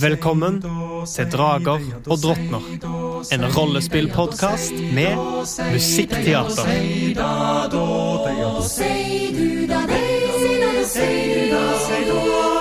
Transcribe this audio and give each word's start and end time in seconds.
Velkommen 0.00 0.62
til 1.06 1.26
Drager 1.32 1.80
og 2.06 2.18
drottner. 2.22 2.60
En 3.34 3.44
rollespillpodkast 3.56 4.72
med 4.94 5.16
musikkteater. 5.72 6.66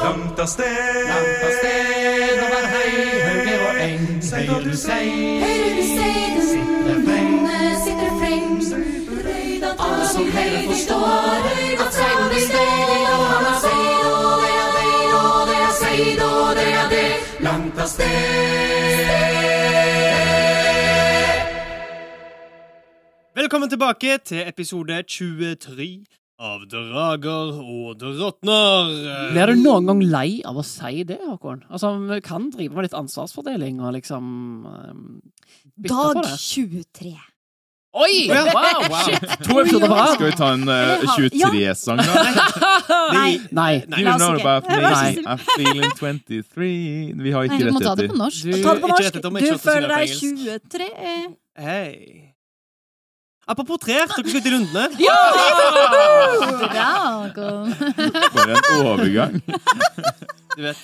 Langt 0.03 0.39
av 0.39 0.48
sted, 0.48 1.05
langt 1.12 1.44
av 1.45 1.52
sted, 1.59 2.41
over 2.48 2.66
hei, 2.73 2.89
høyre 3.27 3.55
og 3.67 3.73
eng. 3.86 4.03
Høyre 4.34 4.59
du 4.66 4.73
sei, 4.77 5.08
høyre 5.44 5.70
du 5.77 5.84
sei, 5.94 6.17
sitter 6.41 6.98
frem, 7.05 7.31
sitter 7.86 8.11
frem. 8.17 8.50
Alle 9.77 10.05
som 10.09 10.25
hører 10.36 10.64
forstår, 10.73 11.39
at 11.86 11.94
seiden 11.94 12.25
blir 12.34 12.44
stedig, 12.50 13.02
og 13.14 13.25
han 13.30 13.45
har 13.45 13.58
seid, 13.61 13.83
Langt 17.63 17.80
av 17.80 17.88
sted. 17.88 18.08
Velkommen 23.39 23.72
tilbake 23.72 24.17
til 24.28 24.42
episode 24.44 24.97
23 25.08 25.88
av 26.44 26.66
Drager 26.67 27.53
og 27.61 28.02
drottner. 28.02 28.91
Blir 29.31 29.53
du 29.53 29.61
noen 29.61 29.88
gang 29.88 30.03
lei 30.03 30.41
av 30.44 30.59
å 30.59 30.66
si 30.67 31.06
det, 31.08 31.22
Håkon? 31.23 31.64
Altså, 31.72 31.94
Vi 32.11 32.19
kan 32.25 32.52
drive 32.52 32.75
med 32.75 32.89
litt 32.89 33.00
ansvarsfordeling 33.00 33.80
og 33.80 33.95
liksom 33.95 34.25
um, 34.67 35.22
Dag 35.88 36.19
23. 36.36 37.16
Oi! 37.94 38.27
Wow, 38.30 38.47
Wow, 38.89 39.02
Shit, 39.05 39.22
To 39.45 39.59
episoder 39.61 39.88
på 39.88 39.94
rad. 39.94 40.13
Skal 40.16 40.25
vi 40.25 40.36
ta 40.38 40.47
en 40.53 40.63
uh, 40.66 40.73
23-sang, 41.13 42.00
da? 42.02 42.23
Nei. 43.13 43.39
Nei. 43.52 43.83
Nei. 43.88 44.00
you 44.02 44.17
know 44.17 44.33
about 44.33 44.66
me? 44.69 44.77
Nei. 44.81 45.13
I'm 45.25 45.38
feeling 45.38 45.91
23 46.00 47.13
Vi 47.22 47.31
har 47.31 47.45
Nei, 47.45 47.59
rettigheter. 47.59 47.69
du 47.69 47.73
må 47.73 47.80
ta 47.85 47.95
det 47.95 48.09
på 48.09 48.17
norsk. 48.17 48.44
Du, 48.44 48.52
Ta 48.63 48.73
det 48.73 48.81
på 48.81 48.88
norsk. 48.89 49.22
Du 49.22 49.38
ikke 49.45 49.61
føler 49.61 49.88
deg 49.94 50.09
på 50.09 50.19
23. 50.73 50.89
Hei. 51.59 52.33
Apropos 53.45 53.77
trær, 53.83 54.07
dere 54.07 54.23
skal 54.23 54.39
ut 54.39 54.45
i 54.47 54.52
rundene. 54.53 54.85
Dragon. 56.73 57.73
For 58.33 58.53
en 58.55 58.61
overgang. 58.80 59.41
Du 60.53 60.61
vet. 60.61 60.78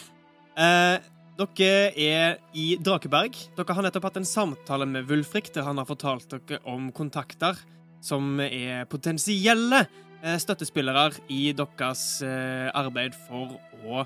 Eh, 0.58 0.96
dere 1.40 1.92
er 1.96 2.40
i 2.52 2.74
Drakeberg. 2.84 3.38
Dere 3.56 3.76
har 3.76 3.86
nettopp 3.86 4.10
hatt 4.10 4.18
en 4.20 4.28
samtale 4.28 4.88
med 4.90 5.08
Wulfrik, 5.08 5.54
der 5.56 5.68
han 5.68 5.80
har 5.80 5.88
fortalt 5.88 6.28
dere 6.34 6.60
om 6.68 6.90
kontakter 6.96 7.60
som 8.04 8.40
er 8.44 8.88
potensielle 8.92 9.86
eh, 10.22 10.36
støttespillere 10.40 11.10
i 11.32 11.52
deres 11.56 12.04
eh, 12.26 12.68
arbeid 12.76 13.16
for 13.28 13.56
å 13.86 14.04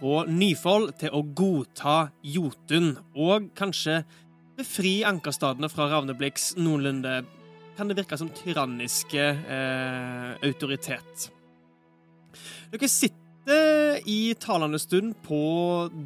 få 0.00 0.22
Nyfold 0.28 0.92
til 1.00 1.14
å 1.16 1.22
godta 1.24 2.10
Jotun, 2.22 2.94
og 3.16 3.50
kanskje 3.56 4.02
befri 4.58 5.00
ankerstadene 5.08 5.70
fra 5.72 5.88
Ravnebliks 5.90 6.52
noenlunde 6.60 7.22
kan 7.76 7.88
det 7.90 7.96
virke 7.98 8.16
som 8.20 8.30
tyranniske 8.32 9.24
eh, 9.24 10.32
autoritet. 10.46 11.30
Dere 12.72 12.88
sitter 12.92 13.25
i 13.46 14.34
talende 14.42 14.78
stund 14.82 15.14
på 15.22 15.38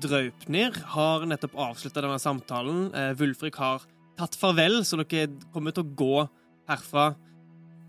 Draupnir, 0.03 0.75
har 0.93 1.25
nettopp 1.25 1.57
avslutta 1.57 2.03
denne 2.05 2.19
samtalen. 2.21 2.91
Eh, 2.93 3.15
Wulfrik 3.17 3.57
har 3.57 3.87
tatt 4.19 4.37
farvel, 4.37 4.83
så 4.85 4.99
dere 5.01 5.31
kommer 5.55 5.73
til 5.73 5.87
å 5.87 5.95
gå 5.97 6.29
herfra 6.69 7.15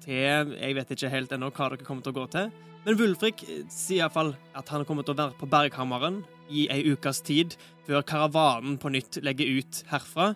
til 0.01 0.55
Jeg 0.55 0.75
vet 0.77 0.93
ikke 0.95 1.11
helt 1.11 1.33
ennå 1.35 1.51
hva 1.51 1.67
dere 1.69 1.85
kommer 1.85 2.05
til 2.05 2.13
å 2.15 2.19
gå 2.21 2.27
til. 2.33 2.47
Men 2.85 2.97
Wulfrik 2.97 3.43
eh, 3.43 3.65
sier 3.69 4.05
iallfall 4.05 4.33
at 4.57 4.71
han 4.73 4.85
kommer 4.87 5.05
til 5.05 5.15
å 5.17 5.19
være 5.19 5.37
på 5.39 5.49
Berghammeren 5.51 6.23
i 6.49 6.69
ei 6.71 6.81
ukes 6.91 7.21
tid, 7.27 7.55
før 7.87 8.07
karavanen 8.07 8.79
på 8.79 8.91
nytt 8.93 9.19
legger 9.23 9.59
ut 9.59 9.83
herfra 9.91 10.31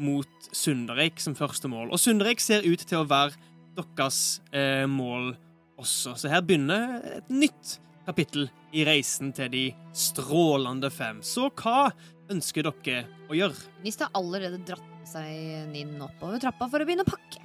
mot 0.00 0.50
Sundereik 0.52 1.20
som 1.22 1.36
første 1.38 1.70
mål. 1.70 1.92
Og 1.92 2.00
Sundereik 2.02 2.42
ser 2.42 2.66
ut 2.66 2.82
til 2.82 3.02
å 3.02 3.08
være 3.08 3.36
deres 3.76 4.40
eh, 4.56 4.88
mål 4.90 5.34
også. 5.78 6.16
Så 6.18 6.30
her 6.30 6.42
begynner 6.46 7.00
et 7.18 7.30
nytt 7.30 7.78
kapittel 8.06 8.48
i 8.74 8.84
reisen 8.86 9.32
til 9.36 9.50
de 9.52 9.64
strålende 9.96 10.90
fem. 10.92 11.22
Så 11.24 11.48
hva 11.50 11.88
ønsker 12.32 12.68
dere 12.68 13.04
å 13.28 13.38
gjøre? 13.38 13.56
Nis 13.84 14.00
har 14.00 14.12
allerede 14.16 14.60
dratt 14.66 14.84
med 14.98 15.08
seg 15.08 15.72
Ninn 15.72 15.96
oppover 16.04 16.42
trappa 16.42 16.68
for 16.70 16.82
å 16.82 16.88
begynne 16.88 17.06
å 17.06 17.10
pakke. 17.10 17.42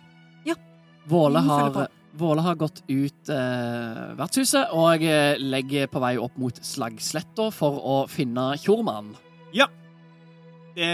Våle 1.09 1.39
har, 1.41 1.87
Våle 2.11 2.43
har 2.45 2.57
gått 2.59 2.83
ut 2.85 3.29
eh, 3.33 4.01
vertshuset 4.19 4.75
og 4.77 5.01
eh, 5.01 5.39
legger 5.41 5.87
på 5.89 6.01
vei 6.03 6.11
opp 6.21 6.35
mot 6.37 6.53
Slagsletta 6.53 7.47
for 7.55 7.79
å 7.81 7.95
finne 8.11 8.51
Tjormann. 8.61 9.15
Det, 10.79 10.91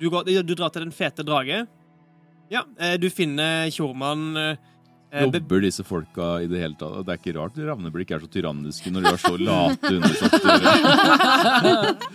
du, 0.00 0.08
går, 0.10 0.24
du 0.42 0.54
drar 0.54 0.72
til 0.72 0.86
Den 0.86 0.96
fete 0.96 1.26
drage. 1.26 1.64
Ja, 2.50 2.64
eh, 2.80 2.96
du 2.98 3.10
finner 3.14 3.68
Tjormann 3.70 4.36
eh, 4.36 4.69
Jobber 5.10 5.60
disse 5.64 5.82
folka 5.82 6.36
i 6.44 6.46
det 6.46 6.60
hele 6.62 6.76
tatt? 6.78 7.00
Det 7.06 7.14
er 7.14 7.18
ikke 7.18 7.32
rart 7.34 7.56
Ravneblikk 7.58 8.12
er 8.14 8.22
så 8.22 8.28
tyranniske 8.30 8.92
når 8.94 9.02
de 9.02 9.10
har 9.10 9.18
så 9.18 9.34
late 9.40 9.90
undersåtter. 9.96 10.58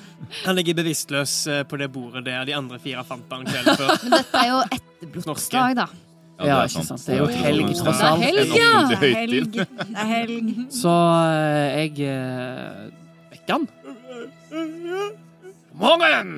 Han 0.45 0.56
ligger 0.57 0.78
bevisstløs 0.79 1.34
eh, 1.51 1.63
på 1.67 1.78
det 1.81 1.89
bordet 1.94 2.23
der 2.25 2.47
de 2.47 2.55
andre 2.55 2.79
fire 2.81 3.03
fant 3.07 3.29
han 3.31 3.44
kvelden 3.45 3.78
før. 3.78 3.91
Men 4.03 4.16
dette 4.16 4.41
er 4.41 4.47
jo 4.50 4.61
etterbruksdag, 4.78 5.75
da. 5.78 5.88
Ja, 6.39 6.61
ikke 6.66 6.84
sant. 6.84 7.03
Det 7.05 7.13
er 7.16 7.22
jo 7.22 7.28
helg, 7.31 7.69
tross 7.79 8.00
Det 8.00 8.05
er 8.05 8.09
alt. 8.09 8.23
helg, 8.25 8.55
ja. 8.59 8.72
Det 8.89 8.97
er 10.01 10.09
helg. 10.11 10.50
Så 10.73 10.95
eh, 11.29 11.78
jeg 11.84 11.91
eh, 12.09 12.88
vekker 13.35 13.59
han. 13.59 13.67
God 15.75 16.00
morgen! 16.00 16.38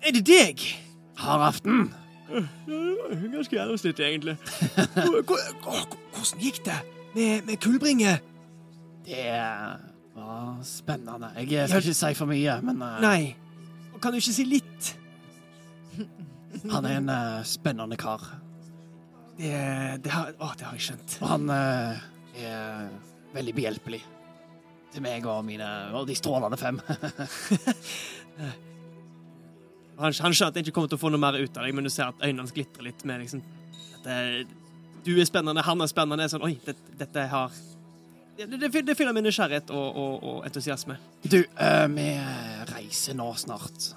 Er 0.00 0.14
det 0.16 0.24
deg? 0.26 0.62
Hard 1.20 1.42
aften. 1.50 1.90
Ganske 2.30 3.56
gjennomsnittlig, 3.56 4.06
egentlig. 4.06 4.36
Hvor- 4.94 5.22
hvor- 5.26 5.54
hvor- 5.64 5.96
Hvordan 6.14 6.40
gikk 6.42 6.58
det 6.66 6.76
med, 7.14 7.44
med 7.46 7.56
kullbringe? 7.62 8.16
Det 9.06 9.24
var 10.14 10.58
spennende. 10.66 11.30
Jeg 11.48 11.68
skal 11.68 11.80
ikke 11.82 11.94
si 11.96 12.10
for 12.18 12.26
mye, 12.30 12.58
men 12.62 12.82
eh, 12.82 13.00
Nei. 13.02 13.36
Kan 14.02 14.12
du 14.12 14.18
ikke 14.20 14.32
si 14.36 14.44
litt? 14.48 14.94
han 16.70 16.84
er 16.88 16.96
en 16.98 17.08
eh, 17.08 17.42
spennende 17.48 17.96
kar. 18.00 18.20
Det, 19.38 19.50
det, 20.04 20.10
har, 20.12 20.32
å, 20.40 20.50
det 20.58 20.66
har 20.68 20.76
jeg 20.76 20.86
skjønt. 20.90 21.18
Og 21.22 21.28
han 21.30 21.50
eh, 21.54 22.02
er 22.44 22.88
veldig 23.34 23.54
behjelpelig 23.56 24.02
til 24.92 25.04
meg 25.04 25.26
og 25.30 25.44
mine 25.46 25.68
og 25.96 26.06
de 26.10 26.16
strålende 26.18 26.58
fem. 26.60 26.80
Han, 30.00 30.14
han 30.16 30.34
skjønner 30.34 30.52
at 30.52 30.58
jeg 30.58 30.66
ikke 30.66 30.76
kommer 30.78 30.90
til 30.92 30.98
å 30.98 31.02
få 31.02 31.10
noe 31.12 31.20
mer 31.20 31.36
ut 31.36 31.58
av 31.58 31.66
deg, 31.66 31.74
men 31.76 31.86
du 31.86 31.92
ser 31.92 32.08
at 32.08 32.22
øynene 32.22 32.44
hans 32.44 32.54
glitrer 32.56 32.86
litt 32.88 33.04
med 33.08 33.20
liksom 33.24 33.42
dette, 34.00 34.46
Du 35.04 35.12
er 35.16 35.28
spennende, 35.28 35.64
han 35.64 35.80
er 35.80 35.90
spennende. 35.90 36.28
Sånn, 36.28 36.44
Oi, 36.44 36.54
det, 36.64 36.76
dette 37.00 37.26
har 37.28 37.52
Det, 38.36 38.46
det, 38.48 38.70
det 38.84 38.96
fyller 38.96 39.12
min 39.16 39.26
nysgjerrighet 39.28 39.72
og, 39.76 39.96
og, 40.00 40.24
og 40.24 40.48
entusiasme. 40.48 40.96
Du, 41.22 41.42
eh, 41.44 41.86
vi 41.92 42.08
reiser 42.70 43.16
nå 43.18 43.28
snart. 43.36 43.90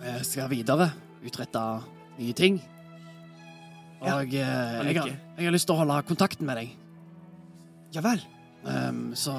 Vi 0.00 0.16
skal 0.24 0.48
videre. 0.48 0.88
Utrette 1.26 1.64
nye 2.16 2.34
ting. 2.36 2.60
Og 3.98 4.32
ja, 4.32 4.46
jeg, 4.86 4.96
har, 4.96 5.10
jeg 5.10 5.48
har 5.48 5.52
lyst 5.52 5.68
til 5.68 5.74
å 5.74 5.82
holde 5.82 6.00
kontakten 6.08 6.48
med 6.48 6.60
deg. 6.62 6.74
Ja 7.96 8.04
vel. 8.04 8.22
Um, 8.64 9.12
så 9.16 9.34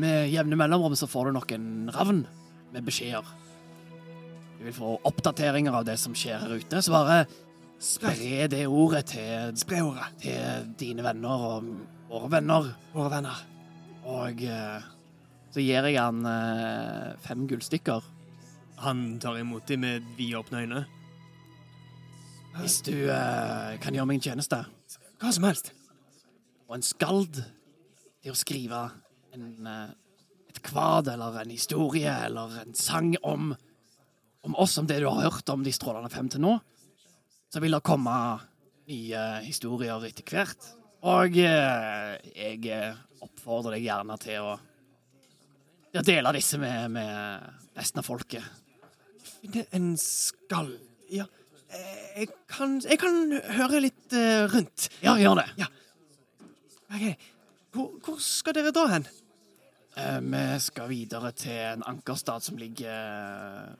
med 0.00 0.28
jevne 0.32 0.58
mellomrom 0.58 0.94
så 0.98 1.08
får 1.10 1.28
du 1.28 1.36
nok 1.36 1.52
en 1.56 1.90
ravn 1.94 2.24
med 2.74 2.86
beskjeder. 2.86 3.26
Du 4.64 4.70
vil 4.70 4.76
få 4.78 4.90
oppdateringer 5.04 5.74
av 5.76 5.82
det 5.84 5.98
som 6.00 6.14
skjer 6.16 6.38
her 6.40 6.52
ute. 6.56 6.78
Så 6.80 6.88
bare 6.88 7.26
spre 7.84 8.46
det 8.48 8.62
ordet 8.64 9.02
til, 9.10 9.50
Spre 9.60 9.82
ordet. 9.84 10.06
til 10.22 10.70
dine 10.80 11.04
venner 11.04 11.42
og 11.50 11.66
våre 12.08 12.30
venner. 12.32 12.70
Våre 12.94 13.10
venner. 13.12 13.42
Og 14.08 14.40
eh, 14.40 14.86
så 15.52 15.60
gir 15.60 15.84
jeg 15.84 15.98
han 16.00 16.24
eh, 16.30 17.10
fem 17.26 17.42
gullstykker. 17.50 18.06
Han 18.86 19.02
tar 19.20 19.42
imot 19.42 19.68
dem 19.68 19.84
med 19.84 20.08
vidåpne 20.16 20.64
øyne. 20.64 20.86
Hvis 22.56 22.78
du 22.88 22.94
eh, 22.94 23.76
kan 23.84 23.92
gjøre 23.92 24.08
meg 24.08 24.22
en 24.22 24.26
tjeneste. 24.30 24.62
Hva 25.20 25.34
som 25.36 25.44
helst. 25.44 25.74
Og 26.70 26.78
en 26.78 26.88
skald 26.88 27.42
til 27.44 28.32
å 28.32 28.40
skrive 28.40 28.80
en, 29.36 29.46
eh, 29.76 29.94
et 30.48 30.64
kvad 30.64 31.12
eller 31.12 31.42
en 31.44 31.52
historie 31.52 32.16
eller 32.30 32.62
en 32.64 32.72
sang 32.72 33.12
om 33.20 33.52
om 34.44 34.56
oss, 34.60 34.78
om 34.78 34.86
det 34.86 35.00
du 35.00 35.08
har 35.08 35.24
hørt 35.24 35.48
om 35.52 35.64
de 35.64 35.72
strålende 35.72 36.12
fem 36.12 36.28
til 36.32 36.42
nå, 36.44 36.54
så 37.52 37.62
vil 37.62 37.76
det 37.76 37.84
komme 37.86 38.14
nye 38.90 39.24
historier 39.44 40.04
etter 40.04 40.26
hvert. 40.28 40.68
Og 41.04 41.36
eh, 41.40 42.14
jeg 42.34 42.92
oppfordrer 43.24 43.76
deg 43.76 43.86
gjerne 43.86 44.18
til 44.20 44.50
å, 44.50 44.54
til 45.92 46.00
å 46.00 46.04
dele 46.06 46.34
disse 46.36 46.60
med, 46.60 46.92
med 46.96 47.78
resten 47.78 48.02
av 48.02 48.08
folket. 48.08 48.44
Finne 49.24 49.66
en 49.76 49.94
skall 50.00 50.74
Ja, 51.12 51.26
eh, 51.68 52.24
jeg 52.24 52.30
kan, 52.50 52.78
jeg 52.84 53.00
kan 53.00 53.36
høre 53.58 53.82
litt 53.84 54.16
eh, 54.16 54.44
rundt. 54.50 54.88
Ja, 55.04 55.16
gjør 55.20 55.42
det. 55.42 55.68
Ok, 56.94 57.28
Hvor, 57.74 57.92
hvor 58.04 58.18
skal 58.22 58.56
dere 58.56 58.72
dra 58.74 58.86
hen? 58.92 59.06
Eh, 59.96 60.20
vi 60.20 60.44
skal 60.64 60.90
videre 60.90 61.32
til 61.36 61.60
en 61.74 61.84
ankerstad 61.86 62.42
som 62.42 62.58
ligger 62.58 63.76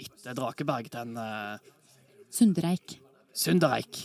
etter 0.00 0.36
Drakeberg, 0.36 0.90
den 0.92 1.16
uh, 1.18 1.58
Sundreik. 2.30 2.98
Sundereik. 3.34 4.00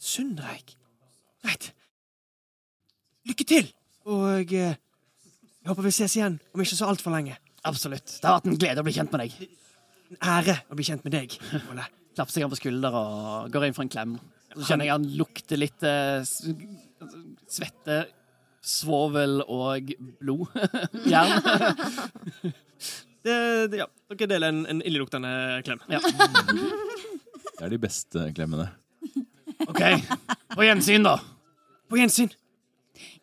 Sundreik. 0.00 0.74
Greit. 1.44 1.70
Lykke 3.28 3.46
til! 3.46 3.70
Og 4.10 4.54
uh, 4.54 4.74
jeg 5.60 5.68
håper 5.68 5.86
vi 5.86 5.94
ses 5.94 6.16
igjen 6.16 6.38
om 6.54 6.62
ikke 6.64 6.78
så 6.78 6.88
altfor 6.90 7.14
lenge. 7.14 7.36
Absolutt. 7.68 8.16
Det 8.16 8.26
har 8.26 8.38
vært 8.38 8.48
en 8.50 8.60
glede 8.60 8.82
å 8.82 8.86
bli 8.86 8.94
kjent 8.96 9.12
med 9.14 9.26
deg. 9.26 9.56
En 10.10 10.22
ære 10.38 10.56
å 10.70 10.78
bli 10.78 10.86
kjent 10.88 11.04
med 11.06 11.14
deg, 11.14 11.36
Ole. 11.70 11.84
Klapper 12.16 12.34
seg 12.34 12.46
han 12.46 12.52
på 12.52 12.58
skulder 12.58 12.96
og 12.96 13.52
går 13.54 13.68
inn 13.68 13.76
for 13.76 13.86
en 13.86 13.92
klem. 13.92 14.16
Så 14.56 14.64
kjenner 14.72 14.88
jeg 14.88 14.96
han 14.96 15.10
lukter 15.20 15.60
litt 15.60 15.84
uh, 15.86 16.24
svette, 17.46 18.00
svovel 18.64 19.44
og 19.46 19.92
blod. 20.18 20.48
Jern. 21.06 21.38
Det, 23.20 23.36
det, 23.72 23.82
ja, 23.82 23.86
dere 24.14 24.28
deler 24.30 24.52
en, 24.52 24.62
en 24.70 24.82
illeluktende 24.86 25.30
klem. 25.66 25.82
Ja. 25.92 26.00
Det 26.00 27.66
er 27.66 27.74
de 27.74 27.80
beste 27.80 28.30
klemmene. 28.36 28.70
OK. 29.66 29.82
På 30.54 30.64
gjensyn, 30.64 31.04
da. 31.04 31.18
På 31.90 31.98
gjensyn! 32.00 32.30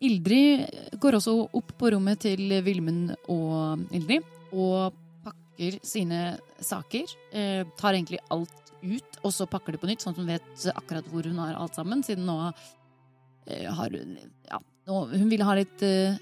Ildrid 0.05 0.99
går 1.01 1.17
også 1.17 1.33
opp 1.57 1.73
på 1.79 1.89
rommet 1.93 2.21
til 2.25 2.53
Vilmund 2.65 3.15
og 3.33 3.83
Ildrid 3.93 4.25
og 4.53 4.95
pakker 5.25 5.79
sine 5.85 6.21
saker. 6.61 7.09
Eh, 7.33 7.63
tar 7.79 7.97
egentlig 7.97 8.21
alt 8.33 8.73
ut, 8.83 9.19
og 9.23 9.33
så 9.33 9.47
pakker 9.49 9.73
det 9.73 9.81
på 9.81 9.89
nytt, 9.89 10.03
sånn 10.05 10.13
at 10.13 10.21
hun 10.21 10.29
vet 10.29 10.67
akkurat 10.75 11.09
hvor 11.09 11.25
hun 11.25 11.41
har 11.41 11.57
alt 11.57 11.77
sammen. 11.77 12.03
Siden 12.05 12.29
nå 12.29 12.37
eh, 12.47 13.65
har 13.65 13.93
hun 13.97 14.17
Ja, 14.47 14.61
nå, 14.61 15.01
hun 15.13 15.29
ville 15.31 15.47
ha 15.47 15.57
litt 15.57 15.83
eh, 15.85 16.19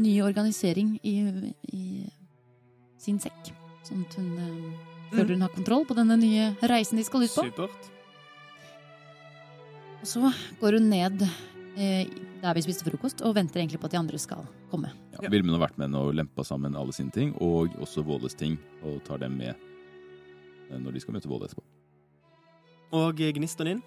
ny 0.00 0.16
organisering 0.24 0.96
i, 1.04 1.16
i 1.68 1.84
sin 3.00 3.20
sekk. 3.22 3.52
Sånn 3.86 4.04
at 4.06 4.16
hun 4.20 4.30
eh, 4.36 4.90
føler 5.14 5.34
hun 5.34 5.46
har 5.46 5.54
kontroll 5.54 5.86
på 5.88 5.96
denne 5.98 6.18
nye 6.20 6.50
reisen 6.70 7.00
de 7.00 7.06
skal 7.06 7.24
ut 7.26 7.34
på. 7.34 7.46
Supert. 7.48 7.90
Og 10.00 10.08
så 10.08 10.32
går 10.60 10.78
hun 10.78 10.88
ned 10.92 11.24
eh, 11.76 12.08
der 12.40 12.56
vi 12.56 12.64
spiste 12.64 12.86
frokost, 12.86 13.20
og 13.26 13.34
venter 13.36 13.60
egentlig 13.60 13.80
på 13.82 13.88
at 13.90 13.96
de 13.96 14.00
andre 14.00 14.20
skal 14.20 14.46
komme. 14.70 14.92
Ja, 15.18 15.28
Vilmund 15.28 15.58
har 15.58 15.66
vært 15.68 15.80
med 15.82 15.96
og 15.98 16.14
lempa 16.16 16.44
sammen 16.46 16.78
alle 16.78 16.94
sine 16.96 17.12
ting, 17.12 17.34
og 17.44 17.74
også 17.82 18.04
Våles 18.06 18.36
ting, 18.38 18.56
og 18.80 19.02
tar 19.04 19.20
dem 19.20 19.36
med 19.40 19.52
eh, 19.52 20.78
når 20.78 20.96
de 20.96 21.04
skal 21.04 21.16
møte 21.18 21.28
Våle 21.30 21.50
etterpå. 21.50 21.64
Og 22.96 23.20
gnisteren 23.20 23.36
gnisten 23.40 23.74
inn. 23.74 23.82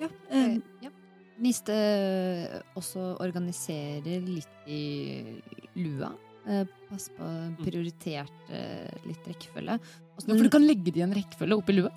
Ja, 0.00 0.08
Eh, 0.30 0.44
eh, 0.44 0.58
ja. 0.82 0.90
Niste 1.38 1.72
eh, 1.72 2.60
også 2.76 3.16
organiserer 3.20 4.22
litt 4.24 4.68
i 4.68 5.40
lua. 5.76 6.10
Eh, 6.46 6.62
pass 6.90 7.08
på 7.16 7.28
prioritert 7.64 8.50
eh, 8.54 8.90
litt 9.08 9.24
rekkefølge. 9.26 9.78
Også, 10.16 10.28
Ja, 10.30 10.34
for 10.36 10.44
du 10.46 10.50
kan 10.52 10.62
legge 10.66 10.92
det 10.94 11.00
i 11.00 11.06
en 11.06 11.14
rekkefølge 11.16 11.56
oppi 11.58 11.74
lua. 11.74 11.90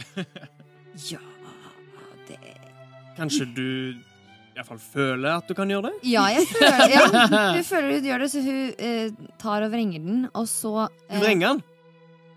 ja 1.10 1.18
det 2.28 2.38
Kanskje 3.18 3.44
du 3.54 3.66
iallfall 4.56 4.78
føler 4.80 5.34
at 5.40 5.48
du 5.50 5.54
kan 5.58 5.70
gjøre 5.70 5.90
det? 5.90 5.96
Ja, 6.10 6.24
jeg 6.32 6.46
føler, 6.50 6.94
ja, 6.94 7.04
hun 7.56 7.64
føler 7.66 7.92
hun 7.98 8.06
gjør 8.08 8.24
det, 8.24 8.28
så 8.32 8.42
hun 8.44 8.62
eh, 8.78 9.28
tar 9.40 9.66
og 9.66 9.70
vrenger 9.74 10.00
den, 10.04 10.22
og 10.36 10.46
så 10.50 10.86
Du 10.88 11.14
Hun 11.16 11.22
vrenger 11.24 11.46
den. 11.54 11.62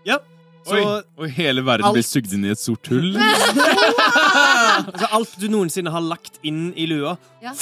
Ja. 0.08 0.18
Så 0.64 0.78
Oi, 0.78 0.84
og 1.20 1.26
hele 1.36 1.60
verden 1.66 1.92
blir 1.92 2.00
alt- 2.00 2.08
sugd 2.08 2.32
inn 2.32 2.44
i 2.48 2.52
et 2.54 2.60
sort 2.60 2.88
hull. 2.88 3.10
altså, 4.88 5.08
alt 5.18 5.34
du 5.42 5.46
noensinne 5.52 5.92
har 5.92 6.00
lagt 6.04 6.38
inn 6.42 6.70
i 6.80 6.86
lua, 6.88 7.16
Ja. 7.44 7.52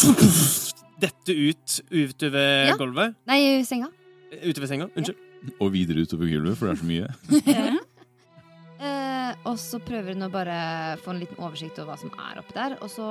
Dette 1.02 1.34
ut 1.37 1.76
utover 1.90 2.70
Ja. 2.70 2.76
gulvet. 2.81 3.14
Nei, 3.28 3.38
i 3.60 3.64
senga. 3.69 3.88
Utover 4.43 4.66
senga. 4.70 4.87
Unnskyld. 4.96 5.19
Og 5.60 5.72
videre 5.75 6.04
utover 6.06 6.31
gulvet, 6.31 6.56
for 6.58 6.70
det 6.70 6.75
er 6.76 6.82
så 6.82 6.87
mye. 6.93 7.08
Eh, 8.82 9.34
og 9.46 9.54
så 9.62 9.78
prøver 9.78 10.10
hun 10.16 10.25
å 10.26 10.28
bare 10.32 10.54
få 11.04 11.12
en 11.12 11.20
liten 11.22 11.38
oversikt 11.38 11.76
over 11.78 11.93
hva 11.93 11.99
som 12.00 12.10
er 12.19 12.40
oppi 12.40 12.50
der. 12.56 12.72
Og 12.82 12.90
så, 12.90 13.04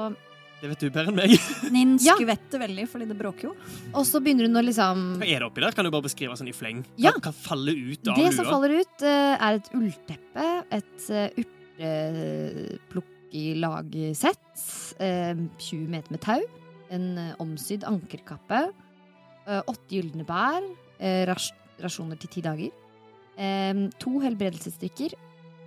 Det 0.59 0.67
vet 0.67 0.81
du 0.83 0.89
bedre 0.91 1.07
enn 1.13 1.15
meg. 1.15 1.31
Nin 1.71 1.93
Ja. 2.03 2.17
veldig, 2.19 2.83
fordi 2.91 3.05
det 3.07 3.15
bråker 3.15 3.43
jo. 3.47 3.53
og 3.95 4.03
så 4.05 4.19
begynner 4.19 4.49
hun 4.49 4.59
å 4.59 4.65
liksom 4.67 5.05
Hva 5.21 5.25
er 5.31 5.39
det 5.39 5.47
oppi 5.47 5.61
der? 5.63 5.71
Kan 5.71 5.85
du 5.87 5.91
bare 5.95 6.03
beskrive 6.09 6.35
sånn 6.35 6.49
i 6.51 6.51
fleng? 6.51 6.83
Hva, 6.97 7.05
Ja. 7.07 7.11
hva 7.23 7.31
faller 7.31 7.71
ut 7.71 8.03
av 8.05 8.15
Det 8.19 8.25
lua? 8.27 8.31
som 8.35 8.45
faller 8.51 8.71
ut, 8.81 8.97
eh, 9.01 9.37
er 9.47 9.53
et 9.61 9.69
ullteppe, 9.79 10.65
et 10.75 10.99
uh, 11.09 11.29
urteplukkilagsett, 12.91 14.51
uh, 14.99 15.35
20 15.57 15.87
meter 15.87 16.11
med 16.11 16.21
tau, 16.21 16.41
en 16.91 17.05
eh, 17.17 17.33
omsydd 17.41 17.83
ankerkappe, 17.87 18.61
eh, 19.47 19.61
åtte 19.67 19.95
gylne 19.95 20.25
bær, 20.27 20.63
eh, 20.99 21.23
ras 21.29 21.51
rasjoner 21.81 22.19
til 22.21 22.29
ti 22.29 22.41
dager, 22.45 22.71
to 23.97 24.11
helbredelsesstykker 24.21 25.13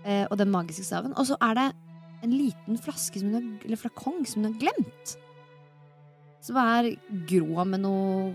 eh, 0.05 0.27
og 0.31 0.37
den 0.39 0.51
magiske 0.53 0.85
staven. 0.87 1.15
Og 1.19 1.27
så 1.27 1.35
er 1.43 1.55
det 1.59 1.65
en 2.23 2.31
liten 2.37 2.77
flaske 2.79 3.19
som 3.19 3.33
hun 3.33 3.35
har, 3.35 3.65
eller 3.67 3.81
flakong 3.81 4.21
som 4.31 4.45
hun 4.45 4.53
har 4.53 4.61
glemt. 4.61 5.15
Som 6.45 6.61
er 6.61 6.93
grå 7.27 7.65
med 7.67 7.83
noe 7.83 8.35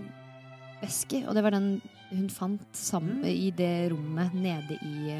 væske, 0.82 1.22
og 1.28 1.38
det 1.38 1.44
var 1.46 1.54
den 1.56 1.70
hun 2.10 2.26
fant 2.28 2.66
sammen 2.76 3.22
i 3.24 3.48
det 3.54 3.92
rommet 3.94 4.34
nede 4.34 4.76
i 4.82 5.14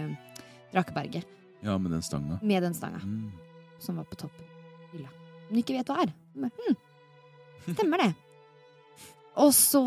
Drakeberget. 0.75 1.25
Ja, 1.64 1.78
med 1.78 1.93
den 1.94 2.02
stanga. 2.02 2.40
Med 2.43 2.62
den 2.67 2.75
stanga 2.75 2.99
Mm. 3.05 3.31
som 3.78 3.96
var 3.96 4.05
på 4.05 4.17
toppen. 4.17 4.44
Hylla. 4.93 5.08
Hun 5.49 5.58
ikke 5.62 5.78
vet 5.78 5.87
hva 5.87 6.02
er. 6.02 6.12
Men, 6.34 6.50
hm, 6.58 6.76
stemmer 7.69 8.05
det. 8.05 8.11
Og 9.41 9.53
så 9.55 9.81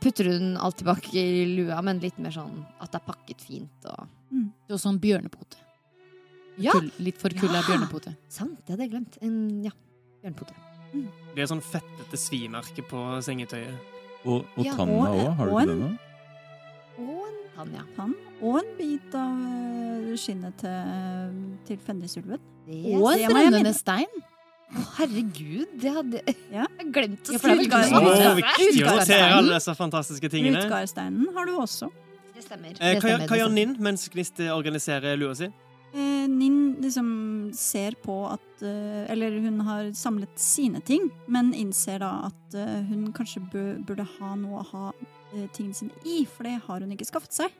putter 0.00 0.30
hun 0.32 0.56
alt 0.56 0.78
tilbake 0.80 1.12
i 1.12 1.44
lua, 1.58 1.80
men 1.84 2.00
litt 2.02 2.18
mer 2.22 2.32
sånn 2.34 2.62
at 2.80 2.90
det 2.92 3.00
er 3.00 3.06
pakket 3.06 3.44
fint 3.44 3.88
og 3.90 4.06
mm. 4.32 4.46
og 4.72 4.80
sånn 4.80 4.98
bjørnepote. 5.02 5.60
Ja, 6.58 6.72
Kull, 6.74 6.88
litt 6.98 7.20
forkulla 7.20 7.60
Ja. 7.60 7.66
bjørnepote. 7.68 8.16
sant, 8.28 8.58
det 8.66 8.74
hadde 8.74 8.88
jeg 8.88 8.94
glemt. 8.96 9.18
En, 9.22 9.36
ja, 9.62 9.70
bjørnpote. 10.24 10.56
Det 11.36 11.44
er 11.44 11.50
sånn 11.50 11.62
fettete 11.62 12.18
svimerke 12.18 12.82
på 12.82 13.04
sengetøyet. 13.22 13.76
Og, 14.24 14.42
og 14.56 14.64
Ja, 14.66 14.74
tanna 14.74 15.12
òg, 15.12 15.36
har 15.36 15.46
du 15.46 15.52
ikke 15.52 15.68
det 15.68 15.76
nå? 15.78 15.90
Og 16.98 17.20
en 17.28 17.36
tann, 17.54 17.74
ja. 17.76 17.84
Tann. 17.94 18.16
Og 18.42 18.58
en 18.58 18.72
bit 18.78 19.14
av 19.14 20.16
skinnet 20.18 20.56
til, 20.58 21.36
til 21.68 21.78
Fenrisulven. 21.86 22.42
Og 22.98 23.12
en 23.12 23.30
brennende 23.30 23.74
stein. 23.76 24.10
Herregud, 24.98 25.70
det 25.80 25.92
hadde 25.94 26.20
Ja. 26.52 26.66
jeg 26.78 26.90
glemt 26.92 27.28
å 27.30 27.32
Ja, 27.32 27.38
for 27.40 27.48
det 27.48 27.54
er 27.54 27.62
vel 27.62 27.68
skrive. 27.68 27.86
ikke 27.88 28.10
Å, 28.10 28.18
Ja. 28.20 28.34
viktig 28.36 28.82
å 28.84 28.98
se 29.00 29.14
notere 29.14 29.30
alle 29.38 29.54
disse 29.54 29.74
fantastiske 29.78 30.28
tingene. 30.32 30.60
Utgardsteinen 30.66 31.30
har 31.34 31.46
du 31.48 31.54
også. 31.56 31.88
Det 32.34 32.44
stemmer. 32.44 32.74
Eh, 32.76 32.94
det 32.94 33.00
hva, 33.00 33.08
stemmer, 33.08 33.26
hva 33.32 33.38
gjør. 33.40 33.54
Ninn 33.56 33.76
mens 33.80 34.04
Gnist 34.12 34.42
organiserer 34.52 35.16
lua 35.18 35.34
si? 35.38 35.48
Eh, 35.94 36.26
Nin 36.28 36.76
liksom 36.84 37.08
ser 37.56 37.96
på 38.04 38.14
at 38.30 38.62
eh, 38.62 39.06
Eller 39.10 39.38
hun 39.40 39.60
har 39.64 39.88
samlet 39.96 40.36
sine 40.36 40.82
ting, 40.84 41.08
men 41.26 41.54
innser 41.56 41.98
da 42.04 42.26
at 42.28 42.54
eh, 42.60 42.82
hun 42.90 43.08
kanskje 43.16 43.40
bø, 43.50 43.64
burde 43.88 44.04
ha 44.18 44.34
noe 44.36 44.60
å 44.60 44.66
ha 44.74 44.92
eh, 45.32 45.46
tingene 45.56 45.74
sine 45.74 45.96
i, 46.04 46.26
for 46.28 46.44
det 46.44 46.58
har 46.66 46.84
hun 46.84 46.92
ikke 46.92 47.08
skaffet 47.08 47.32
seg. 47.40 47.56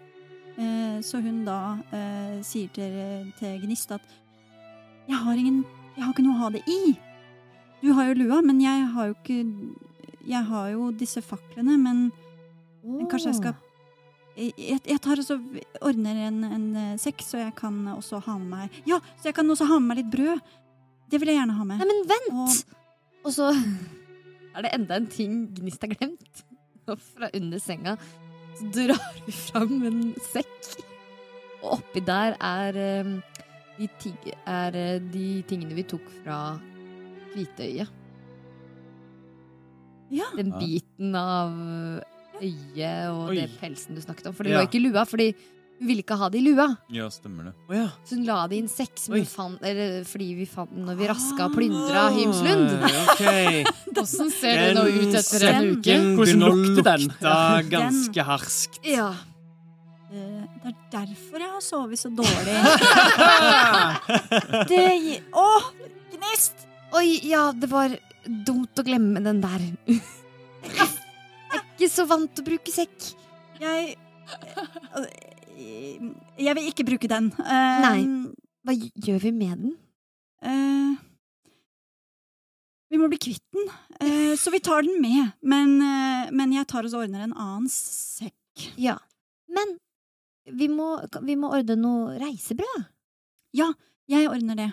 Eh, 0.59 1.01
så 1.01 1.23
hun 1.25 1.45
da 1.47 1.79
eh, 1.91 2.37
sier 2.45 2.69
til, 2.77 3.33
til 3.41 3.59
Gnist 3.65 3.93
at 3.97 4.05
jeg 5.09 5.17
har, 5.25 5.39
ingen, 5.41 5.63
jeg 5.99 6.05
har 6.07 6.13
ikke 6.15 6.25
noe 6.25 6.37
å 6.39 6.43
ha 6.47 6.51
det 6.55 6.63
i. 6.71 6.81
Du 7.83 7.91
har 7.95 8.09
jo 8.09 8.17
lua, 8.23 8.41
men 8.43 8.61
jeg 8.63 8.87
har 8.95 9.11
jo 9.11 9.15
ikke 9.19 9.39
Jeg 10.29 10.45
har 10.45 10.71
jo 10.75 10.89
disse 10.93 11.23
faklene, 11.25 11.77
men 11.81 12.09
men 12.85 13.09
kanskje 13.11 13.33
jeg 13.33 13.37
skal 13.41 13.55
jeg, 14.39 14.79
jeg 14.87 15.01
tar 15.03 15.19
også, 15.19 15.35
ordner 15.83 16.19
en, 16.29 16.37
en 16.47 16.67
eh, 16.79 16.93
sekk, 17.03 17.25
så 17.27 17.41
jeg 17.41 17.55
kan 17.59 17.75
også 17.91 18.21
ha 18.23 18.37
med 18.39 18.49
meg 18.53 18.77
Ja, 18.87 19.01
så 19.19 19.29
jeg 19.33 19.35
kan 19.35 19.51
også 19.51 19.67
ha 19.67 19.79
med 19.83 19.89
meg 19.91 19.99
litt 20.05 20.13
brød. 20.13 20.41
Det 21.11 21.19
vil 21.21 21.33
jeg 21.33 21.41
gjerne 21.41 21.57
ha 21.59 21.65
med. 21.67 21.81
Nei, 21.83 21.89
men 21.91 22.05
vent! 22.07 22.29
Og- 22.31 22.77
Og 23.27 23.35
så 23.35 23.49
er 24.55 24.63
det 24.63 24.71
enda 24.77 24.95
en 25.01 25.09
ting 25.11 25.41
Gnist 25.59 25.83
har 25.83 25.91
glemt. 25.91 26.45
Og 26.89 27.01
fra 27.03 27.29
under 27.35 27.59
senga 27.61 27.97
så 28.59 28.71
drar 28.75 29.03
hun 29.19 29.35
fram 29.35 29.75
en 29.91 29.99
sekk. 30.31 30.71
Og 31.63 31.81
oppi 31.81 32.01
der 32.07 32.37
er, 32.39 32.79
eh, 32.79 33.11
de, 33.79 33.89
ting, 34.03 34.17
er 34.47 34.75
eh, 34.77 34.99
de 35.13 35.27
tingene 35.49 35.75
vi 35.79 35.85
tok 35.89 36.05
fra 36.23 36.41
Hviteøyet. 37.35 37.89
Ja, 40.11 40.25
Den 40.37 40.55
biten 40.57 41.13
av 41.19 41.53
øyet 42.41 43.11
og 43.13 43.29
Oi. 43.31 43.37
det 43.43 43.51
pelsen 43.61 43.95
du 43.99 44.01
snakket 44.01 44.31
om. 44.31 44.35
For 44.35 44.45
det 44.45 44.53
Ja. 44.55 44.61
lå 44.63 44.69
ikke 44.69 44.81
i 44.81 44.85
lua, 44.89 45.05
fordi 45.05 45.35
hun 45.79 45.87
ville 45.87 46.03
ikke 46.03 46.17
ha 46.19 46.29
det 46.33 46.39
i 46.41 46.45
lua. 46.49 46.77
Ja, 46.91 47.09
stemmer 47.13 47.45
det. 47.51 47.53
Å 47.69 47.75
ja. 47.77 47.89
Så 48.09 48.17
hun 48.17 48.25
la 48.25 48.47
det 48.49 48.57
i 48.57 48.63
en 48.65 48.69
sekk 48.73 48.97
som 48.99 49.15
Oi. 49.15 49.21
hun 49.21 49.27
fant, 49.27 49.63
eller, 49.63 50.03
fordi 50.09 50.35
vi 50.35 50.47
fant 50.47 50.73
den 50.75 50.87
når 50.87 50.97
vi 50.97 51.07
raska 51.11 51.45
og 51.45 51.55
plyndra 51.55 52.09
Hymslund. 52.17 52.71
Ah, 52.83 53.13
Ok. 53.13 53.75
Åssen 53.99 54.31
ser 54.31 54.57
det 54.63 54.75
nå 54.79 54.85
ut 54.87 55.15
etter 55.19 55.45
en 55.51 55.63
Den 55.63 55.77
uke? 55.77 55.83
sekken 55.83 56.17
Hvordan 56.17 56.25
begynner 56.25 56.49
å 56.49 56.57
lukter 56.57 56.85
den? 56.89 57.01
lukte 57.09 57.71
ganske 57.71 58.25
harskt. 58.25 58.81
Ja. 58.87 59.13
Eh, 60.09 60.45
Det 60.63 60.71
er 60.73 60.77
derfor 60.93 61.43
jeg 61.43 61.51
har 61.53 61.65
sovet 61.65 62.01
så 62.01 62.09
dårlig. 62.09 62.57
Det 64.71 64.85
Å, 65.37 65.49
gnist! 66.15 66.65
Oi, 66.97 67.19
ja, 67.29 67.51
det 67.53 67.69
var 67.69 67.93
dumt 68.25 68.81
å 68.81 68.85
glemme 68.87 69.21
den 69.21 69.43
der. 69.43 69.65
Jeg 69.89 70.87
er 71.53 71.61
ikke 71.61 71.89
så 71.93 72.07
vant 72.09 72.33
til 72.33 72.45
å 72.45 72.49
bruke 72.49 72.73
sekk. 72.73 73.11
Jeg 73.61 73.93
eh, 73.93 75.11
Jeg 76.39 76.57
vil 76.57 76.71
ikke 76.71 76.87
bruke 76.89 77.11
den. 77.11 77.29
Eh, 77.45 77.83
Nei. 77.85 78.01
Hva 78.65 78.77
gjør 78.77 79.21
vi 79.29 79.35
med 79.37 79.61
den? 79.67 79.77
Uh, 80.39 80.95
vi 82.93 82.99
må 83.01 83.09
bli 83.11 83.19
kvitt 83.21 83.45
den, 83.53 83.69
Uh, 83.99 84.37
så 84.39 84.53
vi 84.55 84.61
tar 84.63 84.85
den 84.87 85.01
med. 85.03 85.33
Men, 85.43 85.73
uh, 85.83 86.29
men 86.31 86.53
jeg 86.55 86.69
tar 86.71 86.87
og 86.87 86.93
ordner 87.01 87.25
en 87.25 87.33
annen 87.35 87.67
sekk. 87.73 88.69
Ja. 88.79 88.95
Men 89.51 89.73
vi 90.53 90.69
må, 90.69 90.89
vi 91.23 91.37
må 91.37 91.51
ordne 91.55 91.77
noe 91.77 92.19
reisebrød. 92.21 92.87
Ja, 93.57 93.71
jeg 94.09 94.29
ordner 94.29 94.57
det. 94.57 94.73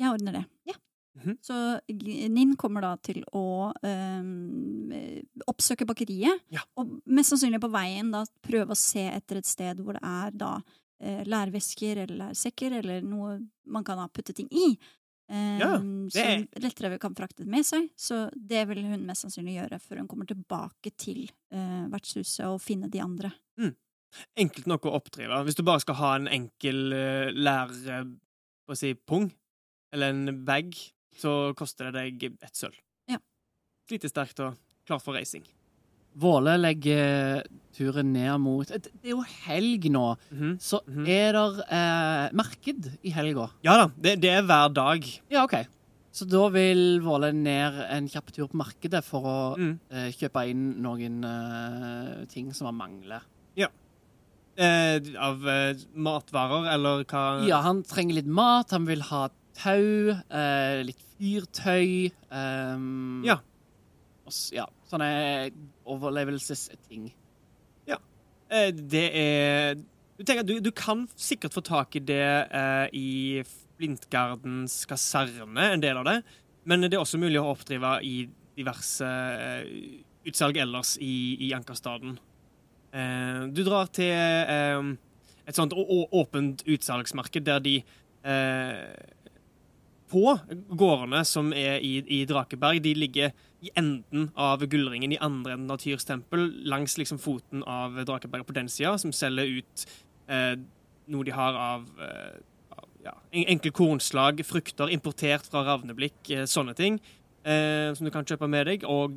Jeg 0.00 0.10
ordner 0.12 0.32
det. 0.40 0.44
Ja. 0.68 0.74
Mhm. 1.18 1.36
Så 1.44 1.54
G- 1.88 2.28
Ninn 2.32 2.54
kommer 2.56 2.80
da 2.80 2.94
til 2.96 3.22
å 3.36 3.72
eh, 3.84 5.22
oppsøke 5.50 5.86
bakeriet, 5.88 6.40
Ja. 6.50 6.60
og 6.76 7.00
mest 7.06 7.30
sannsynlig 7.34 7.60
på 7.60 7.70
veien 7.72 8.10
da 8.12 8.24
prøve 8.42 8.72
å 8.72 8.76
se 8.78 9.04
etter 9.10 9.36
et 9.42 9.46
sted 9.46 9.76
hvor 9.84 9.92
det 9.98 10.02
er 10.02 10.30
da 10.32 10.54
eh, 11.02 11.22
lærvesker 11.28 11.98
eller 12.04 12.16
lærsekker 12.28 12.78
eller 12.80 13.02
noe 13.02 13.38
man 13.66 13.84
kan 13.84 13.98
ha 13.98 14.08
putte 14.08 14.34
ting 14.34 14.48
i. 14.50 14.78
eh, 15.28 15.58
Ja, 15.58 15.76
Som 15.78 16.08
lettere 16.62 16.98
kan 16.98 17.14
frakte 17.14 17.44
med 17.46 17.64
seg. 17.66 17.90
Så 17.96 18.30
det 18.34 18.66
vil 18.68 18.82
hun 18.84 19.04
mest 19.06 19.24
sannsynlig 19.26 19.56
gjøre 19.60 19.80
før 19.80 19.98
hun 19.98 20.08
kommer 20.08 20.26
tilbake 20.26 20.92
til 20.96 21.24
eh, 21.52 21.86
vertshuset 21.92 22.46
og 22.46 22.60
finne 22.60 22.88
de 22.90 23.00
andre. 23.00 23.32
Enkelt 24.36 24.66
nok 24.70 24.84
å 24.86 24.94
oppdrive. 24.98 25.42
Hvis 25.46 25.56
du 25.58 25.62
bare 25.66 25.80
skal 25.84 25.94
ha 26.00 26.14
en 26.16 26.28
enkel 26.28 26.92
uh, 26.92 27.30
eh, 27.32 28.04
hva 28.68 28.76
si, 28.78 28.94
pung, 28.94 29.30
eller 29.92 30.12
en 30.12 30.44
bag, 30.46 30.74
så 31.18 31.52
koster 31.58 31.90
det 31.90 31.98
deg 32.20 32.38
ett 32.42 32.56
sølv. 32.56 32.76
Ja. 33.10 33.18
Slitesterkt 33.90 34.40
og 34.44 34.54
klar 34.88 35.00
for 35.02 35.14
reising. 35.18 35.44
Våle 36.14 36.58
legger 36.60 37.40
turen 37.72 38.10
ned 38.12 38.34
mot 38.44 38.68
Det 38.68 38.90
er 39.02 39.14
jo 39.14 39.22
helg 39.46 39.86
nå, 39.90 40.16
Mhm. 40.30 40.58
så 40.60 40.80
Mhm. 40.86 41.06
er 41.08 41.32
det 41.32 41.64
eh, 41.70 42.28
marked 42.36 42.98
i 43.02 43.10
helga? 43.10 43.50
Ja 43.64 43.76
da, 43.78 43.86
det, 43.96 44.20
det 44.20 44.30
er 44.30 44.42
hver 44.42 44.68
dag. 44.74 45.04
Ja, 45.30 45.44
OK. 45.44 45.54
Så 46.12 46.26
da 46.28 46.48
vil 46.52 47.00
Våle 47.00 47.32
ned 47.32 47.72
en 47.88 48.08
kjapp 48.08 48.30
tur 48.30 48.46
på 48.48 48.58
markedet 48.60 49.02
for 49.02 49.22
å 49.24 49.56
Mm. 49.56 49.78
eh, 49.90 50.10
kjøpe 50.12 50.46
inn 50.50 50.82
noen 50.82 51.24
eh, 51.24 52.26
ting 52.26 52.52
som 52.52 52.66
han 52.66 52.76
mangler. 52.76 53.22
Eh, 54.56 54.98
av 55.16 55.46
eh, 55.48 55.80
matvarer, 55.96 56.66
eller 56.74 57.06
hva 57.08 57.22
Ja, 57.48 57.62
han 57.64 57.80
trenger 57.88 58.18
litt 58.20 58.28
mat, 58.28 58.74
han 58.76 58.84
vil 58.84 59.00
ha 59.08 59.28
tau, 59.56 60.12
eh, 60.12 60.82
litt 60.84 61.00
fyrtøy 61.16 62.12
um, 62.28 63.22
Ja. 63.24 63.38
Også, 64.28 64.52
ja. 64.60 64.68
Sånne 64.90 65.08
overlevelsesting. 65.88 67.10
Eh, 68.52 68.70
det 68.72 69.06
er 69.16 69.80
Du 70.18 70.24
tenker 70.28 70.44
du, 70.44 70.58
du 70.60 70.70
kan 70.76 71.06
sikkert 71.16 71.54
få 71.56 71.62
tak 71.64 71.96
i 71.96 72.02
det 72.04 72.22
eh, 72.52 72.86
i 72.92 73.08
Flintgardens 73.78 74.82
kaserne, 74.86 75.72
en 75.72 75.82
del 75.82 75.98
av 75.98 76.06
det. 76.06 76.18
Men 76.68 76.84
det 76.84 76.92
er 76.94 77.02
også 77.02 77.18
mulig 77.18 77.40
å 77.40 77.48
oppdrive 77.54 77.96
i 78.06 78.28
diverse 78.54 79.08
eh, 79.08 79.64
utsalg 80.28 80.60
ellers 80.62 80.94
i, 81.02 81.38
i 81.48 81.50
Ankerstaden. 81.56 82.18
Eh, 82.92 83.40
du 83.52 83.62
drar 83.64 83.88
til 83.94 84.12
eh, 84.12 84.92
et 85.48 85.58
sånt 85.58 85.74
åpent 85.74 86.62
utsalgsmarked 86.68 87.48
der 87.48 87.64
de 87.64 87.80
på 90.12 90.34
gårdene 90.78 91.22
som 91.26 91.48
er 91.56 91.80
i, 91.82 92.20
Drakeberg, 92.28 92.82
de 92.84 92.92
ligger 92.94 93.32
i 93.64 93.70
enden 93.78 94.28
av 94.38 94.64
gullringen 94.66 95.14
i 95.14 95.18
andre 95.22 95.56
enden 95.56 95.72
av 95.72 95.80
Tyrs 95.82 96.04
tempel, 96.06 96.48
langs 96.68 96.98
liksom 97.00 97.20
foten 97.22 97.64
av 97.66 97.96
Drakeberg 98.04 98.44
på 98.46 98.56
den 98.56 98.68
sida, 98.70 98.94
som 99.00 99.14
selger 99.16 99.58
ut 99.58 99.84
eh, 100.28 100.54
noe 101.12 101.26
de 101.26 101.34
har 101.34 101.58
av 101.58 101.86
eh, 102.02 102.40
ja, 103.06 103.14
enkle 103.44 103.72
kornslag, 103.74 104.42
frukter 104.46 104.92
importert 104.92 105.48
fra 105.50 105.64
Ravneblikk, 105.66 106.18
eh, 106.30 106.48
sånne 106.50 106.74
ting, 106.78 106.98
eh, 107.44 107.92
som 107.96 108.06
du 108.06 108.12
kan 108.14 108.26
kjøpe 108.28 108.50
med 108.50 108.68
deg, 108.68 108.86
og 108.88 109.16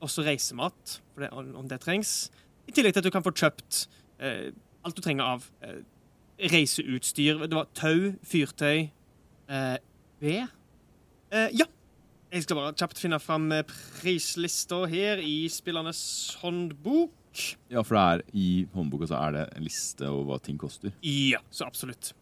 også 0.00 0.24
reisemat, 0.24 1.00
om 1.34 1.66
det 1.68 1.82
trengs. 1.82 2.30
I 2.70 2.74
tillegg 2.76 2.94
til 2.94 3.02
at 3.02 3.10
du 3.10 3.12
kan 3.12 3.26
få 3.26 3.34
kjøpt 3.34 3.82
eh, 4.22 4.52
alt 4.86 4.96
du 4.96 5.02
trenger 5.04 5.34
av 5.34 5.50
eh, 5.66 5.82
reiseutstyr. 6.54 7.42
Det 7.44 7.58
var 7.58 7.68
tau, 7.76 8.14
fyrtøy, 8.22 8.88
Eh, 9.50 9.76
ved? 10.20 10.46
Eh, 11.32 11.48
ja. 11.58 11.66
Jeg 12.30 12.44
skal 12.44 12.60
bare 12.60 12.74
kjapt 12.78 13.00
finne 13.02 13.18
fram 13.18 13.48
eh, 13.50 13.64
prislista 13.66 14.84
her 14.90 15.18
i 15.18 15.48
spillernes 15.50 16.02
håndbok. 16.44 17.16
Ja, 17.70 17.82
for 17.82 17.96
det 17.96 18.04
er 18.04 18.22
i 18.38 18.46
håndboka 18.74 19.08
så 19.10 19.18
er 19.18 19.34
det 19.34 19.44
en 19.56 19.66
liste 19.66 20.06
over 20.06 20.28
hva 20.28 20.38
ting 20.42 20.58
koster. 20.58 20.94
Ja, 21.02 21.42
så 21.50 21.66
absolutt. 21.66 22.12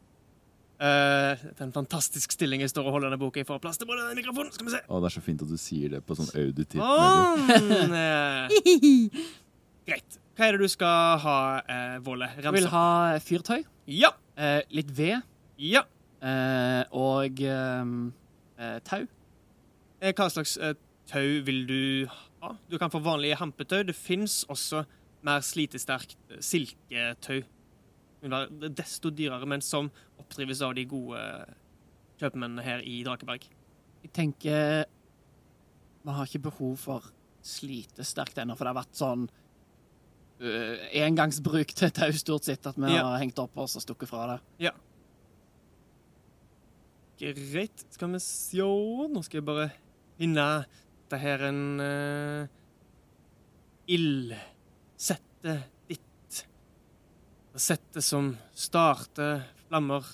Uh, 0.78 1.34
det 1.42 1.58
er 1.58 1.64
en 1.64 1.74
fantastisk 1.74 2.30
stilling 2.36 2.62
jeg 2.62 2.70
står 2.70 2.86
og 2.86 2.94
holder 2.94 3.10
denne 3.10 3.18
boka 3.20 3.40
i. 3.42 3.44
For 3.48 3.58
plass 3.60 3.80
til 3.80 3.88
både 3.88 4.04
den 4.06 4.20
mikrofonen. 4.20 4.52
Skal 4.54 4.68
vi 4.68 4.76
se. 4.76 4.80
Å, 4.86 5.00
det 5.02 5.08
er 5.08 5.14
så 5.16 5.22
fint 5.24 5.42
at 5.42 5.50
du 5.50 5.56
sier 5.58 5.96
det 5.96 6.00
på 6.06 6.16
sånn 6.16 6.30
auditivt. 6.38 6.84
Sånn. 6.84 7.96
greit. 9.88 10.20
Hva 10.38 10.46
er 10.46 10.54
det 10.54 10.62
du 10.62 10.70
skal 10.70 11.18
ha, 11.24 11.36
uh, 11.66 11.96
Våle? 12.06 12.28
Jeg 12.38 12.52
vil 12.54 12.68
ha 12.70 13.18
fyrtøy, 13.22 13.64
Ja. 13.90 14.12
eh, 14.36 14.60
litt 14.70 14.90
ved 14.94 15.22
Ja. 15.58 15.82
eh, 16.22 16.84
og 16.92 17.40
ehm, 17.40 18.12
eh, 18.58 18.78
tau. 18.84 19.06
Eh, 20.00 20.12
Hva 20.12 20.28
slags 20.30 20.56
eh, 20.58 20.74
tau 21.10 21.42
vil 21.42 21.66
du 21.66 22.06
ha? 22.40 22.52
Du 22.70 22.78
kan 22.78 22.90
få 22.90 23.00
vanlige 23.02 23.34
hampetau. 23.36 23.82
Det 23.82 23.96
fins 23.96 24.44
også 24.48 24.84
mer 25.22 25.40
slitesterkt 25.40 26.14
eh, 26.30 26.36
silketau. 26.40 27.40
Det 27.40 28.22
vil 28.22 28.30
være 28.30 28.70
desto 28.74 29.10
dyrere, 29.10 29.46
men 29.46 29.60
som 29.60 29.90
oppdrives 30.20 30.62
av 30.62 30.74
de 30.74 30.84
gode 30.84 31.18
eh, 31.18 31.54
kjøpmennene 32.20 32.62
her 32.62 32.78
i 32.86 33.02
Drakeberg. 33.02 33.42
Jeg 34.04 34.12
tenker 34.12 34.84
Vi 36.04 36.10
har 36.14 36.24
ikke 36.26 36.42
behov 36.50 36.76
for 36.78 37.02
slitesterkt 37.42 38.38
ennå, 38.38 38.54
for 38.56 38.64
det 38.64 38.74
har 38.76 38.84
vært 38.84 38.94
sånn 38.96 39.28
engangsbruk 40.40 41.72
til 41.74 41.90
tau, 41.90 42.12
stort 42.14 42.44
sett, 42.46 42.66
at 42.66 42.76
vi 42.78 42.92
Ja. 42.94 43.04
har 43.08 43.18
hengt 43.18 43.38
opp 43.42 43.56
oss 43.58 43.76
og 43.76 43.82
stukket 43.82 44.08
fra 44.08 44.26
det. 44.34 44.38
Ja. 44.68 44.70
Greit. 47.18 47.84
Skal 47.90 48.12
vi 48.12 48.20
sjå 48.22 49.08
Nå 49.10 49.22
skal 49.26 49.40
jeg 49.40 49.46
bare 49.48 49.70
finne 50.18 50.44
Det 51.10 51.18
her 51.18 51.42
en 51.48 51.80
uh, 51.80 52.46
ildsette 53.88 55.54
ditt. 55.88 56.40
Settet 57.58 58.04
som 58.04 58.36
starter 58.54 59.42
flammer. 59.66 60.04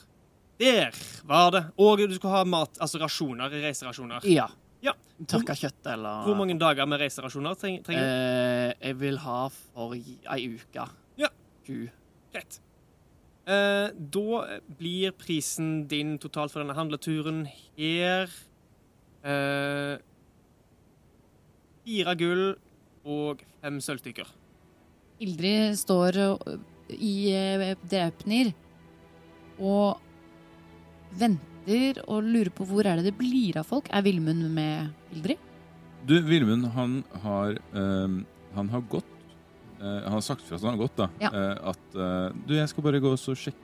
Der 0.63 0.95
var 1.27 1.51
det! 1.51 1.65
Og 1.83 1.99
du 1.99 2.15
skal 2.15 2.31
ha 2.31 2.45
mat, 2.47 2.79
altså 2.81 3.01
rasjoner, 3.03 3.51
reiserasjoner. 3.51 4.23
Ja. 4.31 4.47
Tørka 5.31 5.57
kjøtt 5.59 5.89
eller 5.95 6.27
Hvor 6.29 6.39
mange 6.39 6.57
dager 6.61 6.89
med 6.89 7.01
reiserasjoner 7.03 7.57
trenger 7.61 7.83
du? 7.87 7.93
Eh, 7.95 8.75
jeg 8.81 8.99
vil 9.01 9.19
ha 9.25 9.41
for 9.49 9.95
ei 9.97 10.41
uke. 10.55 10.87
Ja. 11.21 11.31
Ku. 11.67 11.87
Greit. 12.35 12.61
Eh, 13.45 13.91
da 13.93 14.45
blir 14.79 15.13
prisen 15.21 15.85
din 15.89 16.17
totalt 16.17 16.53
for 16.53 16.63
denne 16.63 16.77
handleturen 16.79 17.43
her 17.77 18.31
eh, 19.21 19.99
Fire 21.85 22.15
gull 22.17 22.47
og 23.05 23.43
fem 23.61 23.83
sølvstykker. 23.85 24.31
Ildrid 25.21 25.77
står 25.77 26.17
i 26.97 27.15
eh, 27.37 27.75
Draupnir 27.85 28.55
og 29.61 30.01
venter 31.21 32.01
og 32.09 32.25
lurer 32.25 32.51
på 32.57 32.65
hvor 32.69 32.89
er 32.89 33.03
det 33.03 33.11
det 33.11 33.19
blir 33.21 33.61
av 33.61 33.69
folk. 33.69 33.93
Er 33.93 34.09
Vilmund 34.09 34.49
med 34.57 34.89
Ildrid? 35.15 35.39
Du, 36.07 36.19
Vilmund, 36.27 36.67
han 36.75 36.99
har 37.23 37.57
ehm, 37.75 38.25
Han 38.55 38.69
har 38.69 38.81
gått 38.93 39.07
eh, 39.81 40.03
Han 40.05 40.13
har 40.19 40.21
sagt 40.21 40.43
fra 40.45 40.57
at 40.59 40.63
han 40.67 40.75
har 40.77 40.83
gått, 40.87 40.97
da. 40.97 41.09
Ja. 41.23 41.31
eh, 41.33 41.71
at 41.71 41.95
eh, 41.97 42.37
Du, 42.47 42.55
jeg 42.59 42.69
skal 42.69 42.85
bare 42.85 43.01
gå 43.01 43.13
og 43.15 43.19
så 43.23 43.35
sjekke 43.39 43.61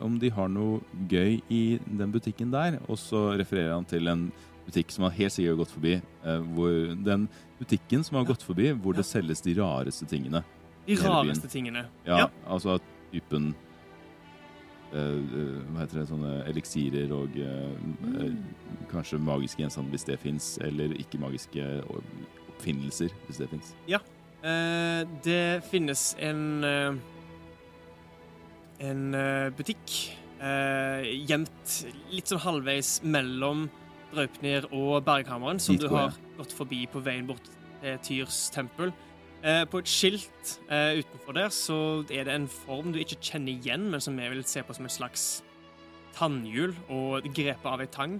om 0.00 0.14
de 0.22 0.30
har 0.32 0.48
noe 0.48 0.78
gøy 1.10 1.40
i 1.52 1.78
den 1.84 2.12
butikken 2.14 2.50
der. 2.54 2.78
Og 2.88 2.96
så 2.96 3.34
refererer 3.36 3.74
han 3.74 3.84
til 3.84 4.06
en 4.08 4.22
butikk 4.64 4.90
som 4.94 5.04
han 5.04 5.12
helt 5.12 5.34
sikkert 5.34 5.50
har 5.56 5.58
gått 5.64 5.74
forbi. 5.74 5.94
eh, 6.24 6.38
hvor 6.54 6.94
den 7.04 7.26
butikken 7.58 8.04
som 8.06 8.16
har 8.16 8.24
gått 8.30 8.42
forbi, 8.46 8.70
hvor 8.72 8.94
det 8.96 9.04
selges 9.04 9.42
de 9.44 9.54
rareste 9.58 10.06
tingene. 10.08 10.40
De 10.86 10.94
hele 10.94 11.02
byen. 11.02 11.12
rareste 11.12 11.48
tingene. 11.52 11.82
Ja, 12.06 12.18
Ja. 12.22 12.28
altså 12.48 12.78
typen 13.12 13.50
Hva 14.90 15.82
heter 15.82 16.00
det? 16.00 16.06
Sånne 16.08 16.30
eliksirer 16.48 17.12
og 17.12 17.34
eh, 17.36 17.74
eh, 18.22 18.38
kanskje 18.92 19.20
magiske 19.20 19.62
gjenstander, 19.62 19.92
hvis 19.92 20.06
det 20.08 20.18
fins. 20.22 20.54
Eller 20.64 20.94
ikke 20.96 21.20
magiske 21.20 21.66
oppfinnelser, 21.92 23.12
hvis 23.26 23.42
det 23.42 23.50
fins. 23.52 23.74
Ja. 23.90 24.00
det 25.24 25.64
finnes 25.66 26.12
en 26.22 26.64
eh, 26.64 26.98
En 28.78 29.14
eh, 29.18 29.48
butikk 29.58 29.94
eh, 30.38 31.02
gjemt 31.26 31.72
litt 32.12 32.30
sånn 32.30 32.44
halvveis 32.44 33.00
mellom 33.02 33.64
Draupnir 34.12 34.68
og 34.70 35.02
Berghammeren, 35.02 35.58
som 35.58 35.74
du 35.76 35.88
har 35.90 36.14
gått 36.38 36.54
forbi 36.54 36.84
på 36.86 37.02
veien 37.02 37.26
bort 37.26 37.42
til 37.82 37.98
Tyrs 38.06 38.46
tempel. 38.54 38.94
Eh, 39.38 39.64
på 39.70 39.78
et 39.78 39.90
skilt 39.90 40.56
eh, 40.66 40.98
utenfor 40.98 41.36
der 41.36 41.52
så 41.54 41.78
er 42.10 42.26
det 42.26 42.34
en 42.34 42.48
form 42.50 42.90
du 42.92 42.98
ikke 42.98 43.20
kjenner 43.22 43.54
igjen, 43.54 43.84
men 43.92 44.02
som 44.02 44.18
jeg 44.18 44.32
vil 44.32 44.42
se 44.48 44.64
på 44.66 44.74
som 44.74 44.88
et 44.88 44.94
slags 44.94 45.26
tannhjul 46.18 46.74
og 46.90 47.28
grepet 47.34 47.68
av 47.70 47.84
ei 47.84 47.86
tang. 47.86 48.18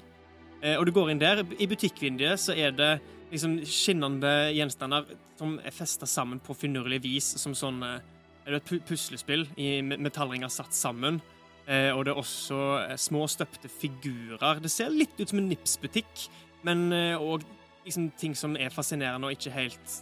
Eh, 0.63 0.77
og 0.79 0.87
du 0.87 0.93
går 0.95 1.11
inn 1.11 1.23
der. 1.23 1.43
I 1.59 1.67
butikkvinduet 1.67 2.39
så 2.39 2.55
er 2.55 2.71
det 2.71 2.93
liksom 3.33 3.59
skinnende 3.67 4.53
gjenstander 4.55 5.11
som 5.39 5.59
er 5.59 5.75
festa 5.75 6.07
sammen 6.07 6.39
på 6.43 6.55
finurlig 6.55 7.03
vis, 7.03 7.33
som 7.43 7.55
sånn 7.57 7.83
eh, 7.83 7.99
er 8.47 8.55
det 8.55 8.63
et 8.63 8.87
puslespill 8.89 9.45
i 9.61 9.81
metallringer 9.83 10.51
satt 10.53 10.75
sammen. 10.75 11.21
Eh, 11.69 11.91
og 11.93 12.07
det 12.07 12.15
er 12.15 12.23
også 12.23 12.61
små 12.97 13.27
støpte 13.29 13.69
figurer. 13.69 14.63
Det 14.63 14.71
ser 14.73 14.95
litt 14.95 15.19
ut 15.19 15.29
som 15.29 15.43
en 15.43 15.51
Nips-butikk, 15.51 16.29
men 16.65 16.93
eh, 16.95 17.49
liksom 17.85 18.13
ting 18.19 18.39
som 18.39 18.57
er 18.57 18.73
fascinerende 18.73 19.29
og 19.29 19.37
ikke 19.37 19.53
helt 19.53 19.99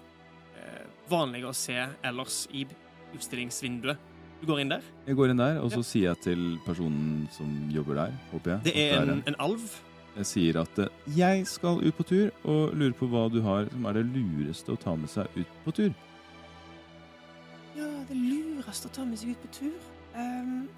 eh, 0.67 0.85
vanlige 1.11 1.49
å 1.51 1.55
se 1.57 1.79
ellers 2.05 2.45
i 2.53 2.67
utstillingsvinduet. 3.17 4.13
Du 4.41 4.47
går 4.51 4.61
inn 4.61 4.69
der. 4.75 4.83
Jeg 5.07 5.17
går 5.17 5.33
inn 5.33 5.41
der, 5.41 5.61
og 5.63 5.71
så 5.73 5.81
Ja. 5.81 5.83
sier 5.83 6.09
jeg 6.11 6.21
til 6.21 6.59
personen 6.67 7.29
som 7.33 7.71
jobber 7.73 7.95
der, 7.95 8.13
håper 8.33 8.51
jeg 8.57 8.63
Det 8.65 8.75
at 8.75 8.93
er 9.09 9.13
en, 9.13 9.23
en 9.27 9.37
alv. 9.39 9.65
Jeg 10.17 10.27
sier 10.27 10.61
at 10.61 10.79
eh, 10.79 10.89
jeg 11.17 11.47
skal 11.47 11.81
ut 11.85 11.97
på 11.97 12.05
tur, 12.05 12.31
og 12.45 12.75
lurer 12.75 12.93
på 12.97 13.09
hva 13.09 13.31
du 13.33 13.41
har 13.43 13.69
som 13.71 13.87
er 13.87 13.93
det 13.99 14.05
lureste 14.13 14.73
å 14.73 14.77
ta 14.81 14.95
med 14.97 15.09
seg 15.13 15.27
ut 15.37 15.57
på 15.65 15.73
tur. 15.73 15.95
Ja, 17.77 17.89
det 18.09 18.17
lureste 18.17 18.89
å 18.89 18.95
ta 18.97 19.05
med 19.05 19.19
seg 19.21 19.35
ut 19.35 19.43
på 19.45 19.51
tur 19.53 19.75
um, 20.17 20.69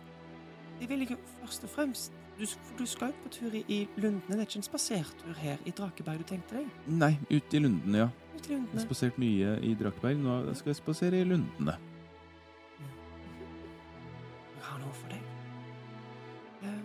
Det 0.80 0.88
vil 0.90 1.04
jeg 1.04 1.12
jo 1.14 1.18
først 1.42 1.66
og 1.68 1.71
fremst 1.71 2.12
du, 2.38 2.45
du 2.78 2.85
skal 2.87 3.11
ut 3.11 3.21
på 3.25 3.30
tur 3.35 3.54
i, 3.59 3.64
i 3.66 3.78
Lundene. 3.99 4.37
Det 4.37 4.45
er 4.45 4.47
ikke 4.47 4.61
en 4.61 4.66
spasertur 4.66 5.38
her 5.42 5.59
i 5.66 5.73
Drakeberg 5.75 6.21
du 6.23 6.26
tenkte 6.28 6.61
deg? 6.61 6.68
Nei, 6.87 7.16
ut 7.33 7.54
i 7.54 7.62
Lundene, 7.64 8.04
ja. 8.04 8.09
Ut 8.38 8.47
i 8.47 8.52
Jeg 8.52 8.59
har 8.59 8.64
Lundene. 8.64 8.80
spasert 8.87 9.16
mye 9.18 9.57
i 9.66 9.75
Drakberg. 9.75 10.16
nå 10.23 10.54
skal 10.54 10.71
jeg 10.73 10.76
spasere 10.78 11.18
i 11.21 11.25
Lundene. 11.26 11.75
Jeg 14.59 14.64
har 14.68 14.78
noe 14.83 14.95
for 14.95 15.09
deg. 15.12 15.23
Eh, 16.62 16.80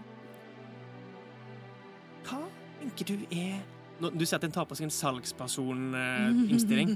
hva 2.28 2.40
tenker 2.82 3.06
du 3.14 3.18
er 3.32 3.56
Nå, 4.02 4.10
Du 4.18 4.24
sier 4.26 4.38
at 4.40 4.44
den 4.44 4.52
tar 4.52 4.66
på 4.66 4.76
seg 4.76 4.86
en 4.90 4.96
salgsperson-innstilling. 4.96 6.90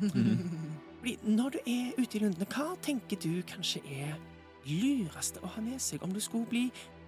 Fordi 0.98 1.14
når 1.30 1.50
du 1.54 1.60
er 1.70 1.92
ute 2.02 2.18
i 2.18 2.20
Lundene, 2.24 2.48
hva 2.52 2.74
tenker 2.84 3.18
du 3.22 3.44
kanskje 3.48 3.80
er 3.86 4.14
lureste 4.68 5.40
å 5.46 5.48
ha 5.54 5.62
med 5.64 5.80
seg 5.80 6.02
om 6.04 6.12
du 6.12 6.20
skulle 6.20 6.50
bli 6.50 6.66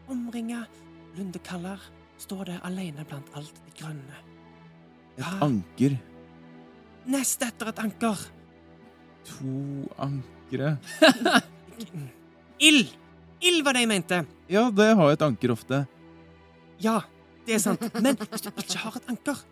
omringa 0.07 0.61
lundekaller, 1.17 1.79
stå 2.21 2.37
der 2.47 2.59
alene 2.63 3.03
blant 3.09 3.27
alt 3.35 3.57
det 3.65 3.73
grønne? 3.81 4.17
Et 5.17 5.25
anker. 5.43 5.97
Nest 7.05 7.41
etter 7.45 7.71
et 7.71 7.79
anker. 7.79 8.25
To 9.29 9.53
ankre 10.01 10.77
Ild! 12.69 12.91
Ild 13.39 13.63
var 13.63 13.75
det 13.77 13.85
jeg 13.85 13.91
mente. 13.91 14.19
Ja, 14.51 14.65
det 14.73 14.89
har 14.99 15.13
et 15.13 15.23
anker 15.23 15.53
ofte. 15.53 15.83
Ja, 16.83 16.99
det 17.47 17.55
er 17.55 17.61
sant. 17.63 17.83
Men 18.03 18.17
hvis 18.19 18.43
du 18.43 18.49
ikke 18.51 18.81
har 18.83 18.97
et 18.99 19.11
anker, 19.11 19.43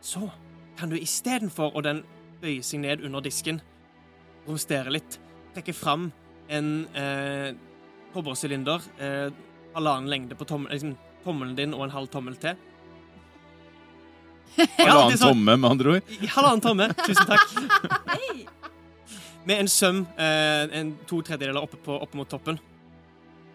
så 0.00 0.30
kan 0.76 0.92
du 0.92 0.96
istedenfor 0.96 1.74
Og 1.74 1.84
den 1.84 2.02
bøyer 2.40 2.64
seg 2.64 2.82
ned 2.84 3.04
under 3.04 3.24
disken, 3.24 3.60
romstere 4.46 4.92
litt, 4.92 5.18
trekke 5.56 5.72
fram 5.74 6.10
en 6.52 6.68
eh, 6.94 7.54
kobbersylinder, 8.12 8.84
eh, 9.02 9.30
halvannen 9.74 10.10
lengde 10.12 10.36
på 10.38 10.46
tommel, 10.48 10.72
liksom, 10.72 10.92
tommelen 11.24 11.56
din 11.58 11.74
og 11.74 11.86
en 11.86 11.94
halv 11.96 12.10
tommel 12.12 12.36
til. 12.40 12.58
Halvannen 14.56 15.18
sånn. 15.18 15.32
tomme, 15.34 15.56
med 15.56 15.70
andre 15.70 15.96
ord. 15.96 16.12
Halvannen 16.34 16.64
tomme. 16.64 16.88
Tusen 17.04 17.28
takk. 17.28 17.46
Med 19.46 19.60
en 19.62 19.68
søm 19.70 20.02
eh, 20.18 20.64
en 20.80 20.94
to 21.06 21.20
tredjedeler 21.22 21.62
oppe, 21.62 21.78
på, 21.84 21.94
oppe 22.02 22.18
mot 22.18 22.28
toppen. 22.30 22.58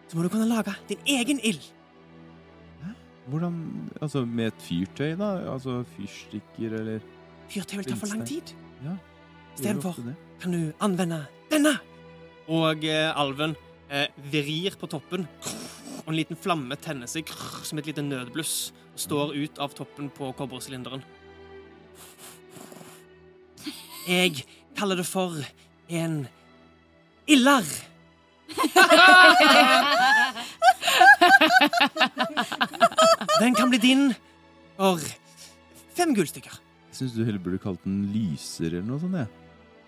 Så 0.08 0.18
må 0.18 0.24
du 0.26 0.30
kunne 0.32 0.48
lage 0.48 0.74
din 0.90 1.02
egen 1.18 1.40
ild. 1.48 1.64
Hvordan 3.32 3.58
Altså, 4.02 4.24
med 4.26 4.50
et 4.50 4.64
fyrtøy, 4.66 5.14
da? 5.20 5.28
Altså 5.54 5.82
fyrstikker, 5.96 6.74
eller 6.80 7.04
Fyrtøy 7.52 7.78
vil 7.82 7.90
ta 7.92 7.98
for 8.00 8.12
lang 8.12 8.24
tid. 8.28 8.54
Ja, 8.86 8.96
Istedenfor 9.56 10.00
kan 10.42 10.56
du 10.56 10.72
anvende 10.82 11.26
denne. 11.52 11.76
Og 12.52 12.84
eh, 12.88 13.12
alven 13.20 13.54
eh, 13.92 14.08
vrir 14.32 14.76
på 14.80 14.90
toppen, 14.90 15.28
og 16.02 16.10
en 16.10 16.18
liten 16.18 16.40
flamme 16.40 16.76
tenner 16.82 17.08
seg 17.12 17.30
som 17.68 17.80
et 17.80 17.92
lite 17.92 18.04
nødbluss 18.04 18.72
står 18.96 19.36
ut 19.36 19.60
av 19.62 19.74
toppen 19.78 20.10
på 20.14 20.32
kobbersylinderen. 20.38 21.04
Jeg 24.08 24.46
kaller 24.78 24.98
det 25.00 25.06
for 25.06 25.36
en 25.90 26.28
iller. 27.30 27.66
Den 33.40 33.56
kan 33.56 33.70
bli 33.70 33.80
din 33.82 34.14
for 34.78 35.00
fem 35.96 36.16
gullstykker. 36.18 36.58
Jeg 36.92 36.98
syns 36.98 37.14
du 37.16 37.24
heller 37.24 37.40
burde 37.40 37.62
kalt 37.62 37.84
den 37.86 38.04
lyser, 38.12 38.74
eller 38.74 38.88
noe 38.90 39.00
sånt. 39.00 39.16
Ja. 39.22 39.28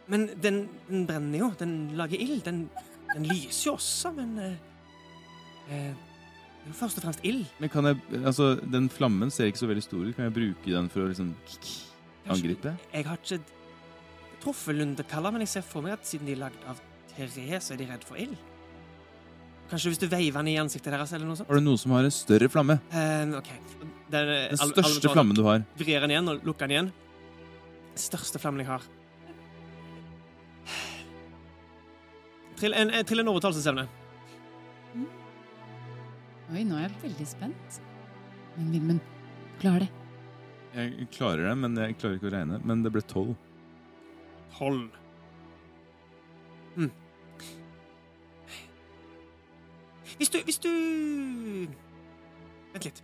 Men 0.08 0.28
den, 0.44 0.68
den 0.88 1.06
brenner 1.08 1.40
jo. 1.40 1.52
Den 1.60 1.74
lager 1.98 2.22
ild. 2.22 2.44
Den, 2.46 2.70
den 3.14 3.28
lyser 3.28 3.72
jo 3.72 3.76
også, 3.78 4.12
men 4.16 4.38
eh, 4.40 4.56
eh, 5.70 5.94
Det 6.64 6.70
er 6.70 6.72
jo 6.72 6.78
først 6.80 6.98
og 6.98 7.04
fremst 7.04 7.26
ild. 7.28 7.44
Men 7.60 7.70
kan 7.70 7.86
jeg 7.90 7.98
Altså, 8.24 8.54
den 8.72 8.88
flammen 8.90 9.32
ser 9.32 9.50
ikke 9.52 9.60
så 9.60 9.68
veldig 9.68 9.84
stor 9.84 10.06
ut. 10.08 10.16
Kan 10.16 10.30
jeg 10.30 10.34
bruke 10.38 10.72
den 10.72 10.88
for 10.90 11.04
å 11.04 11.10
liksom 11.10 11.34
angripe? 12.32 12.72
Jeg 12.94 13.06
har 13.06 13.20
ikke 13.20 13.42
truffet 14.44 14.76
lundekaller, 14.80 15.32
men 15.36 15.44
jeg 15.44 15.52
ser 15.58 15.62
for 15.68 15.84
meg 15.84 15.98
at 15.98 16.08
siden 16.08 16.26
de 16.30 16.38
er 16.38 16.42
lagd 16.46 16.64
av 16.72 16.80
tre, 17.12 17.28
så 17.28 17.74
er 17.76 17.82
de 17.84 17.90
redd 17.92 18.08
for 18.08 18.16
ild. 18.20 18.38
Kanskje 19.72 19.92
hvis 19.92 20.02
du 20.02 20.08
veiver 20.08 20.40
den 20.40 20.54
i 20.54 20.58
ansiktet 20.62 20.92
deres, 20.94 21.12
eller 21.16 21.28
noe 21.28 21.40
sånt. 21.40 21.50
Har 21.50 21.60
du 21.60 21.66
noe 21.66 21.80
som 21.82 21.92
har 21.96 22.08
en 22.08 22.14
større 22.14 22.50
flamme? 22.52 22.80
Uh, 22.94 23.38
OK. 23.40 23.52
Den, 24.14 24.30
eh, 24.30 24.50
Den 24.52 24.60
største 24.60 24.84
alven 24.84 25.02
tar- 25.02 25.16
flammen 25.16 25.36
du 25.36 25.44
har. 25.48 25.64
Vrir 25.80 26.00
den 26.04 26.12
igjen 26.14 26.30
og 26.30 26.44
lukker 26.46 26.68
den 26.68 26.76
igjen. 26.76 26.92
Den 27.94 28.02
Største 28.04 28.40
flammen 28.42 28.64
jeg 28.64 28.68
har. 28.72 28.82
Trill 32.60 32.74
en, 32.74 32.92
eh, 32.92 33.04
trill 33.04 33.20
en 33.24 33.28
overtalelsesevne. 33.34 33.88
Oi, 36.52 36.64
nå 36.68 36.76
er 36.76 36.90
jeg 36.90 37.02
veldig 37.06 37.28
spent. 37.28 37.78
Men 38.58 38.72
Vilmund, 38.74 39.06
klarer 39.62 39.86
det. 39.86 39.92
Jeg 40.74 41.08
klarer 41.14 41.48
det, 41.48 41.54
men 41.62 41.78
jeg 41.80 41.96
klarer 42.02 42.18
ikke 42.18 42.30
å 42.32 42.34
regne. 42.34 42.60
Men 42.68 42.84
det 42.84 42.92
ble 42.94 43.04
tolv. 43.08 43.34
Tolv. 44.58 45.00
Hm. 46.76 46.92
Hvis 50.18 50.34
du 50.34 50.38
Hvis 50.46 50.62
du 50.62 50.70
Vent 52.74 52.88
litt. 52.90 53.04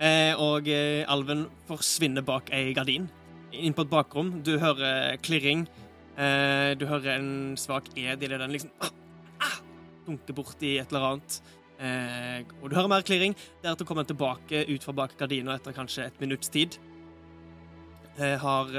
Eh, 0.00 0.32
og 0.40 0.68
eh, 0.68 1.04
alven 1.08 1.46
forsvinner 1.68 2.24
bak 2.24 2.50
ei 2.56 2.72
gardin. 2.76 3.06
Inn 3.52 3.76
på 3.76 3.84
et 3.84 3.92
bakrom. 3.92 4.38
Du 4.44 4.56
hører 4.60 5.20
klirring. 5.24 5.66
Eh, 6.16 6.72
du 6.80 6.86
hører 6.88 7.18
en 7.18 7.56
svak 7.60 7.92
ed 7.92 8.24
idet 8.24 8.40
den 8.40 8.52
liksom 8.52 8.72
ah, 8.80 8.92
ah, 9.44 9.58
dunker 10.06 10.36
borti 10.36 10.78
et 10.80 10.92
eller 10.92 11.10
annet. 11.12 11.40
Eh, 11.76 12.40
og 12.62 12.70
du 12.70 12.76
hører 12.76 12.90
mer 12.90 13.04
klirring. 13.06 13.36
Deretter 13.62 13.88
kommer 13.88 14.04
han 14.04 14.10
tilbake 14.12 14.64
ut 14.70 14.84
fra 14.84 14.96
bak 14.96 15.16
gardina 15.18 15.56
etter 15.56 15.76
kanskje 15.76 16.08
et 16.08 16.20
minutts 16.22 16.52
tid. 16.52 16.78
Eh, 18.16 18.36
har 18.40 18.72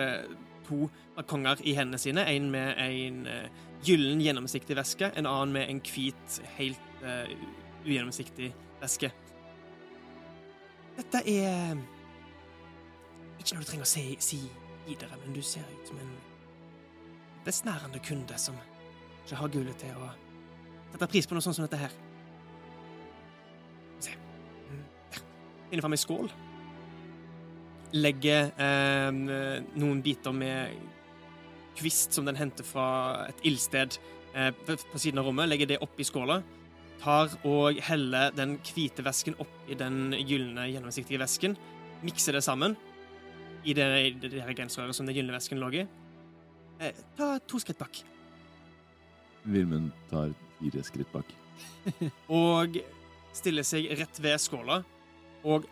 to 0.67 0.89
balkonger 1.15 1.61
i 1.63 1.73
hendene 1.77 1.97
sine. 1.97 2.25
En 2.27 2.51
med 2.51 2.75
en 2.77 3.27
eh, 3.27 3.49
gyllen, 3.85 4.21
gjennomsiktig 4.21 4.75
væske. 4.77 5.11
En 5.15 5.25
annen 5.25 5.53
med 5.53 5.69
en 5.69 5.81
hvit, 5.81 6.39
helt 6.57 7.03
eh, 7.03 7.35
ugjennomsiktig 7.85 8.53
væske. 8.81 9.11
Dette 10.97 11.21
er 11.29 11.77
ikke 13.37 13.55
noe 13.55 13.63
du 13.63 13.69
trenger 13.69 13.85
å 13.85 13.89
si, 13.89 14.05
si 14.19 14.39
videre, 14.87 15.19
men 15.21 15.35
du 15.35 15.43
ser 15.45 15.67
ut 15.69 15.91
som 15.91 15.99
en 16.01 16.15
besnærende 17.45 18.01
kunde 18.03 18.39
som 18.41 18.57
ikke 19.23 19.37
har 19.39 19.53
gullet 19.53 19.77
til 19.79 20.01
å 20.01 20.09
sette 20.91 21.09
pris 21.11 21.27
på 21.29 21.37
noe 21.37 21.45
sånt 21.45 21.59
som 21.59 21.67
dette 21.67 21.79
her. 21.79 21.93
Fram 25.67 25.93
ei 25.93 25.99
skål. 25.99 26.29
legger 27.95 28.51
eh, 28.59 29.11
noen 29.79 30.01
biter 30.03 30.33
med 30.35 30.75
kvist 31.77 32.15
som 32.15 32.25
den 32.27 32.35
henter 32.35 32.65
fra 32.67 33.27
et 33.29 33.43
ildsted 33.47 33.95
eh, 34.35 34.51
på 34.51 34.99
siden 34.99 35.21
av 35.21 35.27
rommet, 35.27 35.47
legger 35.47 35.69
det 35.71 35.79
oppi 35.83 36.03
skåla. 36.07 36.41
Tar 36.99 37.31
og 37.47 37.77
heller 37.87 38.33
den 38.35 38.57
hvite 38.65 39.05
væsken 39.05 39.37
oppi 39.39 39.77
den 39.77 40.15
gylne, 40.17 40.67
gjennomsiktige 40.71 41.21
væsken. 41.21 41.55
Mikser 42.03 42.35
det 42.35 42.43
sammen 42.43 42.75
i 43.63 43.75
det, 43.77 43.87
det 44.21 44.31
det 44.33 44.43
reagensrøret 44.43 44.95
som 44.95 45.07
den 45.07 45.15
gylne 45.15 45.35
væsken 45.35 45.61
lå 45.61 45.71
i. 45.77 45.87
Eh, 46.79 47.01
ta 47.17 47.37
to 47.47 47.59
skritt 47.61 47.79
bak. 47.79 48.01
Vilmund 49.47 49.91
tar 50.11 50.33
fire 50.59 50.83
skritt 50.83 51.11
bak. 51.13 51.31
og 52.41 52.77
stiller 53.37 53.65
seg 53.65 53.91
rett 53.97 54.19
ved 54.21 54.41
skåla 54.41 54.81
og 55.45 55.65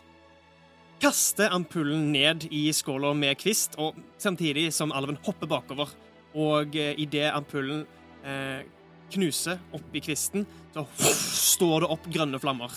kaster 1.01 1.54
ampullen 1.54 2.12
ned 2.13 2.47
i 2.54 2.67
skåla 2.73 3.13
med 3.17 3.38
kvist, 3.39 3.78
og 3.82 3.97
samtidig 4.21 4.69
som 4.73 4.93
alven 4.95 5.19
hopper 5.25 5.49
bakover. 5.49 5.91
Og 6.36 6.75
eh, 6.80 6.95
idet 6.99 7.30
ampullen 7.32 7.86
eh, 8.28 8.65
knuser 9.13 9.60
oppi 9.75 10.01
kvisten, 10.04 10.45
så 10.73 10.86
står 10.99 11.86
det 11.86 11.91
opp 11.95 12.08
grønne 12.12 12.39
flammer. 12.41 12.71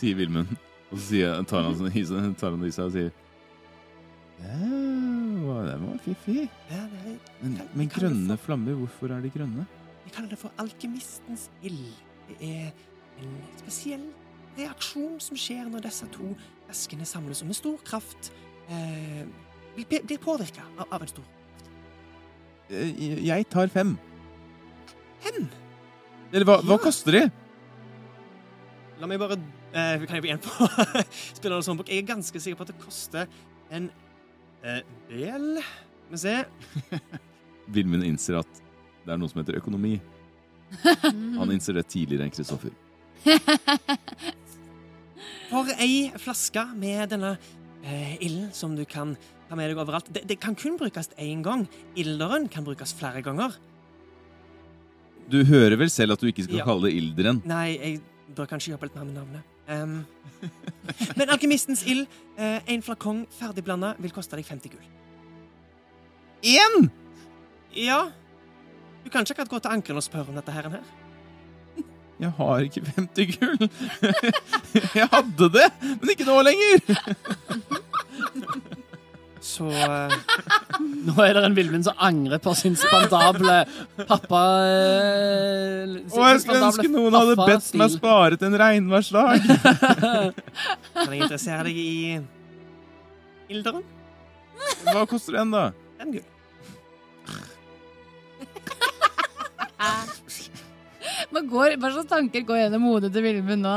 Sier 0.00 0.18
Vilmund. 0.18 0.54
Og 0.92 0.98
så 0.98 1.04
sier, 1.08 1.44
tar, 1.48 1.64
han 1.64 1.76
sånn, 1.78 1.92
i 1.94 2.02
tar 2.36 2.52
han 2.52 2.60
det 2.60 2.68
i 2.68 2.74
seg 2.74 2.90
og 2.90 2.96
sier 2.96 3.12
Ja, 4.42 4.56
den 5.70 5.84
var 5.86 6.00
fiffig. 6.04 6.48
Men, 7.40 7.54
men 7.72 7.92
grønne 7.92 8.36
flammer, 8.40 8.76
hvorfor 8.76 9.14
er 9.14 9.22
de 9.24 9.30
grønne? 9.32 9.68
vi 10.04 10.10
kaller 10.10 10.32
det 10.34 10.38
for 10.40 10.52
alkymistens 10.60 11.48
ild. 11.62 11.92
Det 12.28 12.36
er 12.48 12.72
en 13.22 13.36
spesiell 13.60 14.04
reaksjon 14.56 15.18
som 15.22 15.38
skjer 15.38 15.68
når 15.70 15.86
disse 15.86 16.08
to 16.14 16.32
væskene 16.68 17.06
samles, 17.08 17.42
og 17.42 17.50
med 17.50 17.58
stor 17.58 17.78
kraft 17.86 18.32
eh, 18.68 19.24
blir, 19.76 20.04
blir 20.04 20.20
påvirka 20.22 20.64
av, 20.76 20.86
av 20.88 21.02
en 21.02 21.12
stor 21.12 21.24
kraft. 21.24 21.38
Jeg 22.72 23.46
tar 23.52 23.68
fem. 23.72 23.96
Fem? 25.22 25.48
Eller 26.32 26.48
hva, 26.48 26.60
hva 26.64 26.78
koster 26.80 27.18
de? 27.18 27.26
La 29.02 29.08
meg 29.10 29.20
bare 29.20 29.36
eh, 29.36 30.04
Kan 30.06 30.16
jeg 30.16 30.28
igjen 30.30 30.40
på 30.40 30.68
sånn 31.60 31.80
bok? 31.80 31.90
Jeg 31.90 32.04
er 32.04 32.08
ganske 32.08 32.40
sikker 32.40 32.58
på 32.58 32.64
at 32.64 32.72
det 32.72 32.78
koster 32.80 33.28
en 33.72 33.90
eh, 34.62 34.80
del 35.10 35.58
Skal 35.58 36.14
vi 36.14 36.20
se 36.22 36.36
Vilmund 37.74 38.06
innser 38.06 38.40
at 38.40 38.62
det 39.02 39.10
er 39.10 39.18
noe 39.18 39.30
som 39.30 39.40
heter 39.40 39.56
økonomi. 39.58 39.96
Han 41.40 41.50
innser 41.50 41.74
det 41.74 41.82
tidligere 41.90 42.28
enn 42.28 42.34
Kristoffer. 42.34 42.70
For 45.50 45.68
ei 45.78 46.10
flaske 46.20 46.64
med 46.78 47.10
denne 47.12 47.34
eh, 47.84 48.16
ilden 48.20 48.50
som 48.56 48.76
du 48.76 48.84
kan 48.88 49.16
ta 49.48 49.56
med 49.58 49.68
deg 49.70 49.78
overalt 49.82 50.08
Det, 50.12 50.22
det 50.28 50.38
kan 50.40 50.54
kun 50.56 50.78
brukes 50.80 51.10
én 51.20 51.42
gang. 51.44 51.66
Ilderen 51.96 52.48
kan 52.48 52.64
brukes 52.64 52.94
flere 52.96 53.22
ganger. 53.22 53.56
Du 55.28 55.44
hører 55.44 55.76
vel 55.78 55.90
selv 55.92 56.12
at 56.16 56.20
du 56.20 56.26
ikke 56.30 56.44
skal 56.44 56.58
Ja. 56.62 56.64
kalle 56.64 56.88
det 56.88 56.96
ilderen? 56.98 57.42
Nei, 57.46 57.76
jeg 57.78 58.00
bør 58.34 58.48
kanskje 58.50 58.72
jobbe 58.74 58.88
litt 58.88 58.96
mer 58.96 59.04
med 59.04 59.14
navnet. 59.14 59.42
Em, 59.68 59.92
men 61.16 61.30
alkymistens 61.30 61.84
ild, 61.86 62.08
en 62.36 62.82
flakong 62.82 63.22
ferdigblanda, 63.38 63.94
vil 64.02 64.10
koste 64.10 64.36
deg 64.36 64.44
50 64.48 64.72
gull. 64.74 64.88
Én! 66.42 66.90
Ja. 67.78 68.10
Du 69.04 69.10
kan 69.10 69.22
ikke 69.22 69.36
akkurat 69.38 69.52
gå 69.52 69.60
til 69.62 69.70
ankeren 69.76 70.00
og 70.00 70.04
spørre 70.04 70.28
om 70.32 70.34
dette 70.40 70.52
her. 70.52 70.68
her. 70.74 70.82
Jeg 72.22 72.30
har 72.36 72.66
ikke 72.66 72.82
50 72.86 73.32
gull. 73.34 73.70
Jeg 75.00 75.08
hadde 75.10 75.48
det, 75.56 75.68
men 75.82 76.12
ikke 76.12 76.26
nå 76.28 76.36
lenger. 76.46 76.78
Så 79.42 79.66
eh, 79.66 80.12
Nå 80.78 81.16
er 81.24 81.34
det 81.34 81.40
en 81.48 81.56
Vilmund 81.56 81.82
som 81.88 81.98
angrer 81.98 82.38
på 82.42 82.52
sin 82.54 82.76
spandable 82.78 83.56
pappa 84.06 84.42
eh, 84.68 85.96
sin 86.06 86.14
Og 86.14 86.28
jeg 86.28 86.42
skulle 86.44 86.60
ønske 86.68 86.86
noen 86.92 87.16
hadde 87.18 87.34
bedt 87.34 87.42
pappa-stil. 87.42 87.80
meg 87.82 87.90
sparet 87.96 88.46
en 88.46 88.58
regnværsdag. 88.62 89.42
kan 90.94 91.10
jeg 91.10 91.18
interessere 91.24 91.66
deg 91.66 91.76
i 91.82 92.20
ilderen? 93.50 93.82
Hva 94.92 95.02
koster 95.10 95.32
den, 95.40 95.50
da? 95.50 95.64
Fem 95.98 96.14
gull. 96.14 96.28
Hva, 101.32 101.40
går, 101.48 101.76
hva 101.80 101.90
slags 101.94 102.10
tanker 102.10 102.44
går 102.44 102.58
gjennom 102.64 102.88
hodet 102.90 103.12
til 103.14 103.24
Vilmund 103.24 103.64
nå? 103.64 103.76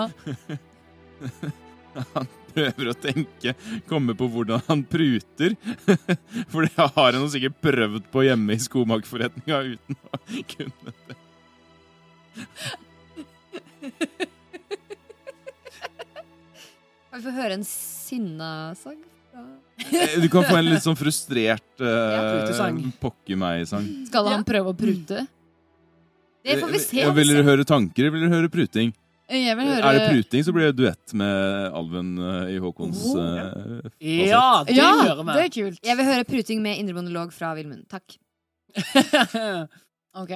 Han 2.15 2.27
prøver 2.55 2.89
å 2.91 2.95
tenke, 2.99 3.53
komme 3.89 4.15
på 4.17 4.27
hvordan 4.31 4.63
han 4.67 4.81
pruter. 4.87 5.55
For 6.51 6.67
det 6.67 6.73
har 6.75 7.15
han 7.15 7.27
sikkert 7.31 7.57
prøvd 7.63 8.07
på 8.11 8.25
hjemme 8.27 8.55
i 8.55 8.63
skomakerforretninga 8.63 9.61
uten 9.75 9.99
å 9.99 10.19
kunne 10.51 10.95
det. 11.07 11.17
Kan 17.09 17.19
vi 17.19 17.25
få 17.29 17.35
høre 17.35 17.55
en 17.55 17.67
sinnasang? 17.67 18.99
Eh, 19.35 20.19
Du 20.23 20.27
kan 20.31 20.43
få 20.47 20.55
en 20.59 20.67
litt 20.67 20.83
sånn 20.83 20.97
frustrert 20.99 21.79
uh, 21.83 22.91
pokker 23.03 23.39
meg-sang. 23.39 23.87
Skal 24.09 24.31
han 24.31 24.43
prøve 24.47 24.71
å 24.71 24.77
prute? 24.77 25.25
Det 26.45 26.59
får 26.61 26.71
vi 26.75 26.79
se. 26.83 26.99
Ja, 27.01 27.11
Vil 27.17 27.31
dere 27.33 27.43
høre 27.47 27.65
tanker, 27.65 28.05
eller 28.05 28.13
vil 28.15 28.25
dere 28.27 28.35
høre 28.39 28.51
pruting? 28.53 28.93
Jeg 29.33 29.57
vil 29.57 29.65
høre 29.71 29.81
Er 29.89 29.95
det 29.97 30.09
pruting, 30.11 30.43
så 30.45 30.53
blir 30.53 30.67
det 30.69 30.75
duett 30.77 31.13
med 31.17 31.71
alven 31.73 32.11
eh, 32.21 32.51
i 32.53 32.59
Håkons 32.61 32.99
eh, 33.17 33.87
Ja, 34.29 34.43
det 34.67 34.75
Ja, 34.77 34.91
hører 35.01 35.23
vi. 35.23 35.33
det 35.33 35.45
er 35.47 35.53
kult. 35.55 35.79
Jeg 35.89 35.97
vil 35.97 36.05
høre 36.11 36.27
pruting 36.29 36.61
med 36.61 36.77
indre 36.77 36.93
monolog 36.99 37.33
fra 37.33 37.55
Vilmund. 37.57 37.87
Takk. 37.89 38.19
Ok. 40.15 40.31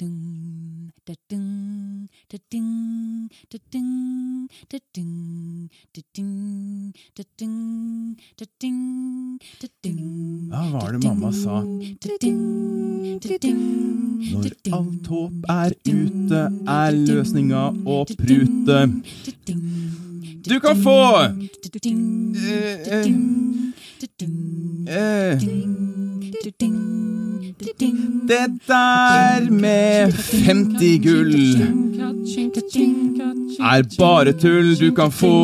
Dun, 0.00 0.90
da, 1.04 1.12
dun, 1.28 2.08
da, 2.32 2.38
dun, 2.52 3.28
da, 3.52 3.58
dun, 3.72 4.48
da, 4.70 4.78
dun, 4.94 5.68
da, 5.92 6.00
dun, 6.16 6.88
da, 7.16 7.22
dun, 7.36 8.14
da, 8.38 8.46
dun, 8.62 9.38
da, 9.60 9.68
dun, 9.84 9.98
Hva 10.48 10.62
var 10.72 10.94
det 10.96 11.02
mamma 11.04 11.32
sa? 11.36 11.58
da, 12.00 12.16
dun, 12.22 12.39
er 16.90 16.98
løsninga 16.98 17.62
å 17.86 18.04
prute. 18.10 18.78
Du 20.50 20.58
kan 20.60 20.76
få 20.82 21.00
eh, 21.22 21.30
eh, 24.88 25.38
Det 28.30 28.46
der 28.68 29.50
med 29.50 30.12
50 30.12 30.98
gull 31.04 31.34
er 33.60 33.82
bare 33.98 34.32
tull. 34.32 34.76
Du 34.80 34.90
kan 34.94 35.12
få 35.12 35.34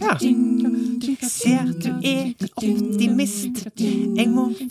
Ja. 0.00 0.18
Ser 1.28 1.64
du 1.82 1.90
er 2.02 2.32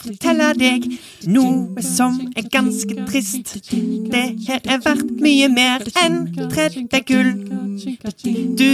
fortelle 0.06 0.54
deg 0.62 0.82
noe 1.28 1.82
som 1.84 2.32
er 2.36 2.42
ganske 2.52 2.96
trist. 3.10 3.72
Det 4.12 4.26
her 4.48 4.60
er 4.64 4.78
verdt 4.86 5.22
mye 5.22 5.50
mer 5.50 5.80
enn 6.04 6.28
30 6.52 7.02
gull. 7.10 7.32
Du 8.60 8.72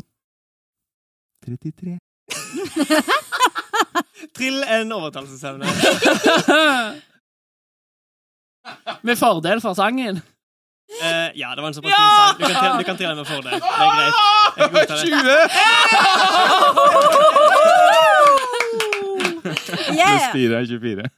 33. 1.46 1.98
Trill 4.38 4.64
en 4.64 4.92
overtalelsesevne. 4.98 5.70
Med 9.08 9.16
fordel 9.20 9.62
for 9.64 9.78
sangen. 9.78 10.20
Eh, 10.88 11.30
ja, 11.36 11.56
det 11.56 11.62
var 11.62 11.68
en 11.68 11.74
såpass 11.74 11.94
fin 11.94 12.10
sang. 12.18 12.78
Du 12.80 12.84
kan, 12.84 12.98
til 12.98 13.08
og 13.10 13.18
med 13.18 13.26
få 13.26 13.42
Det 13.42 13.54
er 13.54 13.60
greit. 13.98 14.14
Jeg 14.58 14.70
godtar 14.72 14.96
det. 14.96 15.04
20! 15.04 15.18
Pluss 19.44 19.96
Yeah! 20.00 20.32
fire 20.34 20.54
er 20.62 20.66
24. 20.66 21.10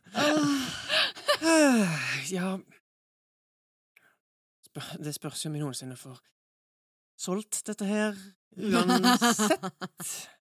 Ja 2.36 2.58
Det 5.04 5.14
spørs 5.16 5.46
jo 5.46 5.50
om 5.50 5.54
vi 5.54 5.60
noensinne 5.60 5.96
får 5.98 6.18
solgt 7.20 7.68
dette 7.68 7.86
her. 7.86 8.14
Uansett. 8.58 10.30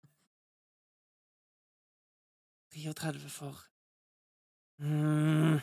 33 2.73 3.29
for 3.29 3.55
mm. 4.79 5.59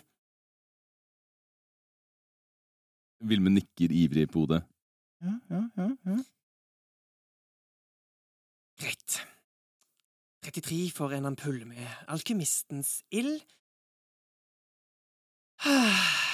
Vilme 3.26 3.50
nikker 3.50 3.90
ivrig 3.90 4.28
på 4.30 4.44
hodet. 4.44 4.62
Ja, 5.24 5.34
ja, 5.50 5.62
ja, 5.76 5.88
ja. 6.06 6.16
Greit. 8.78 9.26
33 10.46 10.90
for 10.94 11.10
en 11.16 11.26
ampulle 11.26 11.64
med 11.64 11.86
alkymistens 12.08 13.02
ild. 13.10 13.40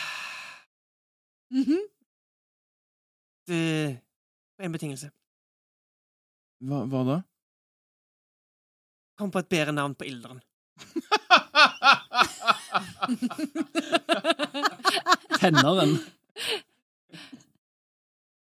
Det 3.47 3.99
på 4.57 4.63
en 4.63 4.73
betingelse. 4.73 5.11
Hva, 6.63 6.85
hva 6.89 7.01
da? 7.09 7.17
Kom 9.19 9.31
på 9.35 9.39
et 9.43 9.51
bedre 9.51 9.73
navn 9.75 9.95
på 9.99 10.05
ilderen. 10.09 10.41
Tenneren. 15.41 15.99